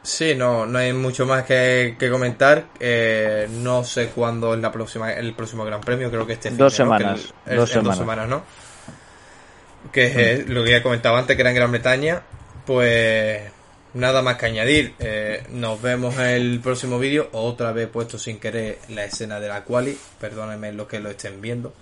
Sí, 0.02 0.34
no, 0.36 0.66
no 0.66 0.78
hay 0.78 0.92
mucho 0.92 1.26
más 1.26 1.44
que, 1.44 1.96
que 1.98 2.08
comentar. 2.10 2.66
Eh, 2.78 3.48
no 3.50 3.82
sé 3.82 4.08
cuándo 4.10 4.54
es 4.54 4.60
la 4.60 4.70
próxima, 4.70 5.12
el 5.12 5.32
próximo 5.34 5.64
Gran 5.64 5.80
Premio, 5.80 6.10
creo 6.10 6.26
que 6.26 6.34
este 6.34 6.50
fin 6.50 6.58
Dos 6.58 6.76
de, 6.76 6.84
¿no? 6.84 6.96
Semanas, 6.98 7.34
el- 7.46 7.56
dos 7.56 7.70
semanas. 7.70 7.98
semanas, 7.98 8.28
¿no? 8.28 8.42
Que 9.92 10.06
es 10.06 10.16
eh, 10.16 10.44
lo 10.46 10.62
que 10.64 10.70
ya 10.72 10.82
comentaba 10.82 11.18
antes, 11.18 11.34
que 11.36 11.42
era 11.42 11.50
en 11.50 11.56
Gran 11.56 11.70
Bretaña. 11.72 12.22
Pues 12.64 13.42
nada 13.94 14.22
más 14.22 14.36
que 14.36 14.46
añadir. 14.46 14.94
Eh, 15.00 15.44
nos 15.50 15.80
vemos 15.82 16.16
en 16.18 16.26
el 16.26 16.60
próximo 16.60 16.98
vídeo. 16.98 17.28
Otra 17.32 17.72
vez 17.72 17.88
puesto 17.88 18.18
sin 18.18 18.38
querer 18.38 18.78
la 18.90 19.04
escena 19.04 19.40
de 19.40 19.48
la 19.48 19.64
quali. 19.64 19.96
Perdónenme 20.20 20.72
los 20.72 20.86
que 20.86 21.00
lo 21.00 21.10
estén 21.10 21.40
viendo. 21.40 21.72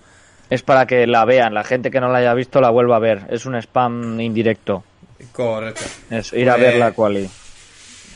Es 0.49 0.61
para 0.63 0.85
que 0.85 1.07
la 1.07 1.25
vean, 1.25 1.53
la 1.53 1.63
gente 1.63 1.89
que 1.91 1.99
no 1.99 2.09
la 2.09 2.19
haya 2.19 2.33
visto 2.33 2.61
la 2.61 2.69
vuelva 2.69 2.97
a 2.97 2.99
ver. 2.99 3.25
Es 3.29 3.45
un 3.45 3.55
spam 3.55 4.19
indirecto. 4.19 4.83
Correcto. 5.31 5.81
Es 6.09 6.33
ir 6.33 6.49
a 6.49 6.53
Pues- 6.55 6.63
ver 6.65 6.75
la 6.77 6.91
quali. 6.91 7.29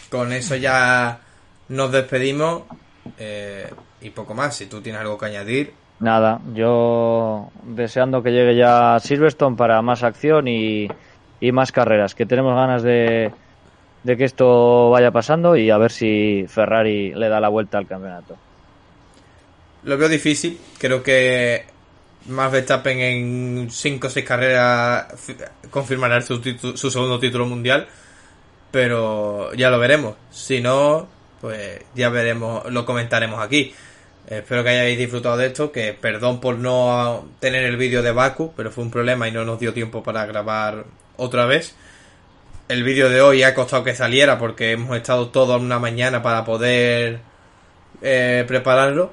Con 0.10 0.32
eso 0.34 0.56
ya 0.56 1.20
nos 1.70 1.92
despedimos. 1.92 2.64
eh, 3.18 3.68
y 4.02 4.12
poco 4.12 4.34
más. 4.34 4.56
Si 4.56 4.68
tú 4.68 4.82
tienes 4.82 5.02
algo 5.02 5.18
que 5.18 5.26
añadir, 5.26 5.74
Nada, 6.00 6.40
yo 6.54 7.50
deseando 7.64 8.24
que 8.24 8.32
llegue 8.32 8.56
ya 8.56 8.98
Silverstone 9.02 9.58
para 9.58 9.82
más 9.82 10.02
acción 10.04 10.48
y, 10.48 10.88
y 11.42 11.52
más 11.52 11.74
carreras, 11.74 12.16
que 12.16 12.26
tenemos 12.26 12.56
ganas 12.56 12.84
de, 12.84 13.32
de 14.04 14.16
que 14.18 14.24
esto 14.24 14.90
vaya 14.92 15.12
pasando 15.12 15.58
y 15.58 15.70
a 15.70 15.78
ver 15.78 15.92
si 15.92 16.46
Ferrari 16.48 17.14
le 17.14 17.28
da 17.28 17.42
la 17.42 17.50
vuelta 17.50 17.78
al 17.80 17.88
campeonato. 17.88 18.38
Lo 19.84 19.98
veo 19.98 20.08
difícil. 20.08 20.58
Creo 20.78 21.04
que 21.04 21.66
Max 22.30 22.52
Verstappen 22.52 23.00
en 23.00 23.70
5 23.70 24.08
o 24.08 24.10
6 24.10 24.26
carreras 24.26 25.08
fi- 25.20 25.36
confirmará 25.70 26.22
su, 26.22 26.42
su 26.76 26.90
segundo 26.92 27.20
título 27.20 27.46
mundial. 27.46 27.88
Pero 28.72 29.54
ya 29.54 29.70
lo 29.70 29.80
veremos. 29.80 30.16
Si 30.32 30.62
no, 30.62 31.08
pues 31.42 31.82
ya 31.96 32.10
veremos, 32.10 32.72
lo 32.72 32.86
comentaremos 32.86 33.42
aquí. 33.42 33.74
Espero 34.28 34.64
que 34.64 34.70
hayáis 34.70 34.98
disfrutado 34.98 35.38
de 35.38 35.48
esto. 35.48 35.72
Que 35.72 35.94
perdón 35.94 36.40
por 36.40 36.58
no 36.58 37.28
tener 37.40 37.64
el 37.66 37.78
vídeo 37.78 38.02
de 38.04 38.12
Baku, 38.12 38.54
pero 38.56 38.72
fue 38.72 38.84
un 38.84 38.92
problema 38.92 39.28
y 39.28 39.32
no 39.32 39.44
nos 39.46 39.60
dio 39.60 39.74
tiempo 39.74 40.04
para 40.04 40.26
grabar 40.28 40.86
otra 41.18 41.46
vez. 41.46 41.76
El 42.68 42.84
vídeo 42.84 43.10
de 43.10 43.22
hoy 43.22 43.42
ha 43.42 43.56
costado 43.56 43.84
que 43.84 43.96
saliera 43.96 44.38
porque 44.38 44.74
hemos 44.74 44.96
estado 44.96 45.30
toda 45.30 45.58
una 45.58 45.80
mañana 45.80 46.22
para 46.22 46.46
poder 46.46 47.20
eh, 48.04 48.44
prepararlo 48.48 49.12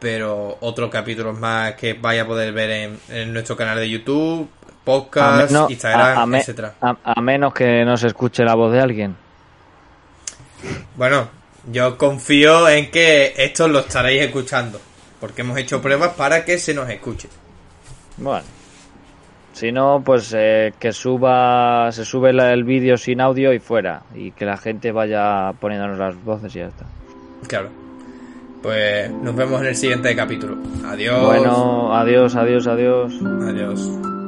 pero 0.00 0.56
otros 0.60 0.90
capítulos 0.90 1.38
más 1.38 1.74
que 1.74 1.92
vaya 1.92 2.22
a 2.22 2.26
poder 2.26 2.52
ver 2.52 2.70
en, 2.70 3.00
en 3.10 3.32
nuestro 3.32 3.56
canal 3.56 3.78
de 3.78 3.88
YouTube, 3.88 4.48
podcast, 4.84 5.50
menos- 5.50 5.70
Instagram, 5.70 6.18
a- 6.18 6.22
a 6.22 6.26
me- 6.26 6.38
etcétera. 6.40 6.74
a- 6.80 6.96
a 7.04 7.20
menos 7.20 7.52
que 7.54 7.84
no 7.84 7.96
se 7.96 8.06
escuche 8.08 8.42
la 8.44 8.54
voz 8.54 8.72
de 8.72 8.80
alguien. 8.80 9.14
Bueno, 10.96 11.28
yo 11.70 11.96
confío 11.96 12.68
en 12.68 12.90
que 12.90 13.34
esto 13.36 13.68
lo 13.68 13.80
estaréis 13.80 14.22
escuchando, 14.22 14.80
porque 15.20 15.42
hemos 15.42 15.58
hecho 15.58 15.80
pruebas 15.80 16.14
para 16.14 16.44
que 16.44 16.58
se 16.58 16.74
nos 16.74 16.88
escuche. 16.88 17.28
Bueno, 18.16 18.44
si 19.52 19.72
no, 19.72 20.02
pues 20.04 20.34
eh, 20.36 20.72
que 20.78 20.92
suba, 20.92 21.90
se 21.92 22.04
sube 22.04 22.30
el 22.30 22.64
vídeo 22.64 22.96
sin 22.96 23.20
audio 23.20 23.52
y 23.52 23.58
fuera, 23.58 24.02
y 24.14 24.32
que 24.32 24.44
la 24.44 24.56
gente 24.56 24.92
vaya 24.92 25.52
poniéndonos 25.60 25.98
las 25.98 26.22
voces 26.24 26.54
y 26.56 26.58
ya 26.60 26.66
está. 26.66 26.84
Claro. 27.46 27.70
Pues 28.62 29.10
nos 29.10 29.34
vemos 29.34 29.60
en 29.62 29.68
el 29.68 29.76
siguiente 29.76 30.14
capítulo. 30.14 30.58
Adiós. 30.84 31.24
Bueno, 31.24 31.96
adiós, 31.96 32.36
adiós, 32.36 32.66
adiós. 32.66 33.12
Adiós. 33.48 34.19